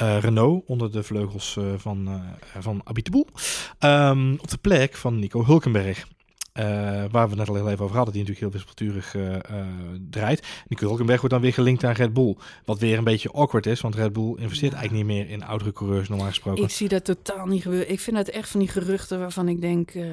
uh, 0.02 0.18
Renault 0.18 0.62
onder 0.66 0.92
de 0.92 1.02
vleugels 1.02 1.56
uh, 1.58 1.64
van, 1.76 2.08
uh, 2.08 2.60
van 2.62 2.80
Abiteboul. 2.84 3.26
Um, 3.78 4.32
op 4.32 4.50
de 4.50 4.58
plek 4.58 4.96
van 4.96 5.18
Nico 5.18 5.44
Hulkenberg. 5.44 6.06
Uh, 6.60 7.04
waar 7.10 7.28
we 7.28 7.34
net 7.34 7.48
al 7.48 7.54
heel 7.54 7.68
even 7.68 7.84
over 7.84 7.96
hadden, 7.96 8.14
die 8.14 8.22
natuurlijk 8.22 8.54
heel 8.54 8.62
wispelturig 8.62 9.14
uh, 9.14 9.36
draait. 10.10 10.46
Nico 10.68 10.86
Hulkenberg 10.86 11.18
wordt 11.18 11.34
dan 11.34 11.44
weer 11.44 11.52
gelinkt 11.52 11.84
aan 11.84 11.92
Red 11.92 12.12
Bull. 12.12 12.36
Wat 12.64 12.78
weer 12.78 12.98
een 12.98 13.04
beetje 13.04 13.32
awkward 13.32 13.66
is, 13.66 13.80
want 13.80 13.94
Red 13.94 14.12
Bull 14.12 14.34
investeert 14.36 14.72
ja. 14.72 14.78
eigenlijk 14.78 15.08
niet 15.08 15.16
meer 15.16 15.30
in 15.30 15.44
oudere 15.44 15.72
coureurs 15.72 16.08
normaal 16.08 16.26
gesproken. 16.26 16.62
Ik 16.62 16.70
zie 16.70 16.88
dat 16.88 17.04
totaal 17.04 17.46
niet 17.46 17.62
gebeuren. 17.62 17.90
Ik 17.90 18.00
vind 18.00 18.16
het 18.16 18.30
echt 18.30 18.48
van 18.48 18.60
die 18.60 18.68
geruchten 18.68 19.18
waarvan 19.18 19.48
ik 19.48 19.60
denk, 19.60 19.94
uh, 19.94 20.04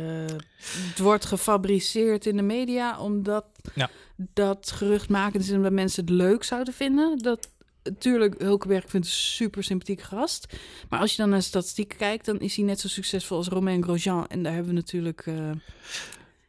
het 0.90 1.00
wordt 1.00 1.26
gefabriceerd 1.26 2.26
in 2.26 2.36
de 2.36 2.42
media 2.42 3.00
omdat 3.00 3.46
ja. 3.76 3.90
dat 4.16 4.72
geruchtmakend 4.72 5.44
is 5.44 5.52
omdat 5.52 5.72
mensen 5.72 6.06
het 6.06 6.14
leuk 6.14 6.44
zouden 6.44 6.74
vinden. 6.74 7.18
Dat 7.18 7.50
Tuurlijk, 7.98 8.36
Hulkenberg 8.42 8.84
vindt 8.88 9.08
een 9.08 9.14
super 9.14 9.64
sympathieke 9.64 10.04
gast. 10.04 10.48
Maar 10.90 11.00
als 11.00 11.12
je 11.12 11.18
dan 11.18 11.30
naar 11.30 11.40
de 11.40 11.46
statistiek 11.46 11.96
kijkt, 11.98 12.26
dan 12.26 12.40
is 12.40 12.56
hij 12.56 12.66
net 12.66 12.80
zo 12.80 12.88
succesvol 12.88 13.38
als 13.38 13.48
Romain 13.48 13.84
Grosjean. 13.84 14.28
En 14.28 14.44
daar 14.44 14.54
hebben 14.54 14.70
we 14.70 14.78
natuurlijk 14.78 15.26
uh, 15.26 15.36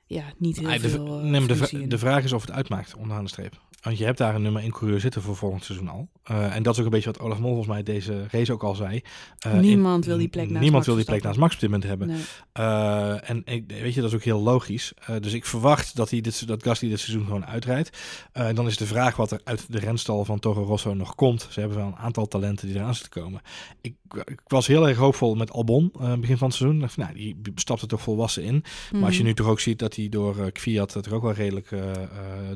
ja, 0.08 0.24
niet 0.38 0.58
heel 0.58 0.68
nee, 0.68 0.80
veel 0.80 1.04
de, 1.04 1.28
nee, 1.28 1.46
de, 1.46 1.86
de, 1.86 1.98
vraag 1.98 2.24
is 2.24 2.32
of 2.32 2.40
het 2.40 2.50
uitmaakt 2.50 2.94
onderaan 2.94 3.24
de 3.24 3.30
streep. 3.30 3.60
Want 3.80 3.98
je 3.98 4.04
hebt 4.04 4.18
daar 4.18 4.34
een 4.34 4.42
nummer 4.42 4.62
1 4.62 4.70
coureur 4.70 5.00
zitten 5.00 5.22
voor 5.22 5.36
volgend 5.36 5.64
seizoen 5.64 5.88
al. 5.88 6.08
Uh, 6.30 6.54
en 6.54 6.62
dat 6.62 6.72
is 6.72 6.78
ook 6.78 6.84
een 6.84 6.92
beetje 6.92 7.10
wat 7.10 7.20
Olaf 7.20 7.38
Mol 7.38 7.48
volgens 7.48 7.68
mij 7.68 7.82
deze 7.82 8.26
race 8.30 8.52
ook 8.52 8.62
al 8.62 8.74
zei. 8.74 9.02
Uh, 9.46 9.58
niemand 9.58 10.02
in, 10.02 10.08
wil 10.08 10.18
die 10.18 10.28
plek 10.28 10.48
naast 10.48 10.60
Niemand 10.60 10.72
Max 10.72 10.86
wil 10.86 10.96
die 10.96 11.04
plek 11.04 11.22
naast 11.22 11.38
Max 11.38 11.54
op 11.54 11.60
dit 11.60 11.70
moment 11.70 11.88
hebben. 11.88 12.06
Nee. 12.06 12.20
Uh, 12.58 13.30
en 13.30 13.42
ik, 13.44 13.64
weet 13.66 13.94
je, 13.94 14.00
dat 14.00 14.10
is 14.10 14.16
ook 14.16 14.22
heel 14.22 14.42
logisch. 14.42 14.92
dus 15.20 15.32
ik 15.32 15.44
verwacht 15.44 15.96
dat, 15.96 16.10
hij 16.10 16.20
dit, 16.20 16.46
dat 16.46 16.62
Gasly 16.62 16.88
dit 16.88 17.00
seizoen 17.00 17.24
gewoon 17.24 17.46
uitrijdt. 17.46 17.98
en 18.32 18.54
dan 18.54 18.66
is 18.66 18.76
de 18.76 18.86
vraag 18.86 19.16
wat 19.16 19.30
er 19.30 19.40
uit 19.44 19.72
de 19.72 19.78
renstal 19.78 20.24
van 20.24 20.38
Toro 20.38 20.62
Rosso 20.62 20.94
nog 20.94 21.14
komt. 21.14 21.46
Ze 21.50 21.60
hebben 21.60 21.78
wel 21.78 21.86
een 21.86 21.96
aantal 21.96 22.26
talenten 22.26 22.66
die 22.66 22.76
eraan 22.76 22.94
zitten 22.94 23.22
komen. 23.22 23.40
Ik, 23.80 23.94
ik 24.24 24.40
was 24.46 24.66
heel 24.66 24.88
erg 24.88 24.96
hoopvol 24.96 25.34
met 25.34 25.50
Albon 25.50 25.92
begin 26.20 26.38
van 26.38 26.48
het 26.48 26.56
seizoen. 26.56 26.88
Nou, 26.96 27.14
die 27.14 27.36
stapte 27.54 27.86
toch 27.86 28.02
volwassen 28.02 28.42
in. 28.42 28.64
Maar 28.92 29.02
als 29.02 29.12
je 29.12 29.18
mhm. 29.18 29.28
nu 29.28 29.34
toch 29.34 29.46
ook 29.46 29.60
ziet 29.60 29.78
dat 29.78 29.96
hij 29.96 30.08
door 30.08 30.52
Kviat 30.52 31.06
er 31.06 31.14
ook 31.14 31.22
wel 31.22 31.32
redelijk 31.32 31.68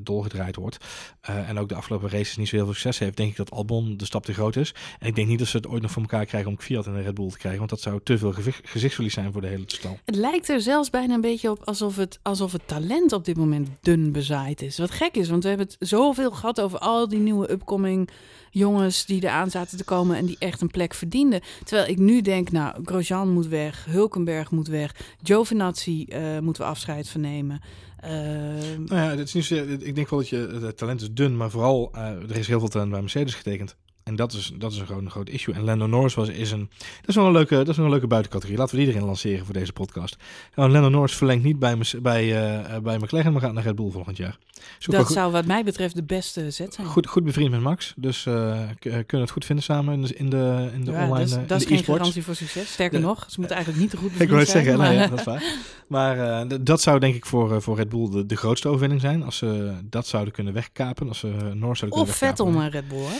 dolgedraaid 0.03 0.57
wordt. 0.57 0.79
En 1.23 1.59
ook 1.59 1.69
de 1.69 1.75
afgelopen 1.75 2.11
races 2.11 2.37
niet 2.37 2.49
zo 2.49 2.57
heel 2.57 2.65
veel 2.65 2.75
succes 2.75 2.99
heeft, 2.99 3.17
denk 3.17 3.31
ik 3.31 3.37
dat 3.37 3.51
Albon 3.51 3.97
de 3.97 4.05
stap 4.05 4.25
te 4.25 4.33
groot 4.33 4.57
is. 4.57 4.75
En 4.99 5.07
ik 5.07 5.15
denk 5.15 5.29
niet 5.29 5.39
dat 5.39 5.49
ze 5.49 5.57
het 5.57 5.67
ooit 5.67 5.83
nog 5.83 5.91
voor 5.91 6.03
elkaar 6.03 6.27
krijgen 6.27 6.51
om 6.51 6.57
Kviat 6.57 6.87
in 6.87 6.93
een 6.93 7.03
Red 7.03 7.15
Bull 7.15 7.29
te 7.29 7.39
krijgen. 7.39 7.59
Want 7.59 7.71
dat 7.71 7.81
zou 7.81 8.01
te 8.03 8.19
veel 8.19 8.33
gezichtsverlies 8.63 9.15
zijn 9.15 9.33
voor 9.33 9.41
de 9.41 9.47
hele 9.47 9.65
stal. 9.67 9.99
Het 10.05 10.17
lijkt 10.17 10.49
er 10.49 10.61
zelfs 10.61 10.91
bijna 10.91 11.15
een 11.15 11.21
beetje 11.21 11.51
op 11.51 11.63
alsof 11.65 11.97
het, 11.97 12.19
alsof 12.23 12.53
het 12.53 12.67
talent 12.67 13.13
op 13.13 13.25
dit 13.25 13.37
moment 13.37 13.69
dun 13.81 14.13
bezaaid 14.13 14.63
is. 14.63 14.79
Wat 14.79 14.91
gek 14.91 15.17
is, 15.17 15.29
want 15.29 15.43
we 15.43 15.49
hebben 15.49 15.67
het 15.67 15.89
zoveel 15.89 16.31
gehad 16.31 16.61
over 16.61 16.79
al 16.79 17.09
die 17.09 17.19
nieuwe 17.19 17.51
upcoming 17.51 18.09
jongens 18.53 19.07
die 19.07 19.23
eraan 19.23 19.51
zaten 19.51 19.79
te 19.79 19.85
komen 19.85 20.17
en 20.17 20.27
die 20.27 20.37
echt 20.39 20.61
een 20.61 20.71
plek 20.71 20.95
verdienden. 20.95 21.41
Terwijl 21.65 21.89
ik 21.89 21.99
nu 21.99 22.21
denk, 22.21 22.51
nou, 22.51 22.85
Grosjean 22.85 23.29
moet 23.29 23.47
weg, 23.47 23.85
Hulkenberg 23.85 24.51
moet 24.51 24.69
weg, 24.69 24.95
Giovinazzi 25.23 26.07
uh, 26.09 26.39
moeten 26.39 26.63
we 26.63 26.69
afscheid 26.69 27.09
van 27.09 27.21
nemen. 27.21 27.61
Uh, 28.05 28.11
nou 28.11 28.87
ja, 28.89 29.17
het 29.17 29.35
is 29.35 29.51
niet 29.51 29.83
ik 29.83 29.95
denk 29.95 30.09
wel 30.09 30.19
dat 30.19 30.29
je 30.29 30.59
het 30.63 30.77
talent 30.77 31.01
is 31.01 31.13
dun, 31.13 31.37
maar 31.37 31.51
vooral 31.51 31.91
uh, 31.95 32.01
er 32.03 32.37
is 32.37 32.47
heel 32.47 32.59
veel 32.59 32.69
talent 32.69 32.91
bij 32.91 33.01
Mercedes 33.01 33.35
getekend. 33.35 33.77
En 34.05 34.17
dat 34.17 34.33
is, 34.33 34.53
dat 34.59 34.73
is 34.73 34.79
een, 34.79 34.87
gewoon 34.87 35.05
een 35.05 35.11
groot 35.11 35.29
issue. 35.29 35.55
En 35.55 35.65
Lando 35.65 35.87
Norris 35.87 36.15
was, 36.15 36.29
is 36.29 36.51
een, 36.51 36.71
dat 36.79 37.09
is 37.09 37.15
wel 37.15 37.27
een 37.27 37.33
leuke, 37.33 37.55
dat 37.55 37.69
is 37.69 37.77
wel 37.77 37.85
een 37.85 37.91
leuke 37.91 38.07
buitencategorie. 38.07 38.59
Laten 38.59 38.77
we 38.77 38.85
die 38.85 38.93
erin 38.93 39.05
lanceren 39.07 39.45
voor 39.45 39.55
deze 39.55 39.73
podcast. 39.73 40.17
Nou, 40.55 40.71
Lando 40.71 40.89
Norris 40.89 41.15
verlengt 41.15 41.45
niet 41.45 41.59
bij, 41.59 41.79
bij, 42.03 42.25
uh, 42.25 42.79
bij 42.79 42.99
McLaren, 42.99 43.33
maar 43.33 43.41
gaat 43.41 43.53
naar 43.53 43.63
Red 43.63 43.75
Bull 43.75 43.91
volgend 43.91 44.17
jaar. 44.17 44.39
dat 44.79 45.13
zou 45.13 45.33
wat 45.33 45.47
mij 45.47 45.65
betreft 45.65 45.95
de 45.95 46.03
beste 46.03 46.51
zet 46.51 46.75
zijn. 46.75 46.87
Goed, 46.87 47.07
goed 47.07 47.25
bevriend 47.25 47.51
met 47.51 47.61
Max. 47.61 47.95
Dus 47.97 48.25
uh, 48.25 48.61
kunnen 48.81 49.21
het 49.21 49.31
goed 49.31 49.45
vinden 49.45 49.65
samen 49.65 49.95
in 49.95 50.03
de, 50.03 50.15
in 50.15 50.31
de, 50.31 50.71
in 50.75 50.85
de 50.85 50.91
ja, 50.91 51.03
online 51.03 51.29
Dat 51.31 51.41
is, 51.41 51.47
dat 51.47 51.61
is 51.61 51.67
geen 51.67 51.85
garantie 51.85 52.23
voor 52.23 52.35
succes. 52.35 52.73
Sterker 52.73 53.01
nog, 53.01 53.25
ze 53.29 53.39
moeten 53.39 53.57
eigenlijk 53.57 53.85
niet 53.85 53.91
te 53.91 53.97
goed 53.97 54.21
Ik 54.21 54.29
wil 54.29 54.39
het 54.39 54.49
zeggen, 54.49 54.77
maar... 54.79 54.93
ja, 54.93 55.07
dat 55.07 55.19
is 55.19 55.25
waar. 55.25 55.43
Maar 55.87 56.47
uh, 56.51 56.59
dat 56.61 56.81
zou 56.81 56.99
denk 56.99 57.15
ik 57.15 57.27
voor, 57.27 57.63
voor 57.63 57.77
Red 57.77 57.89
Bull 57.89 58.11
de, 58.11 58.27
de 58.27 58.37
grootste 58.37 58.69
overwinning 58.69 59.01
zijn. 59.01 59.23
Als 59.23 59.37
ze 59.37 59.75
dat 59.85 60.07
zouden 60.07 60.33
kunnen 60.33 60.53
wegkapen. 60.53 61.09
Als 61.09 61.19
ze 61.19 61.27
Norris 61.27 61.79
zouden 61.79 61.89
kunnen 61.89 62.01
Of 62.01 62.17
Vettel 62.17 62.49
naar 62.49 62.71
Red 62.71 62.89
Bull, 62.89 63.05
hè? 63.05 63.17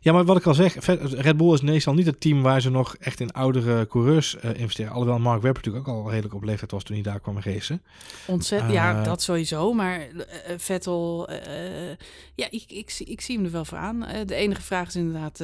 Ja, 0.00 0.12
maar 0.12 0.24
wat 0.24 0.36
ik 0.36 0.46
al 0.46 0.54
zeg, 0.54 0.86
Red 1.00 1.36
Bull 1.36 1.52
is 1.52 1.60
meestal 1.60 1.94
niet 1.94 2.06
het 2.06 2.20
team 2.20 2.42
waar 2.42 2.60
ze 2.60 2.70
nog 2.70 2.96
echt 2.96 3.20
in 3.20 3.32
oudere 3.32 3.86
coureurs 3.86 4.36
uh, 4.44 4.60
investeren. 4.60 4.92
Alhoewel 4.92 5.18
Mark 5.18 5.42
Webber 5.42 5.62
natuurlijk 5.64 5.88
ook 5.88 6.04
al 6.04 6.10
redelijk 6.10 6.34
op 6.34 6.44
leeftijd 6.44 6.70
was 6.70 6.82
toen 6.82 6.94
hij 6.94 7.04
daar 7.04 7.20
kwam 7.20 7.38
racen. 7.40 7.82
Ontzettend, 8.26 8.72
ja, 8.72 8.98
eh, 8.98 9.04
dat 9.04 9.22
sowieso. 9.22 9.72
Maar 9.72 10.00
uh, 10.00 10.24
Vettel, 10.56 11.30
ja, 12.34 12.46
ik, 12.50 12.64
ik, 12.66 12.94
ik, 13.04 13.20
zie 13.20 13.36
hem 13.36 13.44
er 13.44 13.50
wel 13.50 13.64
voor 13.64 13.78
aan. 13.78 14.06
de 14.26 14.34
enige 14.34 14.62
vraag 14.62 14.88
is 14.88 14.96
inderdaad, 14.96 15.42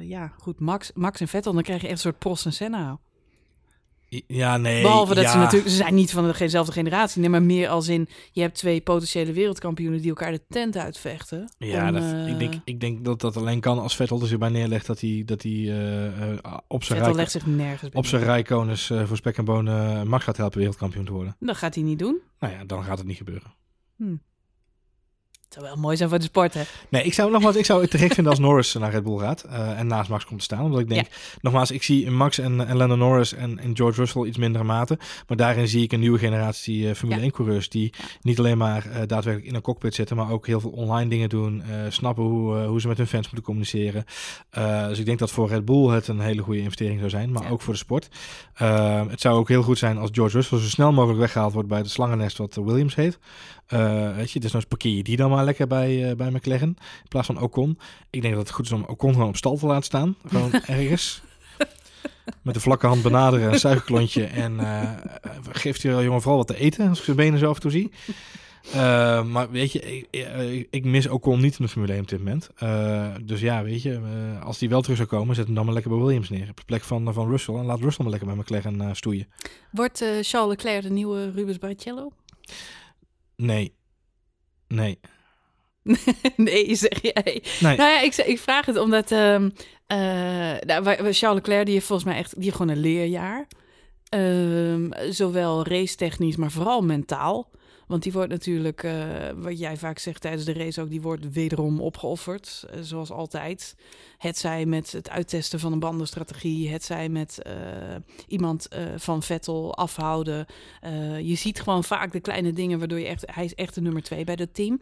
ja, 0.00 0.32
goed, 0.38 0.60
Max, 0.60 0.90
Max 0.94 1.20
en 1.20 1.28
Vettel, 1.28 1.52
dan 1.52 1.62
krijg 1.62 1.80
je 1.80 1.86
echt 1.86 1.96
een 1.96 2.02
soort 2.02 2.18
Prost 2.18 2.44
en 2.44 2.52
Senna. 2.52 2.98
Ja, 4.26 4.56
nee. 4.56 4.82
Behalve 4.82 5.14
dat 5.14 5.24
ja. 5.24 5.30
ze 5.30 5.38
natuurlijk, 5.38 5.70
ze 5.70 5.76
zijn 5.76 5.94
niet 5.94 6.10
van 6.10 6.34
dezelfde 6.38 6.72
generatie, 6.72 7.20
nee, 7.20 7.30
maar 7.30 7.42
meer 7.42 7.68
als 7.68 7.88
in, 7.88 8.08
je 8.32 8.40
hebt 8.40 8.54
twee 8.54 8.80
potentiële 8.80 9.32
wereldkampioenen 9.32 10.00
die 10.00 10.08
elkaar 10.08 10.32
de 10.32 10.42
tent 10.48 10.76
uitvechten. 10.76 11.52
Ja, 11.58 11.90
dat, 11.90 12.28
ik, 12.28 12.38
denk, 12.38 12.54
ik 12.64 12.80
denk 12.80 13.04
dat 13.04 13.20
dat 13.20 13.36
alleen 13.36 13.60
kan 13.60 13.78
als 13.78 13.96
Vettel 13.96 14.20
er 14.20 14.26
zich 14.26 14.38
bij 14.38 14.48
neerlegt 14.48 14.86
dat 14.86 15.00
hij, 15.00 15.22
dat 15.26 15.42
hij 15.42 15.52
uh, 15.52 16.36
op 16.66 16.84
zijn 16.84 16.98
Vettel 16.98 17.16
legt 17.16 17.30
zich 17.30 17.46
nergens 17.46 17.94
op 17.94 18.06
zijn 18.06 18.22
rijkonus 18.22 18.90
uh, 18.90 19.04
voor 19.06 19.16
spek 19.16 19.36
en 19.36 19.44
bonen 19.44 20.08
Max 20.08 20.24
gaat 20.24 20.36
helpen 20.36 20.58
wereldkampioen 20.58 21.04
te 21.04 21.12
worden. 21.12 21.36
Dat 21.40 21.56
gaat 21.56 21.74
hij 21.74 21.84
niet 21.84 21.98
doen. 21.98 22.20
Nou 22.38 22.52
ja, 22.52 22.64
dan 22.64 22.84
gaat 22.84 22.98
het 22.98 23.06
niet 23.06 23.16
gebeuren. 23.16 23.54
Hmm. 23.96 24.20
Het 25.50 25.58
zou 25.58 25.72
wel 25.72 25.82
mooi 25.82 25.96
zijn 25.96 26.08
voor 26.08 26.18
de 26.18 26.24
sport, 26.24 26.54
hè? 26.54 26.62
Nee, 26.88 27.02
ik 27.02 27.14
zou 27.14 27.30
nogmaals, 27.30 27.56
ik 27.56 27.64
zou 27.64 27.80
het 27.80 27.90
te 27.90 27.98
gek 27.98 28.12
vinden 28.12 28.32
als 28.32 28.40
Norris 28.40 28.72
naar 28.72 28.90
Red 28.90 29.02
Bull 29.02 29.18
gaat 29.18 29.44
uh, 29.46 29.78
en 29.78 29.86
naast 29.86 30.10
Max 30.10 30.24
komt 30.24 30.38
te 30.38 30.44
staan. 30.44 30.64
Omdat 30.64 30.80
ik 30.80 30.88
denk, 30.88 31.06
nogmaals, 31.40 31.70
ik 31.70 31.82
zie 31.82 32.10
Max 32.10 32.38
en, 32.38 32.66
en 32.66 32.76
Lando 32.76 32.96
Norris 32.96 33.34
en, 33.34 33.58
en 33.58 33.76
George 33.76 34.00
Russell 34.00 34.26
iets 34.26 34.38
mindere 34.38 34.64
mate. 34.64 34.98
Maar 35.26 35.36
daarin 35.36 35.68
zie 35.68 35.82
ik 35.82 35.92
een 35.92 36.00
nieuwe 36.00 36.18
generatie 36.18 36.82
uh, 36.82 36.94
Formule 36.94 37.20
ja. 37.20 37.30
1-coureurs 37.30 37.68
die 37.68 37.92
niet 38.22 38.38
alleen 38.38 38.58
maar 38.58 38.86
uh, 38.86 38.92
daadwerkelijk 38.92 39.46
in 39.46 39.54
een 39.54 39.60
cockpit 39.60 39.94
zitten, 39.94 40.16
maar 40.16 40.30
ook 40.30 40.46
heel 40.46 40.60
veel 40.60 40.70
online 40.70 41.10
dingen 41.10 41.28
doen, 41.28 41.62
snappen 41.88 42.24
hoe, 42.24 42.56
hoe 42.56 42.80
ze 42.80 42.88
met 42.88 42.96
hun 42.96 43.06
fans 43.06 43.24
moeten 43.24 43.42
communiceren. 43.42 44.04
dus 44.88 44.98
ik 44.98 45.06
denk 45.06 45.18
dat 45.18 45.30
voor 45.30 45.48
Red 45.48 45.64
Bull 45.64 45.88
het 45.88 46.08
een 46.08 46.20
hele 46.20 46.42
goede 46.42 46.60
investering 46.60 46.98
zou 46.98 47.10
zijn, 47.10 47.32
maar 47.32 47.50
ook 47.50 47.60
voor 47.60 47.72
de 47.72 47.78
sport. 47.78 48.08
het 49.08 49.20
zou 49.20 49.38
ook 49.38 49.48
heel 49.48 49.62
goed 49.62 49.78
zijn 49.78 49.98
als 49.98 50.10
George 50.12 50.36
Russell 50.36 50.58
zo 50.58 50.68
snel 50.68 50.92
mogelijk 50.92 51.18
weggehaald 51.20 51.52
wordt 51.52 51.68
bij 51.68 51.78
het 51.78 51.90
slangennest 51.90 52.38
wat 52.38 52.54
Williams 52.54 52.94
heet. 52.94 53.18
Weet 54.16 54.30
je, 54.30 54.40
dus 54.40 54.52
nou 54.52 54.64
parkeer 54.66 54.96
je 54.96 55.02
die 55.02 55.16
dan 55.16 55.30
maar 55.30 55.44
lekker 55.44 55.66
bij, 55.66 56.10
uh, 56.10 56.16
bij 56.16 56.30
McLaren. 56.30 56.68
In 57.02 57.08
plaats 57.08 57.26
van 57.26 57.40
Ocon. 57.40 57.78
Ik 58.10 58.22
denk 58.22 58.34
dat 58.34 58.42
het 58.42 58.52
goed 58.52 58.64
is 58.64 58.72
om 58.72 58.84
Ocon 58.86 59.12
gewoon 59.12 59.28
op 59.28 59.36
stal 59.36 59.56
te 59.56 59.66
laten 59.66 59.84
staan. 59.84 60.16
Gewoon 60.26 60.52
ergens. 60.66 61.22
Met 62.42 62.54
de 62.54 62.60
vlakke 62.60 62.86
hand 62.86 63.02
benaderen, 63.02 63.52
een 63.52 63.58
suikerklontje. 63.58 64.24
En 64.24 64.52
uh, 64.52 64.90
geeft 65.50 65.82
je 65.82 65.88
jongen 65.88 66.20
vooral 66.20 66.36
wat 66.36 66.46
te 66.46 66.56
eten, 66.56 66.88
als 66.88 66.98
ik 66.98 67.04
zijn 67.04 67.16
benen 67.16 67.38
zo 67.38 67.48
af 67.48 67.54
en 67.54 67.60
toe 67.60 67.70
zie. 67.70 67.90
Uh, 68.66 69.24
maar 69.24 69.50
weet 69.50 69.72
je, 69.72 70.00
ik, 70.10 70.66
ik, 70.70 70.84
mis 70.84 71.08
Ocon 71.08 71.40
niet 71.40 71.58
in 71.58 71.64
de 71.64 71.70
Formule 71.70 71.92
1 71.92 72.00
op 72.00 72.08
dit 72.08 72.18
moment. 72.18 72.50
Uh, 72.62 73.06
dus 73.22 73.40
ja, 73.40 73.62
weet 73.62 73.82
je, 73.82 73.90
uh, 73.90 74.44
als 74.44 74.58
die 74.58 74.68
wel 74.68 74.80
terug 74.82 74.96
zou 74.96 75.08
komen, 75.08 75.34
zet 75.34 75.46
hem 75.46 75.54
dan 75.54 75.64
maar 75.64 75.74
lekker 75.74 75.92
bij 75.92 76.00
Williams 76.00 76.28
neer. 76.28 76.48
Op 76.50 76.56
de 76.56 76.64
plek 76.66 76.82
van, 76.82 77.12
van 77.12 77.28
Russell. 77.28 77.54
En 77.54 77.64
laat 77.64 77.80
Russell 77.80 78.04
maar 78.04 78.12
lekker 78.12 78.34
bij 78.34 78.58
McLaren 78.58 78.96
stoeien. 78.96 79.26
Wordt 79.70 80.04
Charles 80.20 80.48
Leclerc 80.48 80.82
de 80.82 80.90
nieuwe 80.90 81.30
Rubens 81.30 81.58
Barrichello? 81.58 82.12
Nee. 83.40 83.74
Nee. 84.68 85.00
nee, 86.36 86.74
zeg 86.74 87.02
jij. 87.02 87.42
Nee. 87.60 87.76
Nou 87.76 87.90
ja, 87.90 88.00
ik, 88.00 88.16
ik 88.16 88.38
vraag 88.38 88.66
het 88.66 88.76
omdat 88.76 89.10
um, 89.10 89.52
uh, 89.92 89.98
nou, 90.60 90.84
Charles 90.84 91.18
Leclerc 91.34 91.64
die 91.64 91.74
heeft 91.74 91.86
volgens 91.86 92.08
mij 92.08 92.18
echt 92.18 92.34
die 92.34 92.44
heeft 92.44 92.56
gewoon 92.56 92.72
een 92.72 92.80
leerjaar. 92.82 93.46
Um, 94.14 94.90
zowel 95.08 95.66
race 95.66 95.96
technisch, 95.96 96.36
maar 96.36 96.50
vooral 96.50 96.82
mentaal. 96.82 97.50
Want 97.90 98.02
die 98.02 98.12
wordt 98.12 98.30
natuurlijk, 98.30 98.82
uh, 98.82 98.92
wat 99.36 99.58
jij 99.58 99.76
vaak 99.76 99.98
zegt 99.98 100.20
tijdens 100.20 100.44
de 100.44 100.52
race 100.52 100.80
ook, 100.80 100.90
die 100.90 101.00
wordt 101.00 101.32
wederom 101.32 101.80
opgeofferd, 101.80 102.64
uh, 102.74 102.80
zoals 102.82 103.10
altijd. 103.10 103.76
Het 104.18 104.38
zij 104.38 104.66
met 104.66 104.92
het 104.92 105.10
uittesten 105.10 105.60
van 105.60 105.72
een 105.72 105.78
bandenstrategie, 105.78 106.70
het 106.70 106.84
zij 106.84 107.08
met 107.08 107.38
uh, 107.46 107.52
iemand 108.26 108.68
van 108.96 109.22
Vettel 109.22 109.74
afhouden. 109.74 110.46
je 111.22 111.34
ziet 111.34 111.60
gewoon 111.60 111.84
vaak 111.84 112.12
de 112.12 112.20
kleine 112.20 112.52
dingen 112.52 112.78
waardoor 112.78 112.98
je 112.98 113.06
echt, 113.06 113.24
hij 113.34 113.44
is 113.44 113.54
echt 113.54 113.74
de 113.74 113.80
nummer 113.80 114.02
twee 114.02 114.24
bij 114.24 114.36
dat 114.36 114.54
team. 114.54 114.80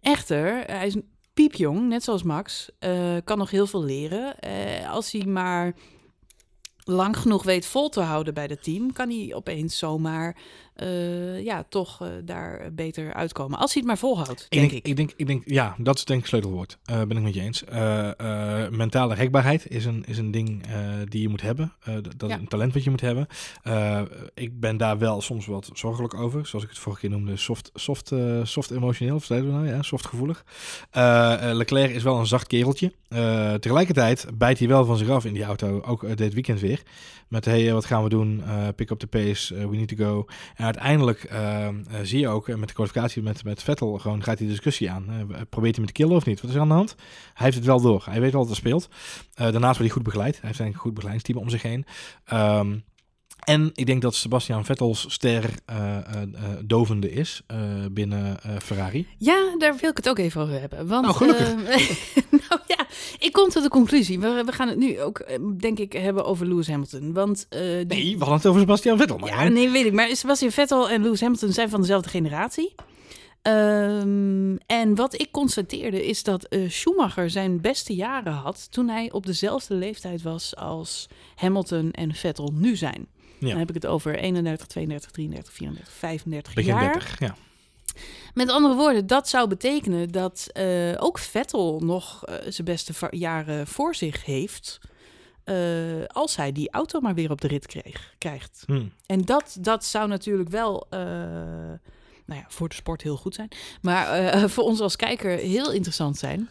Echter, 0.00 0.64
hij 0.64 0.86
is 0.86 0.96
piepjong, 1.34 1.88
net 1.88 2.02
zoals 2.02 2.22
Max, 2.22 2.70
kan 3.24 3.38
nog 3.38 3.50
heel 3.50 3.66
veel 3.66 3.84
leren. 3.84 4.36
als 4.88 5.12
hij 5.12 5.24
maar 5.24 5.74
lang 6.84 7.16
genoeg 7.16 7.42
weet 7.42 7.66
vol 7.66 7.88
te 7.88 8.00
houden 8.00 8.34
bij 8.34 8.46
het 8.46 8.62
team, 8.62 8.92
kan 8.92 9.10
hij 9.10 9.34
opeens 9.34 9.78
zomaar 9.78 10.36
uh, 10.76 11.44
ja, 11.44 11.64
toch 11.68 12.02
uh, 12.02 12.08
daar 12.24 12.72
beter 12.72 13.14
uitkomen. 13.14 13.58
Als 13.58 13.72
hij 13.72 13.82
het 13.82 13.90
maar 13.90 13.98
volhoudt, 13.98 14.46
denk 14.48 14.64
ik. 14.64 14.70
Denk, 14.70 14.86
ik. 14.86 14.96
denk, 14.96 15.12
ik 15.16 15.26
denk, 15.26 15.42
ja, 15.46 15.74
dat 15.78 15.96
is 15.96 16.04
denk 16.04 16.20
ik 16.20 16.26
sleutelwoord. 16.26 16.78
Uh, 16.90 17.02
ben 17.02 17.16
ik 17.16 17.22
met 17.22 17.34
je 17.34 17.40
eens. 17.40 17.64
mentale 18.76 19.14
rekbaarheid 19.14 19.70
is 19.70 19.84
een, 19.84 20.04
is 20.06 20.18
een 20.18 20.30
ding 20.30 20.62
die 21.08 21.22
je 21.22 21.28
moet 21.28 21.40
hebben. 21.40 21.72
dat 21.84 22.28
ja. 22.30 22.34
is 22.34 22.40
een 22.40 22.48
talent 22.48 22.74
wat 22.74 22.84
je 22.84 22.90
moet 22.90 23.00
hebben. 23.00 23.26
ik 24.34 24.60
ben 24.60 24.76
daar 24.76 24.98
wel 24.98 25.20
soms 25.20 25.46
wat 25.46 25.70
zorgelijk 25.72 26.14
over. 26.14 26.46
Zoals 26.46 26.64
ik 26.64 26.70
het 26.70 26.78
vorige 26.78 27.00
keer 27.00 27.10
noemde, 27.10 27.36
soft, 27.36 27.70
soft, 27.74 28.12
soft 28.42 28.70
emotioneel. 28.70 29.14
Of 29.14 29.24
zeiden 29.24 29.50
we 29.50 29.56
nou? 29.56 29.68
Ja, 29.68 29.82
soft 29.82 30.06
gevoelig. 30.06 30.44
Leclerc 31.52 31.90
is 31.90 32.02
wel 32.02 32.18
een 32.18 32.26
zacht 32.26 32.46
kereltje. 32.46 32.92
tegelijkertijd 33.60 34.26
bijt 34.34 34.58
hij 34.58 34.68
wel 34.68 34.84
van 34.84 34.96
zich 34.96 35.08
af 35.08 35.24
in 35.24 35.32
die 35.32 35.44
auto. 35.44 35.80
Ook 35.80 36.16
dit 36.16 36.34
weekend 36.34 36.60
weer. 36.60 36.71
Met, 37.28 37.44
hey, 37.44 37.72
wat 37.72 37.84
gaan 37.84 38.02
we 38.02 38.08
doen? 38.08 38.42
pick 38.76 38.90
up 38.90 38.98
the 38.98 39.06
pace. 39.06 39.54
we 39.68 39.76
need 39.76 39.96
to 39.96 40.04
go. 40.04 40.26
En 40.56 40.64
uiteindelijk 40.64 41.32
uh, 41.32 41.68
zie 42.02 42.20
je 42.20 42.28
ook 42.28 42.56
met 42.56 42.68
de 42.68 42.74
kwalificatie 42.74 43.22
met, 43.22 43.44
met 43.44 43.62
Vettel, 43.62 43.98
gewoon 43.98 44.22
gaat 44.22 44.38
die 44.38 44.48
discussie 44.48 44.90
aan. 44.90 45.04
Probeert 45.48 45.76
hij 45.76 45.84
met 45.84 45.96
de 45.96 46.02
killen 46.02 46.16
of 46.16 46.26
niet? 46.26 46.40
Wat 46.40 46.50
is 46.50 46.56
er 46.56 46.62
aan 46.62 46.68
de 46.68 46.74
hand? 46.74 46.94
Hij 47.34 47.44
heeft 47.44 47.56
het 47.56 47.66
wel 47.66 47.80
door. 47.80 48.02
Hij 48.04 48.20
weet 48.20 48.32
wel 48.32 48.40
wat 48.40 48.50
er 48.50 48.56
speelt. 48.56 48.88
Daarnaast 49.34 49.62
wordt 49.62 49.78
hij 49.78 49.88
goed 49.88 50.02
begeleid. 50.02 50.40
Hij 50.40 50.48
heeft 50.48 50.58
een 50.58 50.74
goed 50.74 50.94
begeleidingsteam 50.94 51.38
om 51.38 51.50
zich 51.50 51.62
heen. 51.62 51.84
Um, 52.32 52.84
en 53.44 53.70
ik 53.74 53.86
denk 53.86 54.02
dat 54.02 54.14
Sebastian 54.14 54.64
Vettels 54.64 55.04
ster 55.08 55.50
uh, 55.70 55.76
uh, 55.76 56.22
dovende 56.64 57.10
is 57.10 57.42
binnen 57.90 58.36
Ferrari. 58.62 59.06
Ja, 59.18 59.54
daar 59.58 59.76
wil 59.76 59.90
ik 59.90 59.96
het 59.96 60.08
ook 60.08 60.18
even 60.18 60.40
over 60.40 60.60
hebben. 60.60 60.86
Want, 60.86 61.02
nou, 61.02 61.16
gelukkig. 61.16 61.54
nou 62.48 62.60
ja, 62.66 62.86
ik 63.18 63.32
kom 63.32 63.48
tot 63.48 63.62
de 63.62 63.68
conclusie. 63.68 64.20
We, 64.20 64.42
we 64.46 64.52
gaan 64.52 64.68
het 64.68 64.78
nu 64.78 65.00
ook, 65.00 65.24
denk 65.60 65.78
ik, 65.78 65.92
hebben 65.92 66.24
over 66.24 66.46
Lewis 66.46 66.68
Hamilton. 66.68 67.12
Want. 67.12 67.46
Nee, 67.50 67.86
we 67.86 68.18
hadden 68.18 68.36
het 68.36 68.46
over 68.46 68.60
Sebastian 68.60 68.98
Vettel. 68.98 69.18
Maar 69.18 69.28
ja, 69.28 69.48
nee, 69.48 69.70
weet 69.70 69.86
ik. 69.86 69.92
Maar 69.92 70.16
Sebastian 70.16 70.50
Vettel 70.50 70.90
en 70.90 71.02
Lewis 71.02 71.20
Hamilton 71.20 71.52
zijn 71.52 71.70
van 71.70 71.80
dezelfde 71.80 72.08
generatie. 72.08 72.74
Ehm, 73.42 74.56
en 74.66 74.94
wat 74.94 75.20
ik 75.20 75.30
constateerde 75.30 76.06
is 76.06 76.22
dat 76.22 76.44
eh, 76.44 76.70
Schumacher 76.70 77.30
zijn 77.30 77.60
beste 77.60 77.94
jaren 77.94 78.32
had 78.32 78.72
toen 78.72 78.88
hij 78.88 79.12
op 79.12 79.26
dezelfde 79.26 79.74
leeftijd 79.74 80.22
was 80.22 80.56
als 80.56 81.08
Hamilton 81.34 81.90
en 81.90 82.14
Vettel 82.14 82.52
nu 82.54 82.76
zijn. 82.76 83.06
Ja. 83.42 83.48
Dan 83.48 83.58
heb 83.58 83.68
ik 83.68 83.74
het 83.74 83.86
over 83.86 84.18
31, 84.18 84.66
32, 84.66 85.10
33, 85.10 85.52
34, 85.52 85.92
35 85.94 86.54
Begin 86.54 86.74
jaar. 86.74 86.92
30, 86.92 87.18
ja. 87.20 87.36
Met 88.34 88.50
andere 88.50 88.74
woorden, 88.74 89.06
dat 89.06 89.28
zou 89.28 89.48
betekenen 89.48 90.10
dat 90.10 90.48
eh, 90.52 90.92
ook 90.96 91.18
Vettel 91.18 91.80
nog 91.80 92.24
eh, 92.24 92.34
zijn 92.48 92.66
beste 92.66 92.92
jaren 93.10 93.66
voor 93.66 93.94
zich 93.94 94.24
heeft. 94.24 94.80
eh, 95.44 96.04
als 96.06 96.36
hij 96.36 96.52
die 96.52 96.70
auto 96.70 97.00
maar 97.00 97.14
weer 97.14 97.30
op 97.30 97.40
de 97.40 97.48
rit 97.48 97.66
kreeg, 97.66 98.14
krijgt. 98.18 98.62
Hm. 98.66 98.86
En 99.06 99.22
dat, 99.22 99.56
dat 99.60 99.84
zou 99.84 100.08
natuurlijk 100.08 100.48
wel, 100.48 100.86
nou 100.90 102.40
ja, 102.40 102.44
voor 102.48 102.68
de 102.68 102.74
sport 102.74 103.02
heel 103.02 103.16
goed 103.16 103.34
zijn. 103.34 103.48
Maar 103.80 104.30
voor 104.54 104.64
ons 104.64 104.80
als 104.80 104.96
kijker 104.96 105.38
heel 105.38 105.72
interessant 105.72 106.18
zijn. 106.18 106.48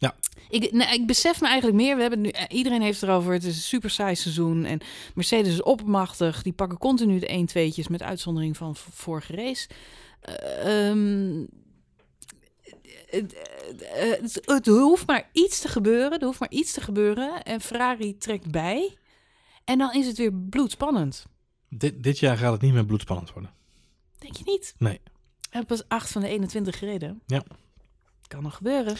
Ja. 0.00 0.14
Ik, 0.48 0.72
nou, 0.72 0.92
ik 0.92 1.06
besef 1.06 1.40
me 1.40 1.46
eigenlijk 1.46 1.76
meer, 1.76 1.96
we 1.96 2.00
hebben 2.02 2.20
nu, 2.20 2.28
eh, 2.28 2.44
iedereen 2.48 2.82
heeft 2.82 3.02
erover, 3.02 3.32
het 3.32 3.44
is 3.44 3.56
een 3.56 3.62
super 3.62 3.90
saai 3.90 4.16
seizoen. 4.16 4.64
En 4.64 4.80
Mercedes 5.14 5.52
is 5.52 5.62
opmachtig, 5.62 6.42
die 6.42 6.52
pakken 6.52 6.78
continu 6.78 7.18
de 7.18 7.32
1 7.32 7.48
2tjes 7.48 7.90
met 7.90 8.02
uitzondering 8.02 8.56
van 8.56 8.76
vorige 8.76 9.34
race. 9.34 9.68
Eh, 10.20 10.88
ehm, 10.88 11.46
het, 13.06 13.34
eh, 13.34 14.10
het, 14.20 14.40
het 14.44 14.66
hoeft 14.66 15.06
maar 15.06 15.28
iets 15.32 15.60
te 15.60 15.68
gebeuren, 15.68 16.18
er 16.18 16.26
hoeft 16.26 16.40
maar 16.40 16.50
iets 16.50 16.72
te 16.72 16.80
gebeuren. 16.80 17.42
En 17.42 17.60
Ferrari 17.60 18.18
trekt 18.18 18.50
bij. 18.50 18.96
En 19.64 19.78
dan 19.78 19.92
is 19.92 20.06
het 20.06 20.16
weer 20.16 20.32
bloedspannend. 20.32 21.26
Dit, 21.68 22.02
dit 22.02 22.18
jaar 22.18 22.36
gaat 22.36 22.52
het 22.52 22.60
niet 22.60 22.72
meer 22.72 22.86
bloedspannend 22.86 23.32
worden. 23.32 23.52
Denk 24.18 24.36
je 24.36 24.44
niet? 24.46 24.74
Nee. 24.78 25.00
We 25.40 25.56
hebben 25.56 25.76
pas 25.76 25.88
8 25.88 26.10
van 26.10 26.22
de 26.22 26.28
21 26.28 26.78
gereden. 26.78 27.22
Ja. 27.26 27.42
Kan 28.26 28.42
nog 28.42 28.56
gebeuren. 28.56 28.96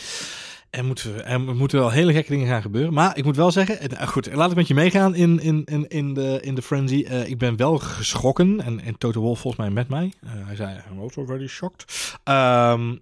Er 0.70 0.84
moeten, 0.84 1.26
er 1.26 1.40
moeten 1.40 1.78
wel 1.78 1.90
hele 1.90 2.12
gekke 2.12 2.30
dingen 2.30 2.46
gaan 2.46 2.62
gebeuren. 2.62 2.92
Maar 2.92 3.16
ik 3.16 3.24
moet 3.24 3.36
wel 3.36 3.50
zeggen, 3.50 3.80
eh, 3.80 4.08
goed, 4.08 4.34
laat 4.34 4.50
ik 4.50 4.56
met 4.56 4.68
je 4.68 4.74
meegaan 4.74 5.14
in, 5.14 5.40
in, 5.40 5.88
in, 5.88 6.14
de, 6.14 6.38
in 6.40 6.54
de 6.54 6.62
frenzy. 6.62 7.04
Eh, 7.08 7.28
ik 7.28 7.38
ben 7.38 7.56
wel 7.56 7.78
geschrokken, 7.78 8.60
en, 8.60 8.80
en 8.80 8.98
Toto 8.98 9.20
Wolff 9.20 9.40
volgens 9.40 9.62
mij 9.62 9.72
met 9.72 9.88
mij. 9.88 10.12
Eh, 10.22 10.30
hij 10.46 10.56
zei, 10.56 10.80
I'm 10.90 11.00
also 11.00 11.24
very 11.24 11.46
shocked. 11.46 12.18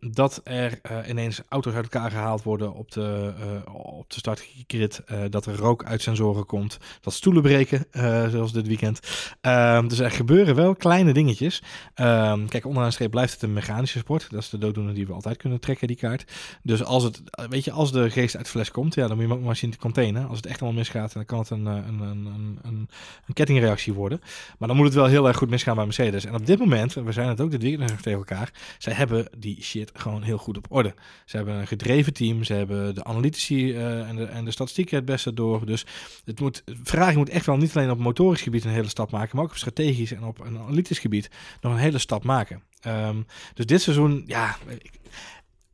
Dat 0.00 0.40
er 0.44 0.80
ineens 1.08 1.42
auto's 1.48 1.74
uit 1.74 1.84
elkaar 1.84 2.10
gehaald 2.10 2.42
worden 2.42 2.74
op 2.74 2.90
de, 2.92 3.32
op 3.72 4.10
de 4.10 4.18
startgrid. 4.18 5.02
Dat 5.30 5.46
er 5.46 5.56
rook 5.56 5.84
uit 5.84 6.02
sensoren 6.02 6.46
komt. 6.46 6.78
Dat 7.00 7.12
stoelen 7.12 7.42
breken, 7.42 7.86
zoals 8.30 8.52
dit 8.52 8.66
weekend. 8.66 9.00
Ehm, 9.40 9.88
dus 9.88 9.98
er 9.98 10.10
gebeuren 10.10 10.54
wel 10.54 10.74
kleine 10.74 11.12
dingetjes. 11.12 11.62
Ehm, 11.94 12.46
kijk, 12.46 12.64
onderaan 12.64 12.88
de 12.88 12.94
streep 12.94 13.10
blijft 13.10 13.32
het 13.32 13.42
een 13.42 13.52
mechanische 13.52 13.98
sport. 13.98 14.26
Dat 14.30 14.40
is 14.40 14.48
de 14.48 14.58
dooddoener 14.58 14.94
die 14.94 15.06
we 15.06 15.12
altijd 15.12 15.36
kunnen 15.36 15.60
trekken, 15.60 15.86
die 15.86 15.96
kaart. 15.96 16.32
Dus 16.62 16.84
als 16.84 17.02
het, 17.02 17.22
als 17.66 17.92
de 17.92 18.10
geest 18.10 18.36
uit 18.36 18.44
de 18.44 18.50
fles 18.50 18.70
komt, 18.70 18.94
ja, 18.94 19.06
dan 19.06 19.16
moet 19.16 19.28
je 19.28 19.34
maar 19.34 19.56
zien 19.56 19.70
te 19.70 19.78
containen. 19.78 20.28
Als 20.28 20.36
het 20.36 20.46
echt 20.46 20.60
allemaal 20.60 20.78
misgaat, 20.78 21.12
dan 21.12 21.24
kan 21.24 21.38
het 21.38 21.50
een, 21.50 21.66
eh, 21.66 21.74
een, 21.74 22.00
een, 22.00 22.26
een, 22.62 22.88
een, 23.26 23.34
kettingreactie 23.34 23.92
worden. 23.92 24.20
Maar 24.58 24.68
dan 24.68 24.76
moet 24.76 24.86
het 24.86 24.94
wel 24.94 25.06
heel 25.06 25.26
erg 25.26 25.36
goed 25.36 25.50
misgaan 25.50 25.74
bij 25.74 25.84
Mercedes. 25.84 26.24
En 26.24 26.34
op 26.34 26.46
dit 26.46 26.58
moment, 26.58 26.96
en 26.96 27.04
we 27.04 27.12
zijn 27.12 27.28
het 27.28 27.40
ook 27.40 27.50
dit 27.50 27.62
weekend 27.62 28.02
tegen 28.02 28.18
elkaar, 28.18 28.52
zij 28.78 28.92
hebben 28.92 29.28
die 29.38 29.62
shit 29.62 29.90
gewoon 29.94 30.22
heel 30.22 30.38
goed 30.38 30.56
op 30.56 30.66
orde. 30.68 30.94
Ze 31.24 31.36
hebben 31.36 31.54
een 31.54 31.66
gedreven 31.66 32.12
team, 32.12 32.44
ze 32.44 32.52
hebben 32.52 32.94
de 32.94 33.04
analytici 33.04 33.74
eh, 33.74 34.08
en, 34.08 34.16
de, 34.16 34.24
en 34.24 34.44
de 34.44 34.50
statistieken 34.50 34.96
het 34.96 35.04
beste 35.04 35.34
door. 35.34 35.66
Dus 35.66 35.86
het 36.24 36.40
moet, 36.40 36.64
Ferrari 36.84 37.16
moet 37.16 37.28
echt 37.28 37.46
wel 37.46 37.56
niet 37.56 37.76
alleen 37.76 37.90
op 37.90 37.98
motorisch 37.98 38.42
gebied 38.42 38.64
een 38.64 38.70
hele 38.70 38.88
stap 38.88 39.10
maken, 39.10 39.36
maar 39.36 39.44
ook 39.44 39.50
op 39.50 39.56
strategisch 39.56 40.12
en 40.12 40.24
op 40.24 40.40
een 40.40 40.58
analytisch 40.58 40.98
gebied 40.98 41.30
nog 41.60 41.72
een 41.72 41.78
hele 41.78 41.98
stap 41.98 42.24
maken. 42.24 42.62
Ehm, 42.80 43.22
dus 43.54 43.66
dit 43.66 43.82
seizoen, 43.82 44.22
ja, 44.26 44.56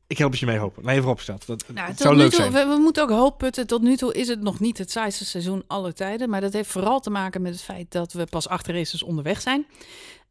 ik 0.06 0.18
help 0.18 0.34
je 0.34 0.46
mee 0.46 0.58
hopen. 0.58 0.84
Nee, 0.84 0.96
even 0.96 1.10
opgesteld. 1.10 1.46
Dat, 1.46 1.64
Nou, 1.74 1.88
het 1.88 2.00
zou 2.00 2.16
leuk 2.16 2.30
toe, 2.30 2.40
zijn. 2.40 2.52
we, 2.52 2.74
we 2.74 2.80
moeten 2.80 3.02
ook 3.02 3.10
hoop 3.10 3.38
putten. 3.38 3.66
Tot 3.66 3.82
nu 3.82 3.96
toe 3.96 4.14
is 4.14 4.28
het 4.28 4.40
nog 4.40 4.60
niet 4.60 4.78
het 4.78 4.90
saaiste 4.90 5.24
seizoen 5.24 5.64
aller 5.66 5.94
tijden. 5.94 6.30
Maar 6.30 6.40
dat 6.40 6.52
heeft 6.52 6.70
vooral 6.70 7.00
te 7.00 7.10
maken 7.10 7.42
met 7.42 7.52
het 7.52 7.62
feit 7.62 7.92
dat 7.92 8.12
we 8.12 8.24
pas 8.24 8.48
acht 8.48 8.66
races 8.66 9.02
onderweg 9.02 9.40
zijn. 9.40 9.66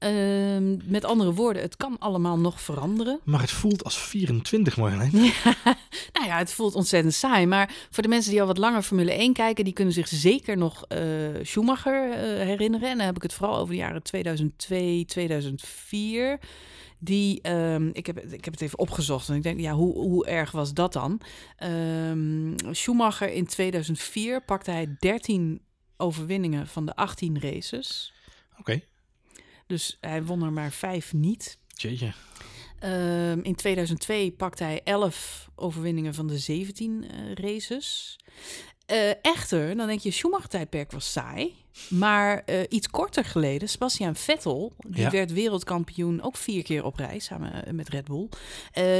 Ehm, 0.03 0.77
met 0.91 1.05
andere 1.05 1.33
woorden, 1.33 1.62
het 1.62 1.77
kan 1.77 1.95
allemaal 1.99 2.39
nog 2.39 2.62
veranderen. 2.62 3.19
Maar 3.23 3.41
het 3.41 3.51
voelt 3.51 3.83
als 3.83 3.97
24, 3.97 4.77
Marjolein. 4.77 5.12
Ja, 5.13 5.55
nou 6.13 6.27
ja, 6.27 6.38
het 6.38 6.53
voelt 6.53 6.75
ontzettend 6.75 7.13
saai. 7.13 7.45
Maar 7.45 7.73
voor 7.89 8.03
de 8.03 8.09
mensen 8.09 8.31
die 8.31 8.41
al 8.41 8.47
wat 8.47 8.57
langer 8.57 8.81
Formule 8.81 9.13
1 9.13 9.33
kijken, 9.33 9.63
die 9.63 9.73
kunnen 9.73 9.93
zich 9.93 10.07
zeker 10.07 10.57
nog 10.57 10.86
eh, 10.88 10.99
Schumacher 11.41 12.12
eh, 12.12 12.19
herinneren. 12.19 12.89
En 12.89 12.97
dan 12.97 13.05
heb 13.05 13.15
ik 13.15 13.21
het 13.21 13.33
vooral 13.33 13.57
over 13.57 13.73
de 13.73 13.79
jaren 13.79 14.03
2002, 14.03 15.05
2004. 15.05 16.39
Die, 17.04 17.42
ehm, 17.42 17.89
ik, 17.94 18.06
heb, 18.06 18.20
ik 18.20 18.46
heb 18.46 18.54
het 18.54 18.62
even 18.62 18.80
opgezocht 18.80 19.30
en 19.30 19.36
ik 19.36 19.44
denk, 19.44 19.60
ja, 19.60 19.74
hoe, 19.74 19.94
hoe 19.94 20.26
erg 20.26 20.52
was 20.52 20.74
dat 20.74 20.94
dan? 20.94 21.22
Ehm, 21.56 22.54
Schumacher 22.72 23.32
in 23.32 23.46
2004 23.46 24.42
pakte 24.44 24.72
hij 24.72 24.96
13 25.00 25.62
overwinningen 25.98 26.68
van 26.68 26.86
de 26.86 26.96
18 26.96 27.39
races. 27.39 28.13
Oké, 28.60 28.82
Dus 29.68 29.98
hij 30.02 30.24
won 30.24 30.44
er 30.44 30.54
maar 30.54 30.72
vijf 30.72 31.13
niet. 31.13 31.58
jeetje. 31.68 32.13
Ehm, 32.80 33.39
in 33.42 33.56
2002 33.56 34.32
pakte 34.32 34.63
hij 34.63 34.82
11 34.84 35.50
overwinningen 35.56 36.13
van 36.13 36.28
de 36.28 36.38
17 36.38 37.06
eh, 37.10 37.34
races. 37.34 38.20
Eh, 38.93 39.10
echter, 39.21 39.75
dan 39.75 39.88
denk 39.88 39.99
je, 39.99 40.12
Schumacher-tijdperk 40.12 40.91
was 40.91 41.12
saai. 41.12 41.56
Maar 41.89 42.43
eh, 42.45 42.60
iets 42.69 42.89
korter 42.89 43.25
geleden, 43.25 43.69
Sebastian 43.69 44.15
Vettel, 44.15 44.73
die 44.77 45.01
Ja. 45.01 45.10
werd 45.10 45.32
wereldkampioen 45.34 46.21
ook 46.21 46.38
vier 46.38 46.63
keer 46.63 46.84
op 46.86 46.95
reis 46.95 47.25
samen 47.25 47.65
eh, 47.65 47.73
met 47.73 47.89
Red 47.89 48.06
Bull. 48.06 48.29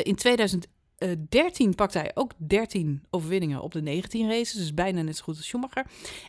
In 0.04 0.16
2013 0.16 1.76
pakte 1.76 1.98
hij 1.98 2.12
ook 2.14 2.32
13 2.38 3.04
overwinningen 3.10 3.62
op 3.62 3.72
de 3.72 3.82
19 3.82 4.30
races, 4.30 4.52
dus 4.54 4.74
bijna 4.74 5.02
net 5.02 5.18
zo 5.18 5.24
goed 5.24 5.38
als 5.38 5.46
Schumacher. 5.46 5.86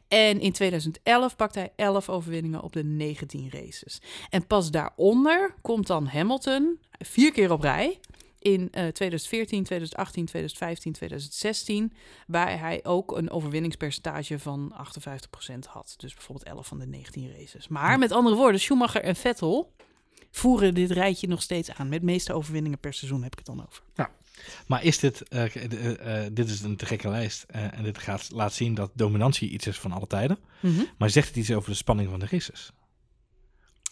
En 0.08 0.40
in 0.40 0.52
2011 0.52 1.36
pakte 1.36 1.58
hij 1.58 1.72
11 1.76 2.08
overwinningen 2.08 2.62
op 2.62 2.72
de 2.72 2.84
19 2.84 3.50
races. 3.50 4.00
En 4.30 4.46
pas 4.46 4.70
daaronder 4.70 5.54
komt 5.62 5.86
dan 5.86 6.06
Hamilton, 6.06 6.78
vier 6.98 7.32
keer 7.32 7.52
op 7.52 7.60
rij. 7.60 7.98
In 8.44 8.68
eh, 8.70 8.86
2014, 8.86 9.64
2018, 9.64 10.26
2015, 10.26 10.92
2016. 10.92 11.92
Waar 12.26 12.58
hij 12.58 12.84
ook 12.84 13.16
een 13.16 13.30
overwinningspercentage 13.30 14.38
van 14.38 14.74
58% 14.74 15.58
had. 15.68 15.94
Dus 15.96 16.14
bijvoorbeeld 16.14 16.48
11 16.48 16.66
van 16.66 16.78
de 16.78 16.86
19 16.86 17.32
races. 17.36 17.68
Maar 17.68 17.98
met 17.98 18.12
andere 18.12 18.36
woorden, 18.36 18.60
Schumacher 18.60 19.02
en 19.02 19.16
Vettel 19.16 19.72
voeren 20.30 20.74
dit 20.74 20.90
rijtje 20.90 21.28
nog 21.28 21.42
steeds 21.42 21.70
aan. 21.70 21.88
Met 21.88 22.00
de 22.00 22.06
meeste 22.06 22.32
overwinningen 22.32 22.78
per 22.78 22.94
seizoen 22.94 23.22
heb 23.22 23.32
ik 23.32 23.38
het 23.38 23.46
dan 23.46 23.66
over. 23.66 23.82
Maar 24.66 24.84
is 24.84 24.98
dit, 24.98 25.28
eh, 25.28 25.56
eh, 25.56 26.24
eh, 26.24 26.30
dit 26.32 26.48
is 26.48 26.60
een 26.60 26.76
te 26.76 26.86
gekke 26.86 27.08
lijst. 27.08 27.44
en 27.48 27.82
dit 27.82 27.98
gaat, 27.98 28.30
laat 28.32 28.52
zien 28.52 28.74
dat 28.74 28.90
dominantie 28.94 29.50
iets 29.50 29.66
is 29.66 29.78
van 29.78 29.92
alle 29.92 30.06
tijden. 30.06 30.38
Maar 30.98 31.10
zegt 31.10 31.28
het 31.28 31.36
iets 31.36 31.50
over 31.50 31.70
de 31.70 31.76
spanning 31.76 32.10
van 32.10 32.18
de 32.18 32.26
races? 32.30 32.72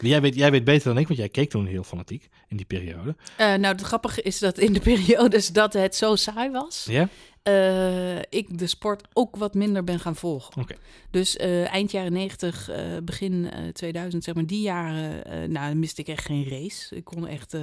Jij 0.02 0.20
weet, 0.20 0.34
jij 0.34 0.50
weet 0.50 0.64
beter 0.64 0.88
dan 0.88 0.98
ik, 0.98 1.06
want 1.06 1.18
jij 1.18 1.28
keek 1.28 1.50
toen 1.50 1.66
heel 1.66 1.82
fanatiek 1.84 2.28
in 2.48 2.56
die 2.56 2.66
periode. 2.66 3.16
Eh, 3.36 3.46
nou, 3.46 3.64
het 3.74 3.80
grappige 3.80 4.22
is 4.22 4.38
dat 4.38 4.58
in 4.58 4.72
de 4.72 4.80
periodes 4.90 5.48
dat 5.48 5.72
het 5.72 5.94
zo 5.96 6.16
saai 6.16 6.50
was, 6.50 6.86
Ja? 6.90 7.08
eh, 7.42 8.18
ik 8.18 8.58
de 8.58 8.66
sport 8.66 9.08
ook 9.12 9.36
wat 9.36 9.54
minder 9.54 9.84
ben 9.84 10.00
gaan 10.00 10.16
volgen. 10.16 10.66
Dus 11.10 11.36
eh, 11.36 11.72
eind 11.72 11.90
jaren 11.90 12.12
90, 12.12 12.68
eh, 12.68 12.76
begin 13.04 13.50
eh, 13.50 13.68
2000, 13.68 14.24
zeg 14.24 14.34
maar, 14.34 14.46
die 14.46 14.60
jaren, 14.62 15.52
nou, 15.52 15.74
miste 15.74 16.00
ik 16.00 16.08
echt 16.08 16.24
geen 16.24 16.48
race. 16.48 16.96
Ik 16.96 17.04
kon 17.04 17.26
echt, 17.26 17.56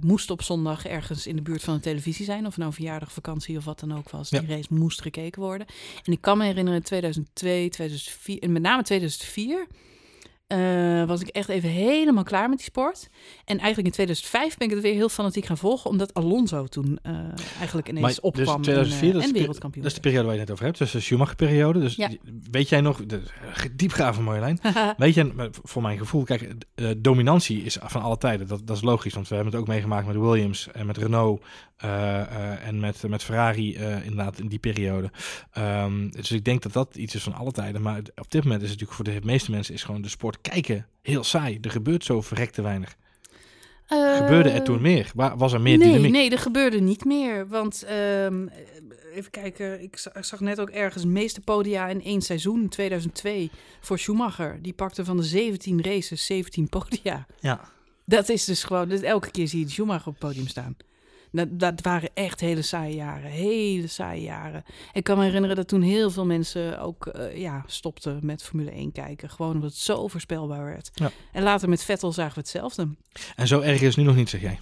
moest 0.00 0.30
op 0.30 0.42
zondag 0.42 0.86
ergens 0.86 1.26
in 1.26 1.36
de 1.36 1.42
buurt 1.42 1.62
van 1.62 1.74
de 1.74 1.80
televisie 1.80 2.24
zijn, 2.24 2.46
of 2.46 2.56
nou 2.56 2.72
verjaardag, 2.72 3.12
vakantie 3.12 3.56
of 3.56 3.64
wat 3.64 3.80
dan 3.80 3.96
ook 3.96 4.10
was. 4.10 4.30
Die 4.30 4.46
race 4.46 4.74
moest 4.74 5.02
gekeken 5.02 5.42
worden. 5.42 5.66
En 6.04 6.12
ik 6.12 6.20
kan 6.20 6.38
me 6.38 6.44
herinneren, 6.44 6.82
2002, 6.82 7.68
2004, 7.68 8.38
en 8.42 8.52
met 8.52 8.62
name 8.62 8.82
2004. 8.82 9.66
Eh, 10.46 11.04
was 11.04 11.20
ik 11.20 11.28
echt 11.28 11.48
even 11.48 11.68
helemaal 11.68 12.24
klaar 12.24 12.48
met 12.48 12.58
die 12.58 12.66
sport. 12.66 13.08
En 13.44 13.58
eigenlijk 13.58 13.86
in 13.86 13.92
2005 13.92 14.56
ben 14.56 14.68
ik 14.68 14.74
het 14.74 14.82
weer 14.82 14.94
heel 14.94 15.08
fanatiek 15.08 15.44
gaan 15.44 15.58
volgen, 15.58 15.90
omdat 15.90 16.14
Alonso 16.14 16.66
toen 16.66 16.98
eh, 17.02 17.12
eigenlijk 17.58 17.88
ineens 17.88 18.04
Maar 18.04 18.10
dus 18.10 18.20
opkwam 18.20 18.62
2004, 18.62 19.14
en, 19.14 19.20
eh, 19.20 19.26
en 19.26 19.32
wereldkampioen. 19.32 19.82
Dat 19.82 19.92
is 19.92 19.96
de 19.96 20.02
periode 20.02 20.26
waar 20.26 20.34
je 20.34 20.40
het 20.40 20.48
net 20.48 20.58
over 20.58 20.68
hebt, 20.68 20.78
dus 20.78 20.90
de 20.90 21.00
Schumacher-periode. 21.00 21.80
Dus 21.80 21.96
Ja. 21.96 22.10
weet 22.50 22.68
jij 22.68 22.80
nog, 22.80 23.06
de, 23.06 23.22
diepgraven 23.72 24.24
Marjolein, 24.24 24.60
weet 24.96 25.14
je, 25.14 25.24
maar 25.24 25.48
voor 25.62 25.82
mijn 25.82 25.98
gevoel, 25.98 26.22
kijk, 26.22 26.54
dominantie 26.96 27.62
is 27.62 27.78
van 27.82 28.02
alle 28.02 28.18
tijden. 28.18 28.46
Dat, 28.46 28.66
dat 28.66 28.76
is 28.76 28.82
logisch, 28.82 29.14
want 29.14 29.28
we 29.28 29.34
hebben 29.34 29.52
het 29.52 29.62
ook 29.62 29.68
meegemaakt 29.68 30.06
met 30.06 30.16
Williams 30.16 30.68
en 30.72 30.86
met 30.86 30.96
Renault 30.96 31.44
en 31.76 32.80
met, 32.80 33.02
met 33.08 33.22
Ferrari 33.22 33.76
inderdaad 33.76 34.38
in 34.38 34.48
die 34.48 34.58
periode. 34.58 35.10
Ehm, 35.52 36.08
dus 36.08 36.30
ik 36.30 36.44
denk 36.44 36.62
dat 36.62 36.72
dat 36.72 36.96
iets 36.96 37.14
is 37.14 37.22
van 37.22 37.34
alle 37.34 37.52
tijden. 37.52 37.82
Maar 37.82 38.00
op 38.14 38.30
dit 38.30 38.42
moment 38.42 38.62
is 38.62 38.70
het 38.70 38.80
natuurlijk 38.80 39.08
voor 39.08 39.20
de 39.20 39.26
meeste 39.26 39.50
mensen 39.50 39.74
is 39.74 39.84
gewoon 39.84 40.02
de 40.02 40.08
sport 40.08 40.35
kijken 40.40 40.86
heel 41.02 41.24
saai. 41.24 41.58
Er 41.62 41.70
gebeurt 41.70 42.04
zo 42.04 42.20
verrekte 42.20 42.62
weinig. 42.62 42.96
Gebeurde 43.88 44.50
er 44.50 44.62
toen 44.62 44.80
meer? 44.82 45.10
Was 45.14 45.52
er 45.52 45.60
meer 45.60 45.78
nee, 45.78 45.88
dynamiek? 45.88 46.10
Nee, 46.12 46.30
er 46.30 46.38
gebeurde 46.38 46.80
niet 46.80 47.04
meer. 47.04 47.48
Want 47.48 47.82
ehm, 47.82 48.46
even 49.14 49.30
kijken, 49.30 49.82
ik 49.82 49.96
za- 49.96 50.14
ik 50.14 50.24
zag 50.24 50.40
net 50.40 50.60
ook 50.60 50.70
ergens 50.70 51.02
de 51.02 51.08
meeste 51.08 51.40
podia 51.40 51.88
in 51.88 52.02
één 52.04 52.20
seizoen, 52.22 52.60
in 52.62 52.68
2002, 52.68 53.50
voor 53.80 53.98
Schumacher. 53.98 54.58
Die 54.62 54.72
pakte 54.72 55.04
van 55.04 55.16
de 55.16 55.22
17 55.22 55.82
races 55.82 56.26
17 56.26 56.68
podia. 56.68 57.26
Ja. 57.40 57.60
Dat 58.04 58.28
is 58.28 58.44
dus 58.44 58.64
gewoon, 58.64 58.88
dus 58.88 59.00
elke 59.00 59.30
keer 59.30 59.48
zie 59.48 59.60
je 59.60 59.68
Schumacher 59.70 60.06
op 60.06 60.12
het 60.20 60.22
podium 60.28 60.46
staan. 60.48 60.76
Dat, 61.30 61.48
dat 61.50 61.80
waren 61.80 62.10
echt 62.14 62.40
hele 62.40 62.62
saaie 62.62 62.94
jaren, 62.94 63.30
hele 63.30 63.86
saaie 63.86 64.22
jaren. 64.22 64.64
Ik 64.92 65.04
kan 65.04 65.18
me 65.18 65.24
herinneren 65.24 65.56
dat 65.56 65.68
toen 65.68 65.82
heel 65.82 66.10
veel 66.10 66.26
mensen 66.26 66.80
ook 66.80 67.12
uh, 67.16 67.36
ja, 67.36 67.64
stopten 67.66 68.18
met 68.22 68.42
Formule 68.42 68.70
1 68.70 68.92
kijken. 68.92 69.30
Gewoon 69.30 69.52
omdat 69.52 69.70
het 69.70 69.78
zo 69.78 70.08
voorspelbaar 70.08 70.64
werd. 70.64 70.90
Ja. 70.94 71.10
En 71.32 71.42
later 71.42 71.68
met 71.68 71.82
Vettel 71.82 72.12
zagen 72.12 72.34
we 72.34 72.40
hetzelfde. 72.40 72.88
En 73.36 73.46
zo 73.46 73.60
erg 73.60 73.80
is 73.80 73.86
het 73.86 73.96
nu 73.96 74.02
nog 74.02 74.16
niet, 74.16 74.28
zeg 74.28 74.40
jij? 74.40 74.58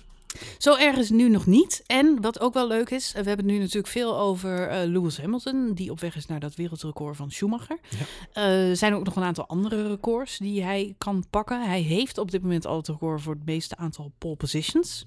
Zo 0.58 0.76
erg 0.76 0.96
is 0.96 1.08
het 1.08 1.18
nu 1.18 1.28
nog 1.28 1.46
niet. 1.46 1.82
En 1.86 2.20
wat 2.20 2.40
ook 2.40 2.54
wel 2.54 2.68
leuk 2.68 2.90
is, 2.90 3.12
we 3.12 3.16
hebben 3.16 3.36
het 3.36 3.54
nu 3.54 3.58
natuurlijk 3.58 3.86
veel 3.86 4.18
over 4.18 4.70
uh, 4.70 4.90
Lewis 4.90 5.20
Hamilton, 5.20 5.72
die 5.74 5.90
op 5.90 6.00
weg 6.00 6.16
is 6.16 6.26
naar 6.26 6.40
dat 6.40 6.54
wereldrecord 6.54 7.16
van 7.16 7.30
Schumacher. 7.30 7.78
Ja. 7.90 8.42
Uh, 8.42 8.68
er 8.68 8.76
zijn 8.76 8.94
ook 8.94 9.04
nog 9.04 9.16
een 9.16 9.22
aantal 9.22 9.46
andere 9.46 9.88
records 9.88 10.38
die 10.38 10.62
hij 10.62 10.94
kan 10.98 11.24
pakken. 11.30 11.66
Hij 11.66 11.80
heeft 11.80 12.18
op 12.18 12.30
dit 12.30 12.42
moment 12.42 12.66
al 12.66 12.76
het 12.76 12.88
record 12.88 13.22
voor 13.22 13.34
het 13.34 13.44
meeste 13.44 13.76
aantal 13.76 14.12
pole 14.18 14.36
positions. 14.36 15.06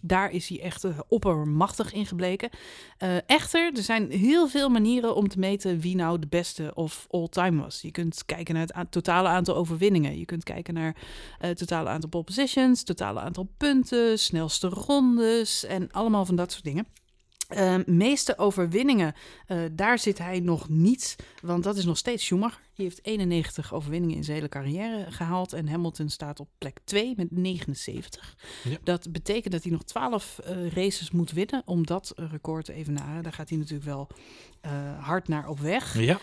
Daar 0.00 0.30
is 0.30 0.48
hij 0.48 0.60
echt 0.60 0.84
uh, 0.84 0.98
oppermachtig 1.08 1.92
in 1.92 2.06
gebleken. 2.06 2.50
Uh, 2.98 3.16
echter, 3.26 3.72
er 3.74 3.82
zijn 3.82 4.10
heel 4.10 4.48
veel 4.48 4.68
manieren 4.68 5.14
om 5.14 5.28
te 5.28 5.38
meten 5.38 5.80
wie 5.80 5.96
nou 5.96 6.18
de 6.18 6.26
beste 6.26 6.72
of 6.74 7.06
all 7.10 7.28
time 7.28 7.62
was. 7.62 7.80
Je 7.80 7.90
kunt 7.90 8.24
kijken 8.26 8.54
naar 8.54 8.68
het 8.72 8.90
totale 8.90 9.28
aantal 9.28 9.56
overwinningen. 9.56 10.18
Je 10.18 10.24
kunt 10.24 10.44
kijken 10.44 10.74
naar 10.74 10.96
het 11.38 11.50
uh, 11.50 11.66
totale 11.66 11.88
aantal 11.88 12.08
pole 12.08 12.24
positions, 12.24 12.82
totale 12.82 13.20
aantal 13.20 13.48
punten, 13.56 14.18
snelste 14.18 14.68
rondes 14.68 15.64
en 15.64 15.90
allemaal 15.90 16.26
van 16.26 16.36
dat 16.36 16.52
soort 16.52 16.64
dingen. 16.64 16.86
Uh, 17.56 17.74
meeste 17.86 18.38
overwinningen, 18.38 19.14
daar 19.72 19.98
zit 19.98 20.18
hij 20.18 20.40
nog 20.40 20.68
niet, 20.68 21.16
want 21.42 21.64
dat 21.64 21.76
is 21.76 21.84
nog 21.84 21.96
steeds 21.96 22.24
Schumacher. 22.24 22.60
Die 22.80 22.88
heeft 22.88 23.06
91 23.06 23.74
overwinningen 23.74 24.16
in 24.16 24.24
zijn 24.24 24.36
hele 24.36 24.48
carrière 24.48 25.10
gehaald 25.10 25.52
en 25.52 25.68
Hamilton 25.68 26.08
staat 26.08 26.40
op 26.40 26.48
plek 26.58 26.78
2 26.84 27.14
met 27.16 27.30
79. 27.30 28.36
Ja. 28.64 28.76
Dat 28.84 29.12
betekent 29.12 29.52
dat 29.52 29.62
hij 29.62 29.72
nog 29.72 29.82
12 29.82 30.38
uh, 30.48 30.72
races 30.72 31.10
moet 31.10 31.30
winnen 31.30 31.62
om 31.64 31.86
dat 31.86 32.12
record 32.16 32.64
te 32.64 32.72
evenaren. 32.72 33.22
Daar 33.22 33.32
gaat 33.32 33.48
hij 33.48 33.58
natuurlijk 33.58 33.88
wel 33.88 34.08
uh, 34.66 35.04
hard 35.04 35.28
naar 35.28 35.48
op 35.48 35.58
weg. 35.58 35.98
Ja. 35.98 36.18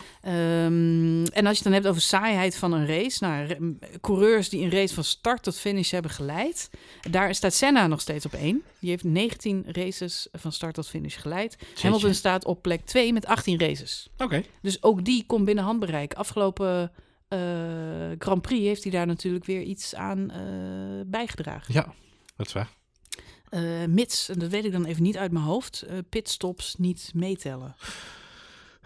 Um, 0.66 1.26
en 1.26 1.46
als 1.46 1.58
je 1.58 1.64
het 1.64 1.64
dan 1.64 1.74
hebt 1.74 1.88
over 1.88 2.02
saaiheid 2.02 2.58
van 2.58 2.72
een 2.72 2.88
race, 2.88 3.24
nou, 3.24 3.78
coureurs 4.02 4.50
die 4.50 4.64
een 4.64 4.72
race 4.72 4.94
van 4.94 5.04
start 5.04 5.44
tot 5.44 5.60
finish 5.60 5.92
hebben 5.92 6.12
geleid, 6.12 6.70
daar 7.10 7.36
staat 7.36 7.54
Senna 7.54 7.88
nog 7.88 8.02
steeds 8.02 8.26
op 8.26 8.34
één. 8.34 8.64
Die 8.80 8.90
heeft 8.90 9.04
19 9.04 9.66
races 9.68 10.28
van 10.32 10.52
start 10.52 10.74
tot 10.74 10.88
finish 10.88 11.18
geleid. 11.20 11.58
Hamilton 11.82 12.14
staat 12.14 12.46
op 12.46 12.62
plek 12.62 12.86
2 12.86 13.14
met 13.14 13.26
18 13.26 13.60
races. 13.60 14.08
Oké. 14.14 14.24
Okay. 14.24 14.46
Dus 14.62 14.84
ook 14.84 15.06
die 15.06 15.24
komt 15.26 15.46
binnen 15.46 15.64
handbereik. 15.64 16.14
Afgelopen 16.14 16.47
uh, 16.60 16.84
Grand 18.20 18.42
Prix 18.42 18.64
heeft 18.64 18.84
hij 18.84 18.92
daar 18.92 19.08
natuurlijk 19.08 19.46
weer 19.46 19.62
iets 19.62 19.96
aan 19.96 20.32
uh, 20.32 21.02
bijgedragen. 21.06 21.74
Ja, 21.74 21.94
dat 22.36 22.48
is 22.48 22.54
waar. 22.54 22.76
Uh, 23.50 23.86
mits, 23.86 24.30
en 24.30 24.40
dat 24.40 24.50
weet 24.50 24.66
ik 24.66 24.72
dan 24.72 24.86
even 24.86 25.04
niet 25.04 25.18
uit 25.18 25.32
mijn 25.32 25.46
hoofd, 25.46 25.86
pitstops 26.10 26.76
niet 26.76 27.12
meetellen. 27.14 27.76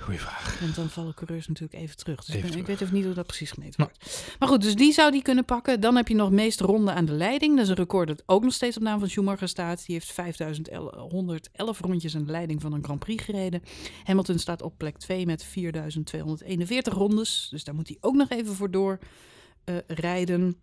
Goeie 0.02 0.20
vraag. 0.20 0.60
Want 0.60 0.76
dan 0.76 0.90
vallen 0.90 1.14
coureurs 1.14 1.48
natuurlijk 1.48 1.82
even 1.84 1.98
terug. 1.98 2.26
Dus 2.26 2.36
Even 2.36 2.40
ik, 2.40 2.42
ben- 2.44 2.58
ik 2.60 2.64
terug. 2.64 2.68
weet 2.80 2.82
even 2.88 2.96
niet 2.96 3.06
hoe 3.06 3.14
dat 3.14 3.26
precies 3.28 3.52
gemeten 3.52 3.82
wordt. 3.84 4.26
Maar 4.40 4.50
goed, 4.50 4.62
dus 4.62 4.76
die 4.76 4.92
zou 4.94 5.12
die 5.12 5.22
kunnen 5.22 5.46
pakken. 5.46 5.80
Dan 5.80 5.96
heb 5.96 6.08
je 6.08 6.16
nog 6.16 6.32
meeste 6.32 6.64
ronden 6.66 6.94
aan 6.96 7.06
de 7.06 7.12
leiding. 7.12 7.54
Dat 7.56 7.64
is 7.64 7.70
een 7.70 7.76
record 7.76 8.08
dat 8.08 8.24
ook 8.26 8.44
nog 8.44 8.54
steeds 8.54 8.78
op 8.78 8.84
naam 8.84 9.00
van 9.00 9.10
Schumacher 9.10 9.48
staat. 9.48 9.86
Die 9.86 9.96
heeft 9.96 10.12
5111 10.12 11.80
rondjes 11.80 12.16
aan 12.16 12.26
de 12.26 12.32
leiding 12.32 12.62
van 12.62 12.74
een 12.74 12.84
Grand 12.84 13.00
Prix 13.00 13.24
gereden. 13.24 13.62
Hamilton 14.04 14.40
staat 14.40 14.62
op 14.62 14.78
plek 14.78 14.98
2 14.98 15.26
met 15.26 15.44
4241 15.44 16.94
rondes. 16.94 17.48
Dus 17.52 17.64
daar 17.64 17.76
moet 17.76 17.88
hij 17.88 17.98
ook 18.00 18.16
nog 18.16 18.30
even 18.30 18.56
voor 18.56 18.72
door 18.72 19.00
eh, 19.64 19.76
rijden. 19.88 20.56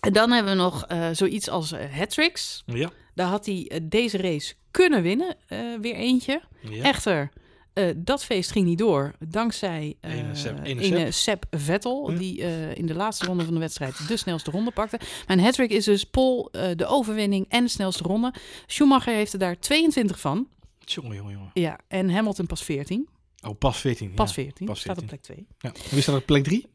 En 0.00 0.12
dan 0.12 0.30
hebben 0.30 0.52
we 0.56 0.58
nog 0.62 0.84
eh, 0.86 1.08
zoiets 1.12 1.48
als 1.48 1.72
uh, 1.72 1.78
hat-tricks. 1.98 2.62
Ja. 2.66 2.90
Daar 3.14 3.28
had 3.28 3.46
hij 3.46 3.80
deze 3.82 4.16
race 4.16 4.54
kunnen 4.70 5.02
winnen. 5.02 5.36
weer 5.80 5.94
eentje. 5.94 6.42
ja. 6.60 6.82
Echter, 6.82 7.30
eh, 7.76 7.90
dat 7.96 8.24
feest 8.24 8.50
ging 8.50 8.66
niet 8.66 8.78
door. 8.78 9.12
Dankzij 9.28 9.96
eh 10.00 10.12
Ene 10.18 10.34
Seb- 10.34 10.64
ene 10.64 10.80
ene 10.82 11.10
Seb. 11.10 11.12
Seb 11.12 11.44
Vettel, 11.60 12.10
Ja. 12.10 12.18
die 12.18 12.42
eh, 12.42 12.74
in 12.74 12.86
de 12.86 12.94
laatste 12.94 13.26
ronde 13.26 13.44
van 13.44 13.54
de 13.54 13.60
wedstrijd 13.60 14.08
de 14.08 14.16
snelste 14.16 14.50
ronde 14.50 14.70
pakte. 14.70 14.98
Maar 15.26 15.36
een 15.36 15.44
hat 15.44 15.58
is 15.58 15.84
dus 15.84 16.04
Pol, 16.04 16.48
de 16.76 16.86
overwinning 16.86 17.46
en 17.48 17.64
de 17.64 17.70
snelste 17.70 18.02
ronde. 18.02 18.34
Schumacher 18.66 19.14
heeft 19.14 19.32
er 19.32 19.38
daar 19.38 19.58
22 19.58 20.20
van. 20.20 20.48
Jongen, 20.84 21.16
jongen, 21.16 21.32
jongen. 21.32 21.50
Ja, 21.54 21.78
en 21.88 22.10
Hamilton 22.10 22.46
pas 22.46 22.62
14. 22.64 23.08
Oh, 23.46 23.58
pas 23.58 23.78
14. 23.80 24.14
Pas 24.14 24.28
ja. 24.28 24.42
14. 24.42 24.66
pas 24.66 24.80
Staat 24.80 24.98
op 24.98 25.08
14. 25.08 25.20
plek 25.20 25.46
2. 25.60 25.72
Ja. 25.72 25.80
En 25.88 25.90
wie 25.94 26.02
staat 26.02 26.16
op 26.16 26.26
plek 26.26 26.44
3? 26.44 26.66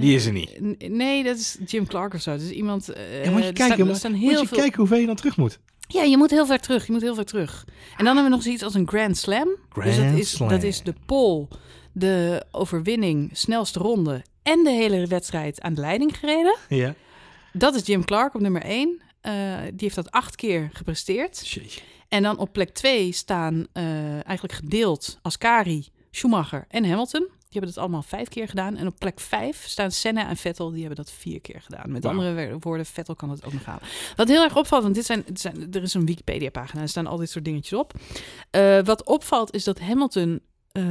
Die 0.00 0.14
is 0.14 0.26
er 0.26 0.32
niet. 0.32 0.78
Nee, 0.90 1.24
dat 1.24 1.36
is 1.38 1.58
Jim 1.66 1.86
Clark 1.86 2.14
of 2.14 2.20
zo. 2.20 2.36
Dus 2.36 2.50
iemand. 2.50 2.88
eh, 2.88 3.24
Ja, 3.24 3.30
moet 3.30 3.44
je 3.44 3.52
kijken, 3.52 3.96
staan 3.96 4.10
Moet 4.12 4.20
heel 4.20 4.40
je 4.40 4.46
veel. 4.46 4.58
kijken 4.58 4.78
hoe 4.78 4.86
ver 4.86 4.98
je 4.98 5.06
dan 5.06 5.14
terug 5.16 5.36
moet. 5.36 5.58
Ja, 5.92 6.02
je 6.02 6.16
moet 6.16 6.30
heel 6.30 6.46
ver 6.46 6.60
terug. 6.60 6.86
Je 6.86 6.92
moet 6.92 7.00
heel 7.02 7.14
ver 7.14 7.24
terug. 7.24 7.64
En 7.68 8.04
dan 8.04 8.06
hebben 8.06 8.24
we 8.24 8.30
nog 8.30 8.42
zoiets 8.42 8.62
als 8.62 8.74
een 8.74 8.88
Grand 8.88 9.16
Slam. 9.16 9.48
dus 9.74 9.84
dat 9.84 9.94
Grand 9.94 10.18
is, 10.18 10.30
Slam. 10.30 10.48
dat 10.48 10.62
is 10.62 10.82
de 10.82 10.94
pole, 11.06 11.48
de 11.92 12.44
overwinning, 12.50 13.30
snelste 13.32 13.78
ronde 13.78 14.22
en 14.42 14.64
de 14.64 14.70
hele 14.70 15.06
wedstrijd 15.06 15.60
aan 15.60 15.74
de 15.74 15.80
leiding 15.80 16.18
gereden. 16.18 16.56
Ja. 16.68 16.94
Dat 17.52 17.74
is 17.74 17.86
Jim 17.86 18.04
Clark 18.04 18.34
op 18.34 18.40
nummer 18.40 18.62
1. 18.62 19.00
die 19.62 19.74
heeft 19.76 19.94
dat 19.94 20.10
acht 20.10 20.36
keer 20.36 20.70
gepresteerd. 20.72 21.48
Jeetje. 21.48 21.80
En 22.08 22.22
dan 22.22 22.38
op 22.38 22.52
plek 22.52 22.70
2 22.70 23.12
staan 23.12 23.66
eh, 23.72 24.12
eigenlijk 24.12 24.52
gedeeld 24.52 25.18
Ascari, 25.22 25.88
Schumacher 26.10 26.64
en 26.68 26.88
Hamilton. 26.88 27.28
Die 27.50 27.58
hebben 27.60 27.76
dat 27.76 27.84
allemaal 27.84 28.08
vijf 28.08 28.28
keer 28.28 28.48
gedaan. 28.48 28.76
En 28.76 28.86
op 28.86 28.94
plek 28.98 29.20
5 29.20 29.64
staan 29.66 29.90
Senna 29.90 30.28
en 30.28 30.36
Vettel. 30.36 30.70
Die 30.70 30.80
hebben 30.80 30.96
dat 30.96 31.10
vier 31.10 31.40
keer 31.40 31.60
gedaan. 31.60 31.92
Met 31.92 32.04
andere 32.04 32.56
woorden, 32.58 32.86
Vettel 32.86 33.14
kan 33.14 33.30
het 33.30 33.44
ook 33.44 33.52
nog 33.52 33.64
halen. 33.64 33.82
Wat 34.16 34.28
heel 34.28 34.42
erg 34.42 34.56
opvalt, 34.56 34.82
want 34.82 34.94
dit 34.94 35.06
zijn, 35.06 35.22
dit 35.26 35.40
zijn, 35.40 35.72
er 35.72 35.82
is 35.82 35.94
een 35.94 36.06
Wikipedia-pagina. 36.06 36.82
Er 36.82 36.88
staan 36.88 37.06
al 37.06 37.16
dit 37.16 37.30
soort 37.30 37.44
dingetjes 37.44 37.78
op. 37.78 37.92
Eh, 38.50 38.78
wat 38.82 39.04
opvalt 39.04 39.54
is 39.54 39.64
dat 39.64 39.80
Hamilton 39.80 40.40
eh, 40.72 40.82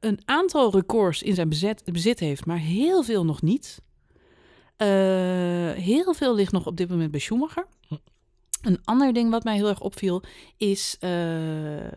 een 0.00 0.20
aantal 0.24 0.70
records 0.70 1.22
in 1.22 1.34
zijn 1.34 1.48
bezet, 1.48 1.82
bezit 1.84 2.20
heeft, 2.20 2.46
maar 2.46 2.58
heel 2.58 3.02
veel 3.02 3.24
nog 3.24 3.42
niet. 3.42 3.82
Eh, 4.76 4.88
heel 5.72 6.14
veel 6.14 6.34
ligt 6.34 6.52
nog 6.52 6.66
op 6.66 6.76
dit 6.76 6.88
moment 6.88 7.10
bij 7.10 7.20
Schumacher. 7.20 7.66
Hm. 7.88 7.94
Een 8.62 8.80
ander 8.84 9.12
ding 9.12 9.30
wat 9.30 9.44
mij 9.44 9.54
heel 9.54 9.68
erg 9.68 9.80
opviel 9.80 10.22
is, 10.56 10.96
nou 11.00 11.90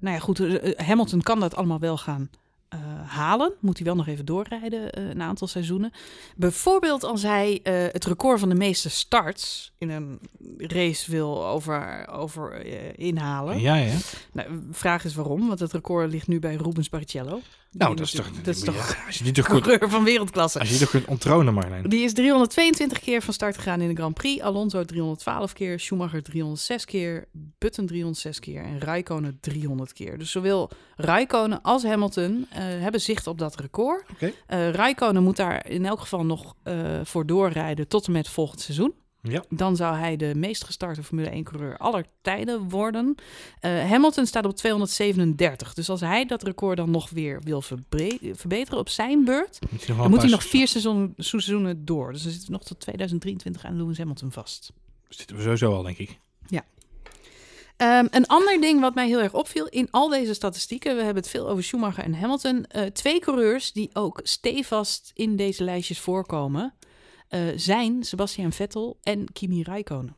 ja, 0.00 0.18
goed, 0.18 0.38
Hamilton 0.76 1.22
kan 1.22 1.40
dat 1.40 1.56
allemaal 1.56 1.78
wel 1.78 1.96
gaan 1.96 2.30
eh, 2.74 3.10
halen. 3.10 3.52
Moet 3.60 3.76
hij 3.76 3.86
wel 3.86 3.96
nog 3.96 4.06
even 4.06 4.24
doorrijden, 4.24 4.92
eh, 4.92 5.08
een 5.08 5.22
aantal 5.22 5.46
seizoenen. 5.46 5.92
Bijvoorbeeld 6.36 7.04
als 7.04 7.22
hij 7.22 7.60
eh, 7.62 7.74
het 7.92 8.04
record 8.04 8.40
van 8.40 8.48
de 8.48 8.54
meeste 8.54 8.90
starts 8.90 9.72
in 9.78 9.90
een 9.90 10.18
race 10.56 11.10
wil 11.10 11.46
over, 11.46 12.08
over 12.08 12.66
inhalen. 12.98 13.60
Ja, 13.60 13.74
ja. 13.74 13.96
Nou, 14.32 14.48
vraag 14.70 15.04
is 15.04 15.14
waarom, 15.14 15.46
want 15.48 15.60
het 15.60 15.72
record 15.72 16.10
ligt 16.10 16.28
nu 16.28 16.38
bij 16.38 16.54
Rubens 16.54 16.88
Barrichello. 16.88 17.40
Nou, 17.78 17.96
dat 17.96 18.06
is 18.06 18.12
toch... 18.12 18.30
Dat 18.42 18.54
is 18.54 18.60
toch 18.60 19.06
Als 19.06 19.18
je 19.18 19.24
die 19.32 19.32
toch 19.32 19.90
van 19.90 20.04
wereldklasse. 20.04 20.58
Als 20.58 20.68
je 20.68 20.74
die 20.74 20.82
toch 20.82 20.90
kunt 20.90 21.06
onttronen, 21.06 21.54
Marlijn. 21.54 21.88
Die 21.88 22.04
is 22.04 22.12
322 22.12 23.00
keer 23.00 23.22
van 23.22 23.34
start 23.34 23.56
gegaan 23.56 23.80
in 23.80 23.88
de 23.88 23.94
Grand 23.94 24.14
Prix. 24.14 24.42
Alonso 24.42 24.84
312 24.84 25.52
keer, 25.52 25.80
Schumacher 25.80 26.22
306 26.22 26.84
keer, 26.84 27.28
Button 27.58 27.86
306 27.86 28.38
keer 28.38 28.62
en 28.62 28.80
Raikkonen 28.80 29.38
300 29.40 29.92
keer. 29.92 30.18
Dus 30.18 30.30
zowel 30.30 30.70
Raikkonen 30.96 31.62
als 31.62 31.82
Hamilton 31.82 32.46
eh, 32.50 32.58
hebben 32.62 33.00
zicht 33.00 33.26
op 33.26 33.38
dat 33.38 33.56
record. 33.56 34.04
Oké. 34.12 34.32
Eh 34.46 34.70
Raikkonen 34.70 35.22
moet 35.22 35.36
daar 35.36 35.70
in 35.70 35.84
elk 35.84 36.00
geval 36.00 36.24
nog 36.24 36.54
eh, 36.62 37.00
voor 37.04 37.26
doorrijden 37.26 37.88
tot 37.88 38.06
en 38.06 38.12
met 38.12 38.28
volgend 38.28 38.60
seizoen. 38.60 38.94
Ja. 39.28 39.44
Dan 39.48 39.76
zou 39.76 39.96
hij 39.96 40.16
de 40.16 40.34
meest 40.36 40.64
gestarte 40.64 41.02
Formule 41.02 41.42
1-coureur 41.42 41.76
aller 41.76 42.04
tijden 42.22 42.68
worden. 42.68 43.14
Eh, 43.60 43.90
Hamilton 43.90 44.26
staat 44.26 44.44
op 44.44 44.56
237. 44.56 45.74
Dus 45.74 45.88
als 45.88 46.00
hij 46.00 46.26
dat 46.26 46.42
record 46.42 46.76
dan 46.76 46.90
nog 46.90 47.10
weer 47.10 47.40
wil 47.42 47.62
verbeteren 48.32 48.78
op 48.78 48.88
zijn 48.88 49.24
beurt, 49.24 49.58
Moet 49.70 49.82
je 49.82 49.88
nog 49.88 49.98
dan 49.98 50.10
moet 50.10 50.20
hij 50.22 50.30
nog 50.30 50.44
vier 50.44 50.68
seizoen, 50.68 51.14
seizoenen 51.16 51.84
door. 51.84 52.12
Dus 52.12 52.22
dan 52.22 52.30
zitten 52.32 52.50
we 52.50 52.56
nog 52.56 52.64
tot 52.64 52.80
2023 52.80 53.64
aan 53.64 53.76
Lewis 53.76 53.98
Hamilton 53.98 54.32
vast. 54.32 54.72
Zitten 55.08 55.36
we 55.36 55.42
sowieso 55.42 55.74
al, 55.74 55.82
denk 55.82 55.98
ik. 55.98 56.18
Ehm, 57.76 58.06
een 58.10 58.26
ander 58.26 58.60
ding 58.60 58.80
wat 58.80 58.94
mij 58.94 59.06
heel 59.06 59.20
erg 59.20 59.34
opviel 59.34 59.66
in 59.68 59.88
al 59.90 60.08
deze 60.08 60.34
statistieken, 60.34 60.96
we 60.96 61.02
hebben 61.02 61.22
het 61.22 61.32
veel 61.32 61.48
over 61.48 61.64
Schumacher 61.64 62.04
en 62.04 62.14
Hamilton. 62.14 62.64
eh, 62.64 62.82
twee 62.84 63.20
coureurs 63.20 63.72
die 63.72 63.90
ook 63.92 64.20
stevast 64.22 65.10
in 65.14 65.36
deze 65.36 65.64
lijstjes 65.64 66.00
voorkomen, 66.00 66.74
eh, 67.28 67.40
zijn 67.56 68.04
Sebastian 68.04 68.52
Vettel 68.52 68.98
en 69.02 69.32
Kimi 69.32 69.62
Räikkönen. 69.62 70.16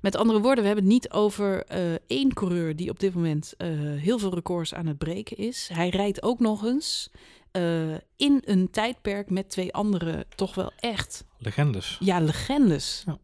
Met 0.00 0.16
andere 0.16 0.40
woorden, 0.40 0.60
we 0.60 0.66
hebben 0.66 0.84
het 0.84 0.94
niet 0.94 1.10
over 1.10 1.64
eh, 1.64 1.94
één 2.06 2.32
coureur 2.32 2.76
die 2.76 2.90
op 2.90 3.00
dit 3.00 3.14
moment 3.14 3.54
eh, 3.56 3.68
heel 3.78 4.18
veel 4.18 4.34
records 4.34 4.74
aan 4.74 4.86
het 4.86 4.98
breken 4.98 5.36
is. 5.36 5.68
Hij 5.72 5.88
rijdt 5.88 6.22
ook 6.22 6.40
nog 6.40 6.64
eens 6.64 7.10
eh, 7.50 7.94
in 8.16 8.42
een 8.44 8.70
tijdperk 8.70 9.30
met 9.30 9.50
twee 9.50 9.72
andere 9.72 10.26
toch 10.34 10.54
wel 10.54 10.72
echt 10.76 11.24
Legendes. 11.38 11.96
ja, 12.00 12.20
legendes. 12.20 13.02
Ja. 13.06 13.18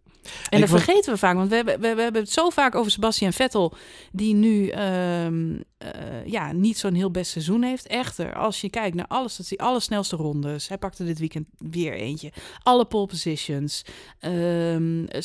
En 0.48 0.60
dat 0.60 0.68
vergeten 0.68 1.12
we 1.12 1.18
vaak, 1.18 1.36
want 1.36 1.48
we 1.48 1.56
hebben, 1.56 1.80
we, 1.80 1.94
we 1.94 2.02
hebben 2.02 2.22
het 2.22 2.32
zo 2.32 2.50
vaak 2.50 2.74
over 2.74 2.90
Sebastian 2.90 3.32
Vettel, 3.32 3.74
die 4.12 4.34
nu 4.34 4.68
ehm, 4.68 5.54
eh, 5.78 6.26
ja, 6.26 6.52
niet 6.52 6.78
zo'n 6.78 6.94
heel 6.94 7.10
best 7.10 7.30
seizoen 7.30 7.62
heeft. 7.62 7.86
Echter, 7.86 8.34
als 8.34 8.60
je 8.60 8.70
kijkt 8.70 8.96
naar 8.96 9.06
alles, 9.08 9.36
dat 9.36 9.48
hij 9.48 9.58
alle 9.58 9.80
snelste 9.80 10.16
rondes, 10.16 10.68
hij 10.68 10.78
pakte 10.78 11.04
dit 11.04 11.18
weekend 11.18 11.48
weer 11.58 11.92
eentje, 11.92 12.32
alle 12.62 12.84
pole 12.84 13.06
positions, 13.06 13.84
ehm, 14.18 15.04
eh, 15.04 15.20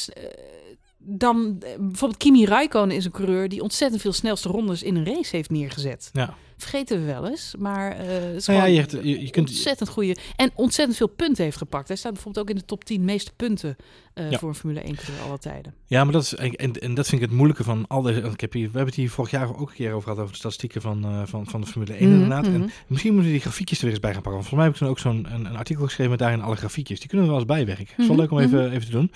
dan 0.98 1.58
eh, 1.60 1.70
bijvoorbeeld 1.80 2.20
Kimi 2.20 2.46
Raikkonen 2.46 2.96
is 2.96 3.06
een 3.06 3.12
coureur 3.12 3.50
die 3.50 3.62
ontzettend 3.62 4.02
veel 4.02 4.14
snelste 4.14 4.50
rondes 4.50 4.84
in 4.84 4.96
een 4.96 5.06
race 5.06 5.36
heeft 5.36 5.50
neergezet. 5.50 6.10
Ja. 6.14 6.38
Vergeten 6.58 7.00
we 7.00 7.06
wel 7.06 7.28
eens, 7.28 7.56
maar 7.60 8.00
is 8.00 8.46
Nou 8.46 8.60
ja, 8.60 8.66
je, 8.66 8.80
hebt- 8.80 8.92
je, 8.92 9.22
je 9.22 9.30
kunt, 9.30 9.50
ontzettend 9.50 9.90
goede 9.90 10.16
en 10.36 10.52
ontzettend 10.56 10.98
veel 10.98 11.08
punten 11.08 11.44
heeft 11.44 11.58
gepakt. 11.58 11.88
Hij 11.88 11.98
staat 11.98 12.14
bijvoorbeeld 12.14 12.46
ook 12.46 12.52
in 12.52 12.60
de 12.60 12.66
top 12.66 12.84
10 12.84 13.06
meeste 13.06 13.32
punten 13.36 13.76
eh, 14.14 14.32
Ja. 14.32 14.38
voor 14.38 14.50
een 14.50 14.56
Formule 14.56 14.80
1 14.80 14.96
coureur 14.96 15.24
aller 15.26 15.40
tijden. 15.40 15.74
Ja, 15.86 16.04
maar 16.04 16.14
dat 16.14 16.24
is 16.24 16.36
en, 16.36 16.56
en, 16.56 16.94
dat 16.94 17.08
vind 17.08 17.22
ik 17.22 17.28
het 17.28 17.38
moeilijke 17.38 17.64
van 17.64 17.86
al 17.88 18.02
deze. 18.02 18.20
Ik 18.22 18.40
heb 18.42 18.54
hier, 18.54 18.62
we 18.64 18.68
hebben 18.78 18.86
het 18.86 18.96
hier 18.96 19.10
vorig 19.10 19.32
jaar 19.32 19.50
ook 19.58 19.70
een 19.70 19.76
keer 19.76 19.92
over 19.92 20.04
gehad 20.04 20.18
over 20.20 20.32
de 20.32 20.38
statistieken 20.38 20.82
van, 20.82 21.06
eh, 21.06 21.22
van, 21.26 21.48
van 21.48 21.62
de 21.62 21.68
Formule 21.68 21.94
1 21.94 22.04
Mhm, 22.10 22.14
inderdaad. 22.14 22.46
En 22.46 22.60
mhm. 22.60 22.70
misschien 22.88 23.12
moeten 23.12 23.32
we 23.32 23.38
die 23.38 23.46
grafiekjes 23.46 23.78
er 23.78 23.84
weer 23.84 23.94
eens 23.94 24.02
bij 24.04 24.14
gaan 24.14 24.22
pakken. 24.22 24.42
Want 24.42 24.50
volgens 24.50 24.80
mij 24.80 24.90
heb 24.90 24.96
ik 24.98 25.04
toen 25.04 25.14
ook 25.16 25.24
zo'n 25.30 25.34
een, 25.40 25.46
een 25.46 25.58
artikel 25.58 25.84
geschreven 25.86 26.10
met 26.12 26.20
daarin 26.20 26.42
alle 26.42 26.56
grafiekjes. 26.56 27.00
Die 27.00 27.08
kunnen 27.10 27.28
we 27.28 27.32
wel 27.34 27.42
eens 27.42 27.52
bijwerken. 27.52 27.86
Het 27.88 27.98
is 28.00 28.08
wel 28.08 28.16
Mhm, 28.16 28.20
leuk 28.22 28.32
om 28.32 28.40
even, 28.40 28.72
even 28.72 28.86
te 28.86 28.92
doen. 28.92 29.12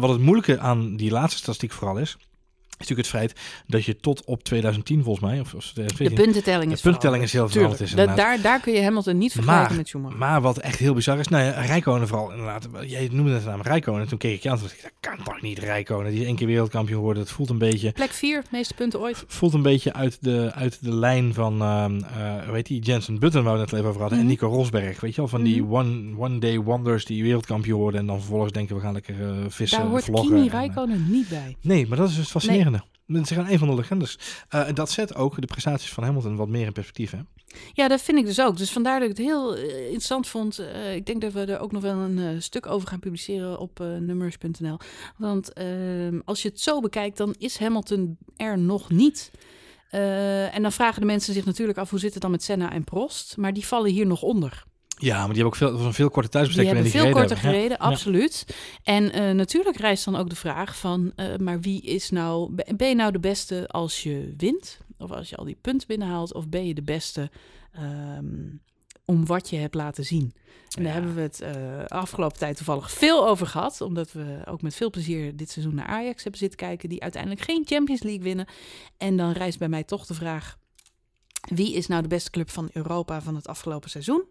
Wat 0.00 0.10
het 0.10 0.20
moeilijke 0.20 0.58
aan 0.58 0.96
die 0.96 1.10
laatste 1.10 1.38
statistiek 1.38 1.72
vooral 1.72 1.98
is, 1.98 2.16
is 2.78 2.88
natuurlijk 2.88 3.08
het 3.08 3.16
feit 3.16 3.32
dat 3.66 3.84
je 3.84 3.96
tot 3.96 4.24
op 4.24 4.42
2010 4.44 5.02
volgens 5.02 5.24
mij, 5.30 5.40
of, 5.40 5.54
of 5.54 5.64
De 5.64 5.72
2014, 5.72 6.24
puntentelling 6.24 6.72
is 6.72 6.76
de 6.76 6.82
puntentelling 6.82 7.22
is 7.24 7.32
heel 7.32 7.48
veranderd. 7.48 7.80
Is 7.80 7.90
da- 7.90 8.00
inderdaad. 8.00 8.24
daar, 8.26 8.40
daar 8.40 8.60
kun 8.60 8.72
je 8.72 8.82
Hamilton 8.82 9.18
niet 9.18 9.32
vergelijken 9.32 9.66
Maar- 9.68 9.76
met 9.76 9.88
Schumacher. 9.88 10.18
Maar 10.18 10.40
wat 10.40 10.58
echt 10.58 10.78
heel 10.78 10.94
bizar 10.94 11.18
is, 11.18 11.28
nou 11.28 11.44
ja, 11.44 11.50
Rijkonen 11.60 12.08
vooral 12.08 12.30
inderdaad. 12.30 12.68
Jij 12.86 13.08
noemde 13.12 13.32
het 13.32 13.44
naam 13.44 13.60
Rijkonen. 13.62 14.00
En 14.02 14.08
toen 14.08 14.18
keek 14.18 14.34
ik 14.34 14.42
je 14.42 14.50
aan 14.50 14.56
en 14.56 14.62
dacht 14.62 14.74
ik, 14.74 14.82
dat 14.82 14.92
kan 15.00 15.24
toch 15.24 15.42
niet 15.42 15.58
Rijkonen. 15.58 16.10
Die 16.10 16.20
is 16.20 16.26
één 16.26 16.36
keer 16.36 16.46
wereldkampioen 16.46 16.98
geworden. 16.98 17.22
Dat 17.22 17.32
voelt 17.32 17.50
een 17.50 17.58
beetje, 17.58 17.92
Plek 17.92 18.10
4, 18.12 18.42
meeste 18.50 18.74
punten 18.74 19.00
ooit. 19.00 19.24
voelt 19.26 19.54
een 19.54 19.62
beetje 19.62 19.92
uit 19.92 20.18
de, 20.20 20.50
uit 20.54 20.78
de 20.84 20.94
lijn 20.94 21.34
van, 21.34 21.62
ehm 21.62 22.00
eh 22.54 22.62
die, 22.62 22.80
Jensen 22.80 23.18
Button 23.18 23.42
waar 23.44 23.54
we 23.54 23.60
het 23.60 23.70
net 23.70 23.78
even 23.78 23.88
over 23.90 24.00
hadden. 24.00 24.18
Mhm. 24.18 24.26
En 24.28 24.32
Nico 24.32 24.48
Rosberg. 24.48 25.00
Weet 25.00 25.10
je 25.14 25.16
wel, 25.20 25.28
van 25.30 25.42
die 25.42 25.62
Mhm. 25.62 25.72
one, 25.74 26.12
one 26.18 26.38
day 26.38 26.58
wonders 26.60 27.04
die 27.04 27.22
wereldkampioen 27.22 27.80
worden. 27.80 28.00
En 28.00 28.06
dan 28.06 28.18
vervolgens 28.18 28.52
denken 28.52 28.76
we 28.76 28.82
gaan 28.82 28.92
lekker 28.92 29.14
eh, 29.28 29.34
vissen, 29.48 29.78
Daar 29.78 29.88
hoort 29.88 30.04
vloggen. 30.04 30.28
Kimi 30.28 30.40
en, 30.40 30.46
eh, 30.46 30.52
Räikkönen 30.52 31.06
niet 31.10 31.28
bij. 31.28 31.56
Nee, 31.60 31.86
maar 31.86 31.96
dat 31.98 32.08
is 32.08 32.12
dus 32.14 32.22
het 32.22 32.32
fascinerende. 32.32 32.64
Ze 33.06 33.34
gaan 33.34 33.48
een 33.48 33.58
van 33.58 33.68
de 33.68 33.74
legendes. 33.74 34.18
Eh, 34.48 34.68
en 34.68 34.74
dat 34.74 34.90
zet 34.90 35.14
ook 35.14 35.40
de 35.40 35.46
prestaties 35.46 35.92
van 35.92 36.04
Hamilton 36.04 36.36
wat 36.36 36.48
meer 36.48 36.66
in 36.66 36.72
perspectief. 36.72 37.10
Hè? 37.10 37.18
Ja, 37.72 37.88
dat 37.88 38.02
vind 38.02 38.18
ik 38.18 38.26
dus 38.26 38.40
ook. 38.40 38.56
Dus 38.56 38.70
vandaar 38.70 39.00
dat 39.00 39.10
ik 39.10 39.16
het 39.16 39.26
heel 39.26 39.56
eh, 39.56 39.84
interessant 39.84 40.28
vond. 40.28 40.58
Eh, 40.58 40.94
ik 40.94 41.06
denk 41.06 41.20
dat 41.20 41.32
we 41.32 41.40
er 41.40 41.58
ook 41.58 41.72
nog 41.72 41.82
wel 41.82 41.96
een 41.96 42.18
eh, 42.18 42.40
stuk 42.40 42.66
over 42.66 42.88
gaan 42.88 42.98
publiceren 42.98 43.58
op 43.58 43.80
eh, 43.80 43.86
nummers.nl. 43.86 44.78
Want 45.16 45.52
ehm, 45.52 46.20
als 46.24 46.42
je 46.42 46.48
het 46.48 46.60
zo 46.60 46.80
bekijkt, 46.80 47.16
dan 47.16 47.34
is 47.38 47.58
Hamilton 47.58 48.16
er 48.36 48.58
nog 48.58 48.90
niet. 48.90 49.30
Eh, 49.90 50.54
en 50.54 50.62
dan 50.62 50.72
vragen 50.72 51.00
de 51.00 51.06
mensen 51.06 51.34
zich 51.34 51.44
natuurlijk 51.44 51.78
af 51.78 51.90
hoe 51.90 51.98
zit 51.98 52.12
het 52.12 52.22
dan 52.22 52.30
met 52.30 52.42
Senna 52.42 52.72
en 52.72 52.84
Prost. 52.84 53.36
Maar 53.36 53.52
die 53.52 53.66
vallen 53.66 53.90
hier 53.90 54.06
nog 54.06 54.22
onder. 54.22 54.64
Ja, 54.98 55.16
maar 55.16 55.34
die 55.34 55.42
hebben 55.42 55.46
ook 55.46 55.56
veel, 55.56 55.72
was 55.72 55.86
een 55.86 55.92
veel 55.92 56.10
korte 56.10 56.28
Die 56.30 56.40
tijdsbestek. 56.40 56.74
hebben 56.74 56.92
veel 56.92 57.10
korter 57.10 57.36
gereden 57.36 57.38
gereden, 57.38 57.70
hebben. 57.70 57.86
Ja. 57.86 57.92
absoluut. 57.92 58.46
En 58.82 59.12
eh, 59.12 59.30
natuurlijk 59.30 59.76
rijst 59.76 60.04
dan 60.04 60.16
ook 60.16 60.30
de 60.30 60.36
vraag 60.36 60.78
van, 60.78 61.12
eh, 61.16 61.36
maar 61.36 61.60
wie 61.60 61.82
is 61.82 62.10
nou, 62.10 62.54
ben 62.76 62.88
je 62.88 62.94
nou 62.94 63.12
de 63.12 63.18
beste 63.20 63.68
als 63.68 64.02
je 64.02 64.34
wint? 64.36 64.78
Of 64.98 65.10
als 65.10 65.28
je 65.28 65.36
al 65.36 65.44
die 65.44 65.58
punten 65.60 65.88
binnenhaalt? 65.88 66.34
Of 66.34 66.48
ben 66.48 66.66
je 66.66 66.74
de 66.74 66.82
beste 66.82 67.30
ehm, 67.72 68.24
om 69.04 69.26
wat 69.26 69.50
je 69.50 69.56
hebt 69.56 69.74
laten 69.74 70.04
zien? 70.04 70.34
En 70.76 70.82
daar 70.82 70.92
hebben 70.92 71.14
we 71.14 71.20
het 71.20 71.40
eh, 71.40 71.84
afgelopen 71.86 72.38
tijd 72.38 72.56
toevallig 72.56 72.90
veel 72.90 73.28
over 73.28 73.46
gehad. 73.46 73.80
Omdat 73.80 74.12
we 74.12 74.42
ook 74.44 74.62
met 74.62 74.74
veel 74.74 74.90
plezier 74.90 75.36
dit 75.36 75.50
seizoen 75.50 75.74
naar 75.74 75.86
Ajax 75.86 76.22
hebben 76.22 76.40
zitten 76.40 76.58
kijken. 76.58 76.88
Die 76.88 77.02
uiteindelijk 77.02 77.42
geen 77.42 77.62
Champions 77.66 78.02
League 78.02 78.22
winnen. 78.22 78.46
En 78.96 79.16
dan 79.16 79.32
rijst 79.32 79.58
bij 79.58 79.68
mij 79.68 79.84
toch 79.84 80.06
de 80.06 80.14
vraag, 80.14 80.58
wie 81.40 81.74
is 81.74 81.86
nou 81.86 82.02
de 82.02 82.08
beste 82.08 82.30
club 82.30 82.50
van 82.50 82.70
Europa 82.72 83.22
van 83.22 83.34
het 83.34 83.48
afgelopen 83.48 83.90
seizoen? 83.90 84.24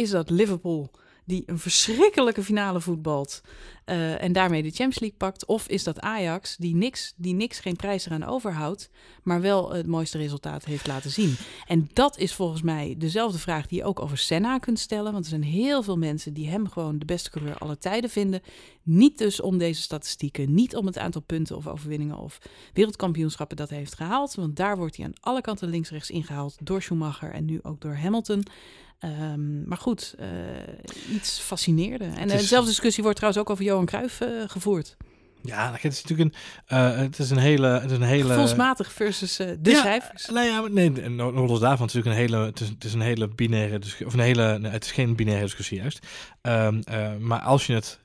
Is 0.00 0.10
dat 0.10 0.30
Liverpool, 0.30 0.90
die 1.24 1.42
een 1.46 1.58
verschrikkelijke 1.58 2.42
finale 2.42 2.80
voetbalt 2.80 3.40
eh, 3.84 4.22
en 4.22 4.32
daarmee 4.32 4.62
de 4.62 4.68
Champions 4.68 4.98
League 4.98 5.18
pakt? 5.18 5.46
Of 5.46 5.68
is 5.68 5.84
dat 5.84 6.00
Ajax, 6.00 6.56
die 6.56 6.74
niks, 6.74 7.14
die 7.16 7.34
niks 7.34 7.58
geen 7.58 7.76
prijs 7.76 8.06
eraan 8.06 8.24
overhoudt, 8.24 8.90
maar 9.22 9.40
wel 9.40 9.72
het 9.72 9.86
mooiste 9.86 10.18
resultaat 10.18 10.64
heeft 10.64 10.86
laten 10.86 11.10
zien? 11.10 11.36
En 11.66 11.88
dat 11.92 12.18
is 12.18 12.34
volgens 12.34 12.62
mij 12.62 12.94
dezelfde 12.98 13.38
vraag 13.38 13.66
die 13.66 13.78
je 13.78 13.84
ook 13.84 14.00
over 14.00 14.18
Senna 14.18 14.58
kunt 14.58 14.78
stellen. 14.78 15.12
Want 15.12 15.24
er 15.24 15.30
zijn 15.30 15.42
heel 15.42 15.82
veel 15.82 15.98
mensen 15.98 16.34
die 16.34 16.48
hem 16.48 16.68
gewoon 16.68 16.98
de 16.98 17.04
beste 17.04 17.30
coureur 17.30 17.58
aller 17.58 17.78
tijden 17.78 18.10
vinden. 18.10 18.42
Niet 18.82 19.18
dus 19.18 19.40
om 19.40 19.58
deze 19.58 19.82
statistieken, 19.82 20.54
niet 20.54 20.76
om 20.76 20.86
het 20.86 20.98
aantal 20.98 21.22
punten 21.22 21.56
of 21.56 21.66
overwinningen 21.66 22.16
of 22.16 22.38
wereldkampioenschappen 22.72 23.56
dat 23.56 23.68
hij 23.68 23.78
heeft 23.78 23.94
gehaald. 23.94 24.34
Want 24.34 24.56
daar 24.56 24.76
wordt 24.76 24.96
hij 24.96 25.04
aan 25.04 25.20
alle 25.20 25.40
kanten 25.40 25.68
links-rechts 25.68 26.10
ingehaald 26.10 26.56
door 26.62 26.82
Schumacher 26.82 27.32
en 27.32 27.44
nu 27.44 27.58
ook 27.62 27.80
door 27.80 27.94
Hamilton. 27.94 28.44
Ehm, 29.00 29.68
maar 29.68 29.78
goed, 29.78 30.14
eh, 30.18 30.26
iets 31.14 31.38
fascineerde. 31.38 32.04
En 32.04 32.28
eh, 32.28 32.34
is- 32.34 32.40
dezelfde 32.40 32.68
discussie 32.68 33.02
wordt 33.02 33.18
trouwens 33.18 33.44
ook 33.44 33.50
over 33.50 33.64
Johan 33.64 33.86
Cruijff 33.86 34.20
eh, 34.20 34.28
gevoerd. 34.46 34.96
Ja, 35.42 35.72
het 35.80 35.92
is 35.92 36.02
natuurlijk 36.02 36.34
een, 36.34 36.40
eh, 36.66 36.96
het 36.96 37.18
is 37.18 37.30
een 37.30 37.38
hele, 37.38 37.66
het 37.66 37.90
is 37.90 37.96
een 37.96 38.02
hele. 38.02 38.28
Gevoelsmatig 38.28 38.92
versus 38.92 39.38
eh, 39.38 39.48
de 39.60 39.70
Ja, 39.70 39.78
schrijvers. 39.78 40.26
Nou 40.28 40.46
ja, 40.46 40.60
nee, 40.68 40.90
no- 40.90 41.30
nog 41.30 41.48
los 41.48 41.60
daarvan, 41.60 41.86
het 41.86 41.96
is 41.96 42.02
natuurlijk 42.02 42.30
een 42.30 42.36
hele, 42.36 42.46
het 42.46 42.60
is, 42.60 42.68
het 42.68 42.84
is 42.84 42.92
een 42.92 43.00
hele 43.00 43.28
binaire 43.28 43.78
discussie, 43.78 44.06
of 44.06 44.12
een 44.12 44.20
hele, 44.20 44.58
nee, 44.58 44.70
het 44.70 44.84
is 44.84 44.92
geen 44.92 45.16
binaire 45.16 45.44
discussie 45.44 45.78
juist. 45.78 46.06
Ehm, 46.40 46.80
eh, 46.84 47.16
maar 47.16 47.40
als 47.40 47.66
je 47.66 47.74
het 47.74 47.98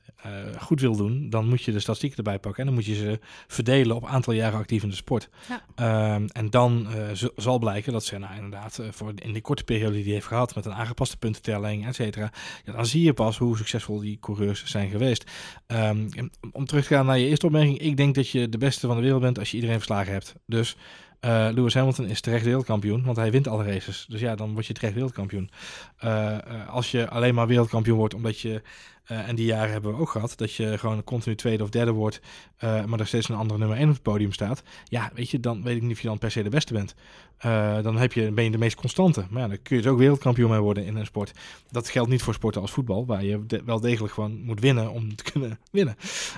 goed 0.59 0.81
wil 0.81 0.95
doen, 0.95 1.29
dan 1.29 1.47
moet 1.47 1.63
je 1.63 1.71
de 1.71 1.79
statistieken 1.79 2.17
erbij 2.17 2.39
pakken 2.39 2.59
en 2.59 2.65
dan 2.65 2.75
moet 2.75 2.85
je 2.85 2.95
ze 2.95 3.19
verdelen 3.47 3.95
op 3.95 4.05
aantal 4.05 4.33
jaren 4.33 4.59
actief 4.59 4.83
in 4.83 4.89
de 4.89 4.95
sport. 4.95 5.29
Ja. 5.49 5.65
Ehm, 5.75 6.27
en 6.31 6.49
dan 6.49 6.87
eh, 6.89 7.27
zal 7.35 7.59
blijken 7.59 7.93
dat 7.93 8.05
Senna 8.05 8.33
inderdaad 8.33 8.79
eh, 8.79 8.87
voor 8.91 9.13
in 9.15 9.33
die 9.33 9.41
korte 9.41 9.63
periode 9.63 9.93
die 9.93 10.03
hij 10.03 10.13
heeft 10.13 10.25
gehad 10.25 10.55
met 10.55 10.65
een 10.65 10.73
aangepaste 10.73 11.17
puntentelling, 11.17 11.87
et 11.87 11.95
cetera, 11.95 12.31
ja, 12.65 12.73
dan 12.73 12.85
zie 12.85 13.03
je 13.03 13.13
pas 13.13 13.37
hoe 13.37 13.57
succesvol 13.57 13.99
die 13.99 14.17
coureurs 14.19 14.65
zijn 14.65 14.89
geweest. 14.89 15.31
Ehm, 15.67 16.09
om 16.51 16.65
terug 16.65 16.87
te 16.87 16.93
gaan 16.93 17.05
naar 17.05 17.19
je 17.19 17.27
eerste 17.27 17.45
opmerking, 17.45 17.79
ik 17.79 17.97
denk 17.97 18.15
dat 18.15 18.29
je 18.29 18.49
de 18.49 18.57
beste 18.57 18.87
van 18.87 18.95
de 18.95 19.01
wereld 19.01 19.21
bent 19.21 19.39
als 19.39 19.49
je 19.49 19.55
iedereen 19.55 19.77
verslagen 19.77 20.13
hebt. 20.13 20.35
Dus 20.45 20.77
eh, 21.19 21.47
Lewis 21.51 21.73
Hamilton 21.73 22.05
is 22.05 22.21
terecht 22.21 22.45
wereldkampioen, 22.45 23.03
want 23.03 23.17
hij 23.17 23.31
wint 23.31 23.47
alle 23.47 23.63
races. 23.63 24.05
Dus 24.09 24.19
ja, 24.19 24.35
dan 24.35 24.53
word 24.53 24.65
je 24.65 24.73
terecht 24.73 24.93
wereldkampioen. 24.93 25.49
Eh, 25.97 26.33
eh, 26.33 26.69
als 26.69 26.91
je 26.91 27.09
alleen 27.09 27.35
maar 27.35 27.47
wereldkampioen 27.47 27.97
wordt 27.97 28.13
omdat 28.13 28.39
je, 28.39 28.61
en 29.05 29.35
die 29.35 29.45
jaren 29.45 29.71
hebben 29.71 29.91
we 29.91 29.99
ook 29.99 30.09
gehad, 30.09 30.33
dat 30.37 30.53
je 30.53 30.77
gewoon 30.77 31.03
continu 31.03 31.35
tweede 31.35 31.63
of 31.63 31.69
derde 31.69 31.91
wordt, 31.91 32.21
maar 32.59 32.99
er 32.99 33.07
steeds 33.07 33.29
een 33.29 33.35
andere 33.35 33.59
nummer 33.59 33.77
één 33.77 33.87
op 33.87 33.93
het 33.93 34.03
podium 34.03 34.31
staat. 34.31 34.63
Ja, 34.83 35.11
weet 35.13 35.29
je, 35.29 35.39
dan 35.39 35.63
weet 35.63 35.75
ik 35.75 35.81
niet 35.81 35.91
of 35.91 36.01
je 36.01 36.07
dan 36.07 36.17
per 36.17 36.31
se 36.31 36.43
de 36.43 36.49
beste 36.49 36.73
bent. 36.73 36.95
Dan 37.83 37.97
heb 37.97 38.13
je, 38.13 38.31
ben 38.31 38.43
je 38.43 38.51
de 38.51 38.57
meest 38.57 38.75
constante. 38.75 39.25
Maar 39.29 39.41
ja, 39.41 39.47
dan 39.47 39.61
kun 39.61 39.75
je 39.75 39.81
dus 39.81 39.91
ook 39.91 39.97
wereldkampioen 39.97 40.49
mee 40.49 40.59
worden 40.59 40.85
in 40.85 40.95
een 40.95 41.05
sport. 41.05 41.31
Dat 41.71 41.89
geldt 41.89 42.09
niet 42.09 42.21
voor 42.21 42.33
sporten 42.33 42.61
als 42.61 42.71
voetbal, 42.71 43.05
waar 43.05 43.23
je 43.23 43.45
wel 43.65 43.79
degelijk 43.79 44.13
gewoon 44.13 44.41
moet 44.41 44.59
winnen 44.59 44.91
om 44.91 45.15
te 45.15 45.23
kunnen 45.31 45.59
winnen. 45.71 45.95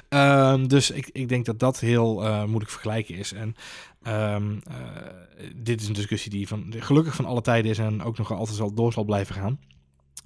Ehm, 0.10 0.68
dus 0.68 0.92
ik, 0.92 1.10
ik 1.12 1.30
denk 1.30 1.46
dat 1.46 1.60
dat 1.60 1.80
heel 1.80 2.14
moeilijk 2.46 2.72
vergelijken 2.72 3.16
is. 3.16 3.34
En 3.34 3.56
ehm, 4.08 4.58
eh, 4.68 5.48
dit 5.56 5.82
is 5.82 5.88
een 5.88 5.94
discussie 5.94 6.32
die 6.32 6.48
van, 6.48 6.74
gelukkig 6.78 7.16
van 7.16 7.26
alle 7.26 7.42
tijden 7.42 7.72
is 7.72 7.78
en 7.78 8.04
ook 8.04 8.18
nog 8.18 8.32
altijd 8.32 8.58
zal, 8.58 8.74
door 8.74 8.94
zal 8.94 9.04
blijven 9.04 9.36
gaan. 9.36 9.60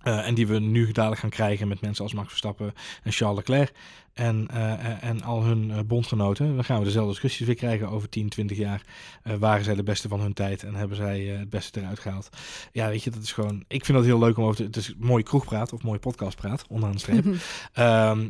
Eh, 0.01 0.27
en 0.27 0.33
die 0.33 0.47
we 0.47 0.59
nu 0.59 0.91
dadelijk 0.91 1.21
gaan 1.21 1.29
krijgen 1.29 1.67
met 1.67 1.81
mensen 1.81 2.03
als 2.03 2.13
Max 2.13 2.27
Verstappen 2.27 2.73
en 3.03 3.11
Charles 3.11 3.37
Leclerc. 3.37 3.73
En, 4.13 4.47
eh, 4.51 5.03
en 5.03 5.23
al 5.23 5.43
hun 5.43 5.71
eh, 5.71 5.79
bondgenoten. 5.85 6.55
Dan 6.55 6.63
gaan 6.63 6.79
we 6.79 6.83
dezelfde 6.85 7.11
discussies 7.11 7.45
weer 7.47 7.55
krijgen 7.55 7.89
over 7.89 8.09
10, 8.09 8.29
20 8.29 8.57
jaar. 8.57 8.81
Eh, 9.23 9.35
waren 9.35 9.63
zij 9.63 9.75
de 9.75 9.83
beste 9.83 10.07
van 10.07 10.19
hun 10.21 10.33
tijd 10.33 10.63
en 10.63 10.75
hebben 10.75 10.97
zij 10.97 11.31
eh, 11.33 11.39
het 11.39 11.49
beste 11.49 11.79
eruit 11.79 11.99
gehaald? 11.99 12.29
Ja, 12.71 12.87
weet 12.89 13.03
je, 13.03 13.09
dat 13.09 13.23
is 13.23 13.31
gewoon. 13.31 13.63
Ik 13.67 13.85
vind 13.85 13.97
dat 13.97 14.07
heel 14.07 14.19
leuk 14.19 14.37
om 14.37 14.43
over 14.43 14.55
te. 14.55 14.63
Het 14.63 14.75
is 14.75 14.93
mooi 14.99 15.23
kroegpraat 15.23 15.73
of 15.73 15.83
mooi 15.83 15.99
podcastpraat, 15.99 16.65
onderaan 16.69 16.95
de 16.95 16.99
streep. 16.99 17.25
Ehm, 17.73 18.27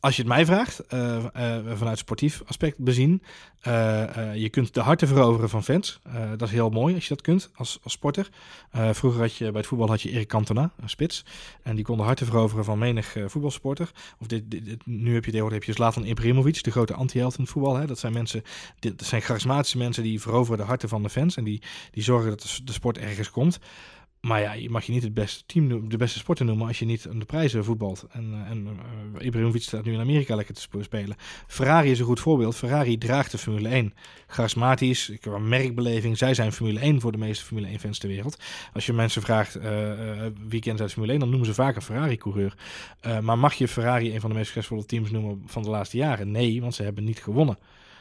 als 0.00 0.16
je 0.16 0.22
het 0.22 0.30
mij 0.30 0.44
vraagt, 0.46 0.86
eh, 0.86 1.16
eh, 1.56 1.64
vanuit 1.76 1.98
sportief 1.98 2.42
aspect 2.46 2.78
bezien, 2.78 3.22
eh, 3.60 4.16
eh, 4.30 4.36
je 4.36 4.48
kunt 4.48 4.74
de 4.74 4.80
harten 4.80 5.08
veroveren 5.08 5.48
van 5.48 5.64
fans. 5.64 6.00
Eh, 6.02 6.30
dat 6.36 6.48
is 6.48 6.54
heel 6.54 6.70
mooi 6.70 6.94
als 6.94 7.02
je 7.08 7.14
dat 7.14 7.22
kunt 7.22 7.50
als, 7.54 7.78
als 7.82 7.92
sporter. 7.92 8.28
Eh, 8.70 8.88
vroeger 8.92 9.20
had 9.20 9.34
je 9.36 9.44
bij 9.50 9.60
het 9.60 9.66
voetbal 9.66 9.88
had 9.88 10.02
je 10.02 10.10
Erik 10.10 10.28
Cantona, 10.28 10.70
een 10.80 10.88
spits. 10.88 11.24
En 11.62 11.74
die 11.76 11.84
kon 11.84 11.96
de 11.96 12.02
harten 12.02 12.26
veroveren 12.26 12.64
van 12.64 12.78
menig 12.78 13.16
eh, 13.16 13.24
voetbalsporter. 13.26 13.90
Of 14.18 14.26
dit, 14.26 14.50
dit, 14.50 14.64
dit- 14.64 14.86
nu 14.86 15.16
je 15.24 15.30
tegenwoordig 15.30 15.58
heb 15.58 15.68
je 15.68 15.82
Zlatan 15.82 16.04
Ibrahimovic, 16.04 16.62
de 16.62 16.70
grote 16.70 16.94
anti-held 16.94 17.36
in 17.36 17.42
het 17.42 17.52
voetbal. 17.52 17.76
Hè. 17.76 17.86
Dat 17.86 17.98
zijn 17.98 18.12
mensen, 18.12 18.42
dit 18.78 18.98
dat 18.98 19.08
zijn 19.08 19.22
charismatische 19.22 19.78
mensen 19.78 20.02
die 20.02 20.20
veroveren 20.20 20.58
de 20.58 20.64
harten 20.64 20.88
van 20.88 21.02
de 21.02 21.10
fans. 21.10 21.36
En 21.36 21.44
die, 21.44 21.62
die 21.90 22.02
zorgen 22.02 22.30
dat 22.30 22.60
de 22.64 22.72
sport 22.72 22.98
ergens 22.98 23.30
komt. 23.30 23.58
Maar 24.20 24.40
ja, 24.40 24.52
je 24.52 24.70
mag 24.70 24.84
je 24.84 24.92
niet 24.92 25.02
het 25.02 25.14
beste 25.14 25.42
team, 25.46 25.88
de 25.88 25.96
beste 25.96 26.18
sporter 26.18 26.44
noemen 26.44 26.66
als 26.66 26.78
je 26.78 26.84
niet 26.84 27.06
aan 27.08 27.18
de 27.18 27.24
prijzen 27.24 27.64
voetbalt. 27.64 28.06
En, 28.10 28.32
eh, 28.32 28.50
en 28.50 28.66
eh, 29.18 29.26
Ibrahimovic 29.26 29.62
staat 29.62 29.84
nu 29.84 29.92
in 29.92 30.00
Amerika 30.00 30.34
lekker 30.34 30.54
te 30.54 30.60
sp- 30.60 30.76
spelen. 30.80 31.16
Ferrari 31.46 31.90
is 31.90 31.98
een 31.98 32.04
goed 32.04 32.20
voorbeeld. 32.20 32.56
Ferrari 32.56 32.98
draagt 32.98 33.30
de 33.30 33.38
Formule 33.38 33.68
1. 33.68 33.94
Charismatisch, 34.26 35.12
qua 35.20 35.38
merkbeleving. 35.38 36.18
Zij 36.18 36.34
zijn 36.34 36.52
Formule 36.52 36.80
1 36.80 37.00
voor 37.00 37.12
de 37.12 37.18
meeste 37.18 37.44
Formule 37.44 37.68
1 37.68 37.78
fans 37.80 37.98
ter 37.98 38.08
wereld. 38.08 38.42
Als 38.72 38.86
je 38.86 38.92
mensen 38.92 39.22
vraagt 39.22 39.54
eh, 39.54 39.90
wie 40.48 40.60
kent 40.60 40.80
uit 40.80 40.92
Formule 40.92 41.12
1, 41.12 41.20
dan 41.20 41.28
noemen 41.30 41.46
ze 41.48 41.54
vaak 41.54 41.76
een 41.76 41.82
Ferrari-coureur. 41.82 42.54
Maar 43.22 43.38
mag 43.38 43.54
je 43.54 43.68
Ferrari 43.68 44.14
een 44.14 44.20
van 44.20 44.30
de 44.30 44.36
meest 44.36 44.46
succesvolle 44.50 44.86
teams 44.86 45.10
noemen 45.10 45.42
van 45.46 45.62
de 45.62 45.70
laatste 45.70 45.96
jaren? 45.96 46.30
Nee, 46.30 46.60
want 46.60 46.74
ze 46.74 46.82
hebben 46.82 47.04
niet 47.04 47.22
gewonnen. 47.22 47.58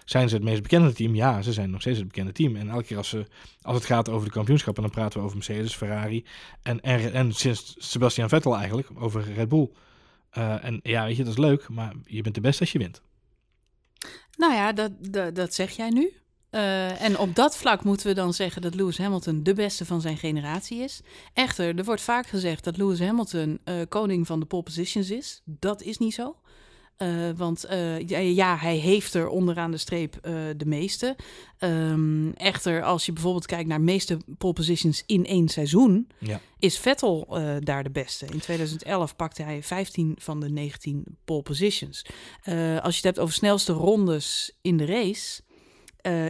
Zijn 0.09 0.29
ze 0.29 0.35
het 0.35 0.43
meest 0.43 0.61
bekende 0.61 0.93
team? 0.93 1.15
Ja, 1.15 1.41
ze 1.41 1.53
zijn 1.53 1.69
nog 1.69 1.81
steeds 1.81 1.97
het 1.97 2.07
bekende 2.07 2.31
team. 2.31 2.55
En 2.55 2.69
elke 2.69 2.83
keer 2.83 2.97
als, 2.97 3.09
ze, 3.09 3.25
als 3.61 3.75
het 3.75 3.85
gaat 3.85 4.09
over 4.09 4.27
de 4.27 4.33
kampioenschappen, 4.33 4.83
dan 4.83 4.91
praten 4.91 5.19
we 5.19 5.25
over 5.25 5.37
Mercedes, 5.37 5.75
Ferrari 5.75 6.25
en, 6.61 6.81
en, 6.81 7.13
en 7.13 7.33
sinds 7.33 7.75
Sebastian 7.77 8.29
Vettel 8.29 8.55
eigenlijk 8.55 8.89
over 8.95 9.33
Red 9.33 9.49
Bull. 9.49 9.69
Eh, 10.29 10.63
en 10.63 10.79
ja, 10.83 11.05
weet 11.05 11.17
je, 11.17 11.23
dat 11.23 11.31
is 11.31 11.39
leuk, 11.39 11.69
maar 11.69 11.93
je 12.05 12.21
bent 12.21 12.35
de 12.35 12.41
beste 12.41 12.61
als 12.61 12.71
je 12.71 12.77
wint. 12.77 13.01
Nou 14.37 14.53
ja, 14.53 14.73
dat, 14.73 14.91
dat, 15.35 15.53
zeg 15.53 15.71
jij 15.71 15.89
nu. 15.89 16.11
Uh, 16.51 17.01
en 17.01 17.17
op 17.17 17.35
dat 17.35 17.57
vlak 17.57 17.83
moeten 17.83 18.07
we 18.07 18.13
dan 18.13 18.33
zeggen 18.33 18.61
dat 18.61 18.75
Lewis 18.75 18.97
Hamilton 18.97 19.43
de 19.43 19.53
beste 19.53 19.85
van 19.85 20.01
zijn 20.01 20.17
generatie 20.17 20.79
is. 20.79 21.01
Echter, 21.33 21.77
er 21.77 21.83
wordt 21.83 22.01
vaak 22.01 22.27
gezegd 22.27 22.63
dat 22.63 22.77
Lewis 22.77 22.99
Hamilton 22.99 23.59
uh, 23.65 23.81
koning 23.89 24.27
van 24.27 24.39
de 24.39 24.45
pole 24.45 24.63
positions 24.63 25.09
is. 25.09 25.41
Dat 25.45 25.81
is 25.81 25.97
niet 25.97 26.13
zo. 26.13 26.35
Uh, 27.03 27.29
want 27.35 27.65
uh, 27.71 28.35
ja, 28.35 28.57
hij 28.57 28.75
heeft 28.75 29.13
er 29.13 29.27
onderaan 29.27 29.71
de 29.71 29.77
streep 29.77 30.15
uh, 30.15 30.33
de 30.57 30.65
meeste. 30.65 31.15
Um, 31.59 32.33
echter, 32.33 32.83
als 32.83 33.05
je 33.05 33.13
bijvoorbeeld 33.13 33.45
kijkt 33.45 33.67
naar 33.67 33.81
meeste 33.81 34.17
pole 34.37 34.53
positions 34.53 35.03
in 35.05 35.25
één 35.25 35.47
seizoen, 35.47 36.07
ja. 36.17 36.41
is 36.57 36.77
Vettel 36.77 37.39
daar 37.59 37.83
de 37.83 37.89
beste. 37.89 38.25
In 38.25 38.39
2011 38.39 39.15
pakte 39.15 39.43
hij 39.43 39.63
15 39.63 40.15
van 40.19 40.39
de 40.39 40.49
19 40.49 41.03
pole 41.25 41.41
positions. 41.41 42.05
als 42.81 42.93
je 42.93 42.95
het 42.95 43.03
hebt 43.03 43.19
over 43.19 43.33
snelste 43.33 43.73
rondes 43.73 44.57
in 44.61 44.77
de 44.77 44.85
race, 44.85 45.41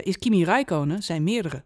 is 0.02 0.18
Kimi 0.18 0.44
Räikkönen 0.44 1.02
zijn 1.02 1.22
meerdere. 1.22 1.64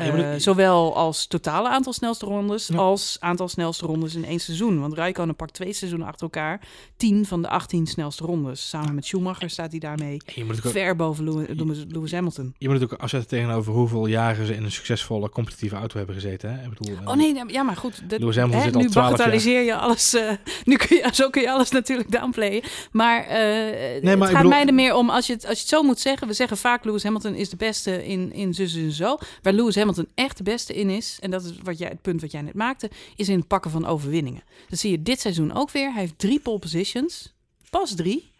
Uh, 0.00 0.34
zowel 0.36 0.96
als 0.96 1.26
totale 1.26 1.68
aantal 1.68 1.92
snelste 1.92 2.26
rondes 2.26 2.66
ja. 2.66 2.76
als 2.76 3.16
aantal 3.20 3.48
snelste 3.48 3.86
rondes 3.86 4.14
in 4.14 4.24
één 4.24 4.40
seizoen. 4.40 4.80
Want 4.80 4.94
Räikkönen 4.94 5.36
pakt 5.36 5.52
twee 5.52 5.72
seizoenen 5.72 6.08
achter 6.08 6.22
elkaar 6.22 6.60
10 6.96 7.26
van 7.26 7.42
de 7.42 7.48
18 7.48 7.86
snelste 7.86 8.24
rondes. 8.24 8.68
Samen 8.68 8.94
met 8.94 9.04
Schumacher 9.04 9.50
staat 9.50 9.70
hij 9.70 9.80
daarmee 9.80 10.20
ver 10.62 10.90
ook, 10.90 10.96
boven 10.96 11.24
Lewis, 11.24 11.84
Lewis, 11.88 12.12
Hamilton. 12.12 12.54
Je 12.58 12.68
moet 12.68 12.80
het 12.80 12.92
ook 12.92 13.00
afzetten 13.00 13.28
tegenover 13.30 13.72
hoeveel 13.72 14.06
jaren 14.06 14.46
ze 14.46 14.54
in 14.54 14.64
een 14.64 14.72
succesvolle 14.72 15.28
competitieve 15.28 15.76
auto 15.76 15.96
hebben 15.96 16.14
gezeten. 16.14 16.54
Hè? 16.54 16.64
Ik 16.64 16.78
bedoel, 16.78 16.96
oh 17.04 17.14
nee, 17.14 17.42
ja 17.46 17.62
maar 17.62 17.76
goed. 17.76 18.10
Dat, 18.10 18.20
Lewis 18.20 18.36
Hamilton 18.36 18.60
hè, 18.60 18.66
zit 18.66 18.76
al 18.76 18.82
nu 18.82 18.90
bagatelliseer 18.90 19.62
je 19.62 19.76
alles. 19.76 20.14
Uh, 20.14 20.30
nu 20.64 20.76
kun 20.76 20.96
je, 20.96 21.08
zo 21.12 21.30
kun 21.30 21.42
je 21.42 21.50
alles 21.50 21.70
natuurlijk 21.70 22.10
downplayen. 22.10 22.62
Maar, 22.92 23.22
uh, 23.22 23.32
nee, 23.32 24.02
maar 24.02 24.12
het 24.12 24.20
gaat 24.20 24.32
bedoel, 24.32 24.48
mij 24.48 24.66
er 24.66 24.74
meer 24.74 24.94
om, 24.94 25.10
als 25.10 25.26
je, 25.26 25.32
het, 25.32 25.46
als 25.46 25.54
je 25.54 25.60
het 25.60 25.68
zo 25.68 25.82
moet 25.82 26.00
zeggen. 26.00 26.26
We 26.26 26.32
zeggen 26.32 26.56
vaak 26.56 26.84
Lewis 26.84 27.02
Hamilton 27.02 27.34
is 27.34 27.48
de 27.48 27.56
beste 27.56 28.06
in, 28.06 28.32
in 28.32 28.54
zus 28.54 28.74
en 28.74 28.92
zo. 28.92 29.16
Waar 29.42 29.53
Lewis 29.54 29.74
Hamilton 29.74 30.08
echt 30.14 30.36
de 30.36 30.42
beste 30.42 30.74
in 30.74 30.90
is, 30.90 31.18
en 31.20 31.30
dat 31.30 31.44
is 31.44 31.58
wat 31.62 31.78
jij, 31.78 31.88
het 31.88 32.02
punt 32.02 32.20
wat 32.20 32.30
jij 32.30 32.42
net 32.42 32.54
maakte, 32.54 32.90
is 33.16 33.28
in 33.28 33.38
het 33.38 33.46
pakken 33.46 33.70
van 33.70 33.86
overwinningen. 33.86 34.42
Dat 34.68 34.78
zie 34.78 34.90
je 34.90 35.02
dit 35.02 35.20
seizoen 35.20 35.54
ook 35.54 35.70
weer. 35.70 35.92
Hij 35.92 36.00
heeft 36.00 36.18
drie 36.18 36.40
pole 36.40 36.58
positions, 36.58 37.32
pas 37.70 37.94
drie, 37.94 38.30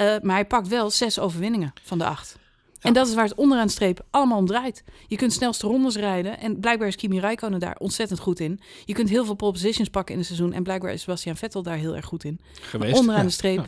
uh, 0.00 0.18
maar 0.20 0.34
hij 0.34 0.46
pakt 0.46 0.68
wel 0.68 0.90
zes 0.90 1.18
overwinningen 1.18 1.72
van 1.82 1.98
de 1.98 2.04
acht. 2.04 2.36
Ja. 2.72 2.88
En 2.88 2.94
dat 2.94 3.08
is 3.08 3.14
waar 3.14 3.24
het 3.24 3.34
onderaan 3.34 3.66
de 3.66 3.72
streep 3.72 4.04
allemaal 4.10 4.38
om 4.38 4.46
draait. 4.46 4.84
Je 5.06 5.16
kunt 5.16 5.32
snelste 5.32 5.66
rondes 5.66 5.96
rijden. 5.96 6.38
En 6.38 6.60
blijkbaar 6.60 6.88
is 6.88 6.96
Kimi 6.96 7.20
Räikkönen 7.20 7.60
daar 7.60 7.76
ontzettend 7.78 8.20
goed 8.20 8.40
in. 8.40 8.60
Je 8.84 8.92
kunt 8.94 9.08
heel 9.08 9.24
veel 9.24 9.34
pole 9.34 9.52
positions 9.52 9.88
pakken 9.88 10.14
in 10.14 10.20
een 10.20 10.26
seizoen. 10.26 10.52
En 10.52 10.62
blijkbaar 10.62 10.92
is 10.92 11.00
Sebastian 11.00 11.36
Vettel 11.36 11.62
daar 11.62 11.76
heel 11.76 11.96
erg 11.96 12.04
goed 12.04 12.24
in. 12.24 12.40
Geweest, 12.60 12.98
onderaan, 12.98 13.20
ja. 13.20 13.26
de 13.26 13.32
streep, 13.32 13.58
Ja. 13.58 13.66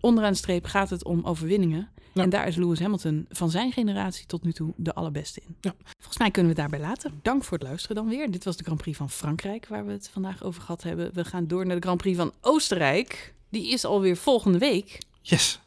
onderaan 0.00 0.32
de 0.32 0.38
streep 0.38 0.64
gaat 0.64 0.90
het 0.90 1.04
om 1.04 1.24
overwinningen. 1.24 1.88
En 2.22 2.30
daar 2.30 2.46
is 2.46 2.56
Lewis 2.56 2.80
Hamilton 2.80 3.26
van 3.30 3.50
zijn 3.50 3.72
generatie 3.72 4.26
tot 4.26 4.42
nu 4.42 4.52
toe 4.52 4.72
de 4.76 4.94
allerbeste 4.94 5.40
in. 5.46 5.56
Ja. 5.60 5.74
Volgens 5.98 6.18
mij 6.18 6.30
kunnen 6.30 6.54
we 6.54 6.60
het 6.60 6.70
daarbij 6.70 6.88
laten. 6.88 7.18
Dank 7.22 7.44
voor 7.44 7.58
het 7.58 7.66
luisteren 7.66 7.96
dan 7.96 8.08
weer. 8.08 8.30
Dit 8.30 8.44
was 8.44 8.56
de 8.56 8.64
Grand 8.64 8.80
Prix 8.80 8.96
van 8.98 9.10
Frankrijk, 9.10 9.66
waar 9.68 9.86
we 9.86 9.92
het 9.92 10.10
vandaag 10.12 10.42
over 10.42 10.60
gehad 10.60 10.82
hebben. 10.82 11.10
We 11.14 11.24
gaan 11.24 11.46
door 11.46 11.66
naar 11.66 11.76
de 11.76 11.82
Grand 11.82 11.98
Prix 12.00 12.16
van 12.16 12.32
Oostenrijk. 12.40 13.34
Die 13.48 13.68
is 13.70 13.84
alweer 13.84 14.16
volgende 14.16 14.58
week. 14.58 14.98
Yes. 15.22 15.60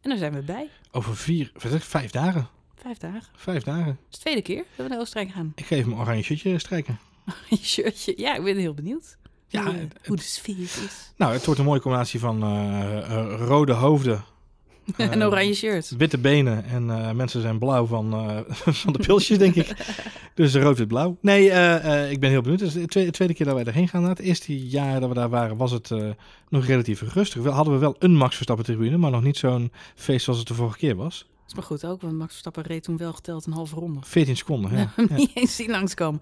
En 0.00 0.08
daar 0.10 0.18
zijn 0.18 0.32
we 0.32 0.42
bij. 0.42 0.68
Over 0.90 1.16
vier, 1.16 1.52
zeg 1.56 1.84
vijf 1.84 2.10
dagen. 2.10 2.48
Vijf 2.74 2.98
dagen. 2.98 3.22
Vijf 3.36 3.62
dagen. 3.62 3.86
Het 3.86 3.96
is 4.10 4.16
de 4.16 4.20
tweede 4.20 4.42
keer 4.42 4.64
dat 4.76 4.86
we 4.86 4.92
naar 4.92 5.00
Oostenrijk 5.00 5.30
gaan. 5.34 5.52
Ik 5.54 5.64
ga 5.66 5.74
even 5.76 5.88
mijn 5.88 6.00
oranje 6.02 6.22
shirtje 6.22 6.58
strijken. 6.58 6.98
Je 7.50 7.56
shirtje. 7.56 8.14
Ja, 8.16 8.34
ik 8.34 8.44
ben 8.44 8.56
heel 8.56 8.74
benieuwd. 8.74 9.16
Ja, 9.48 9.64
hoe, 9.64 9.74
het- 9.74 10.06
hoe 10.06 10.16
de 10.16 10.22
sfeer 10.22 10.58
is. 10.60 11.12
Nou, 11.16 11.32
het 11.32 11.44
wordt 11.44 11.60
een 11.60 11.66
mooie 11.66 11.80
combinatie 11.80 12.20
van 12.20 12.42
eh, 12.42 12.98
eh, 13.18 13.40
rode 13.46 13.72
hoofden, 13.72 14.24
Eh, 14.96 15.10
Een 15.10 15.22
oranje 15.24 15.54
shirt. 15.54 15.94
witte 15.96 16.18
benen 16.18 16.64
en 16.64 16.90
eh, 16.90 17.12
mensen 17.12 17.40
zijn 17.40 17.58
blauw 17.58 17.86
van, 17.86 18.12
eh, 18.12 18.38
van 18.82 18.92
de 18.92 18.98
pilsjes, 18.98 19.38
denk 19.38 19.54
ik. 19.54 19.76
Dus 20.34 20.54
rood, 20.54 20.78
wit, 20.78 20.88
blauw. 20.88 21.16
Nee, 21.20 21.50
eh, 21.50 22.10
ik 22.10 22.20
ben 22.20 22.30
heel 22.30 22.40
benieuwd. 22.40 22.60
Het 22.60 22.68
is 22.68 22.74
de 22.74 22.86
tweede, 22.86 23.10
tweede 23.10 23.34
keer 23.34 23.46
dat 23.46 23.54
wij 23.54 23.64
erheen 23.64 23.88
gaan. 23.88 24.02
Na 24.02 24.08
het 24.08 24.18
eerste 24.18 24.66
jaar 24.68 25.00
dat 25.00 25.08
we 25.08 25.14
daar 25.14 25.28
waren, 25.28 25.56
was 25.56 25.70
het 25.70 25.90
nog 26.48 26.66
relatief 26.66 27.02
rustig. 27.14 27.42
We 27.42 27.48
hadden 27.50 27.74
we 27.74 27.80
wel 27.80 27.96
een 27.98 28.16
Max 28.16 28.34
Verstappen 28.34 28.64
tribune, 28.64 28.96
maar 28.96 29.10
nog 29.10 29.22
niet 29.22 29.36
zo'n 29.36 29.72
feest 29.94 30.24
zoals 30.24 30.38
het 30.38 30.48
de 30.48 30.54
vorige 30.54 30.78
keer 30.78 30.96
was. 30.96 31.18
Dat 31.18 31.52
is 31.52 31.54
maar 31.54 31.78
goed 31.78 31.84
ook, 31.92 32.00
want 32.02 32.14
Max 32.14 32.30
Verstappen 32.30 32.62
reed 32.62 32.82
toen 32.82 32.96
wel 32.96 33.12
geteld 33.12 33.46
een 33.46 33.52
halve 33.52 33.74
ronde. 33.74 33.98
14 34.02 34.36
seconden? 34.36 34.72
Ja. 34.76 34.92
Ja. 35.08 35.14
Niet 35.16 35.30
eens 35.34 35.56
zien 35.56 35.70
langskomen. 35.70 36.20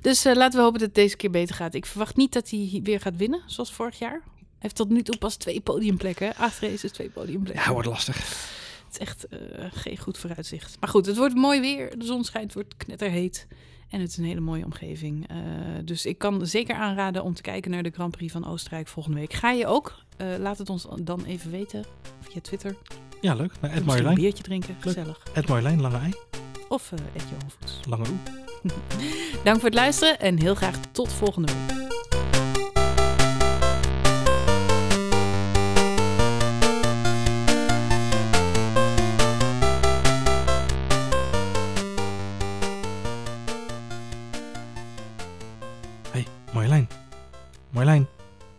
Dus 0.00 0.24
laten 0.24 0.58
we 0.58 0.64
hopen 0.64 0.78
dat 0.78 0.86
het 0.88 0.94
deze 0.94 1.16
keer 1.16 1.30
beter 1.30 1.54
gaat. 1.54 1.74
Ik 1.74 1.86
verwacht 1.86 2.16
niet 2.16 2.32
dat 2.32 2.50
hij 2.50 2.80
weer 2.82 3.00
gaat 3.00 3.16
winnen, 3.16 3.40
zoals 3.46 3.72
vorig 3.72 3.98
jaar. 3.98 4.22
Heeft 4.64 4.76
tot 4.76 4.88
nu 4.88 5.02
toe 5.02 5.16
pas 5.18 5.36
twee 5.36 5.60
podiumplekken. 5.60 6.36
Acht 6.36 6.60
races, 6.60 6.92
twee 6.92 7.08
podiumplekken. 7.10 7.64
Ja, 7.64 7.72
wordt 7.72 7.88
lastig. 7.88 8.16
Het 8.16 8.92
is 8.92 8.98
echt 8.98 9.28
eh, 9.28 9.38
geen 9.72 9.98
goed 9.98 10.18
vooruitzicht. 10.18 10.76
Maar 10.80 10.88
goed, 10.88 11.06
het 11.06 11.16
wordt 11.16 11.34
mooi 11.34 11.60
weer. 11.60 11.98
De 11.98 12.04
zon 12.04 12.24
schijnt, 12.24 12.44
het 12.44 12.54
wordt 12.54 12.76
knetterheet. 12.76 13.46
En 13.88 14.00
het 14.00 14.08
is 14.10 14.16
een 14.16 14.24
hele 14.24 14.40
mooie 14.40 14.64
omgeving. 14.64 15.28
Eh, 15.28 15.36
dus 15.84 16.06
ik 16.06 16.18
kan 16.18 16.46
zeker 16.46 16.74
aanraden 16.74 17.22
om 17.22 17.34
te 17.34 17.42
kijken 17.42 17.70
naar 17.70 17.82
de 17.82 17.90
Grand 17.90 18.10
Prix 18.16 18.32
van 18.32 18.46
Oostenrijk 18.46 18.88
volgende 18.88 19.18
week. 19.18 19.32
Ga 19.32 19.50
je 19.50 19.66
ook? 19.66 19.94
Eh, 20.16 20.26
laat 20.38 20.58
het 20.58 20.70
ons 20.70 20.86
dan 21.02 21.24
even 21.24 21.50
weten 21.50 21.84
via 22.20 22.40
Twitter. 22.40 22.76
Ja, 23.20 23.34
leuk. 23.34 23.38
Nou, 23.40 23.52
Ed 23.52 23.60
Misschien 23.60 23.78
een 23.80 23.84
Marjolein. 23.86 24.14
biertje 24.14 24.42
drinken, 24.42 24.70
Leuk. 24.70 24.82
gezellig. 24.82 25.22
Ed 25.34 25.48
Marjolein, 25.48 25.80
lange 25.80 25.98
ei. 25.98 26.12
Of 26.68 26.92
uh, 26.92 26.98
Ed 27.14 27.22
Johan. 27.22 27.50
Lange 27.88 28.04
oe. 28.10 28.16
Dank 29.44 29.56
voor 29.56 29.68
het 29.68 29.74
luisteren 29.78 30.20
en 30.20 30.40
heel 30.40 30.54
graag 30.54 30.80
tot 30.92 31.12
volgende 31.12 31.52
week. 31.52 31.83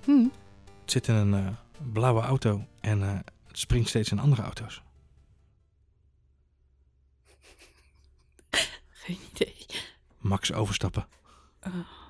Hm. 0.03 0.27
Het 0.81 0.91
zit 0.91 1.07
in 1.07 1.15
een 1.15 1.33
eh, 1.33 1.53
blauwe 1.91 2.21
auto 2.21 2.65
en 2.79 3.03
eh, 3.03 3.19
het 3.47 3.59
springt 3.59 3.89
steeds 3.89 4.11
in 4.11 4.19
andere 4.19 4.41
auto's. 4.41 4.81
Geen 9.03 9.19
idee. 9.33 9.65
Max 10.17 10.53
overstappen. 10.53 11.07
Oh. 11.63 12.04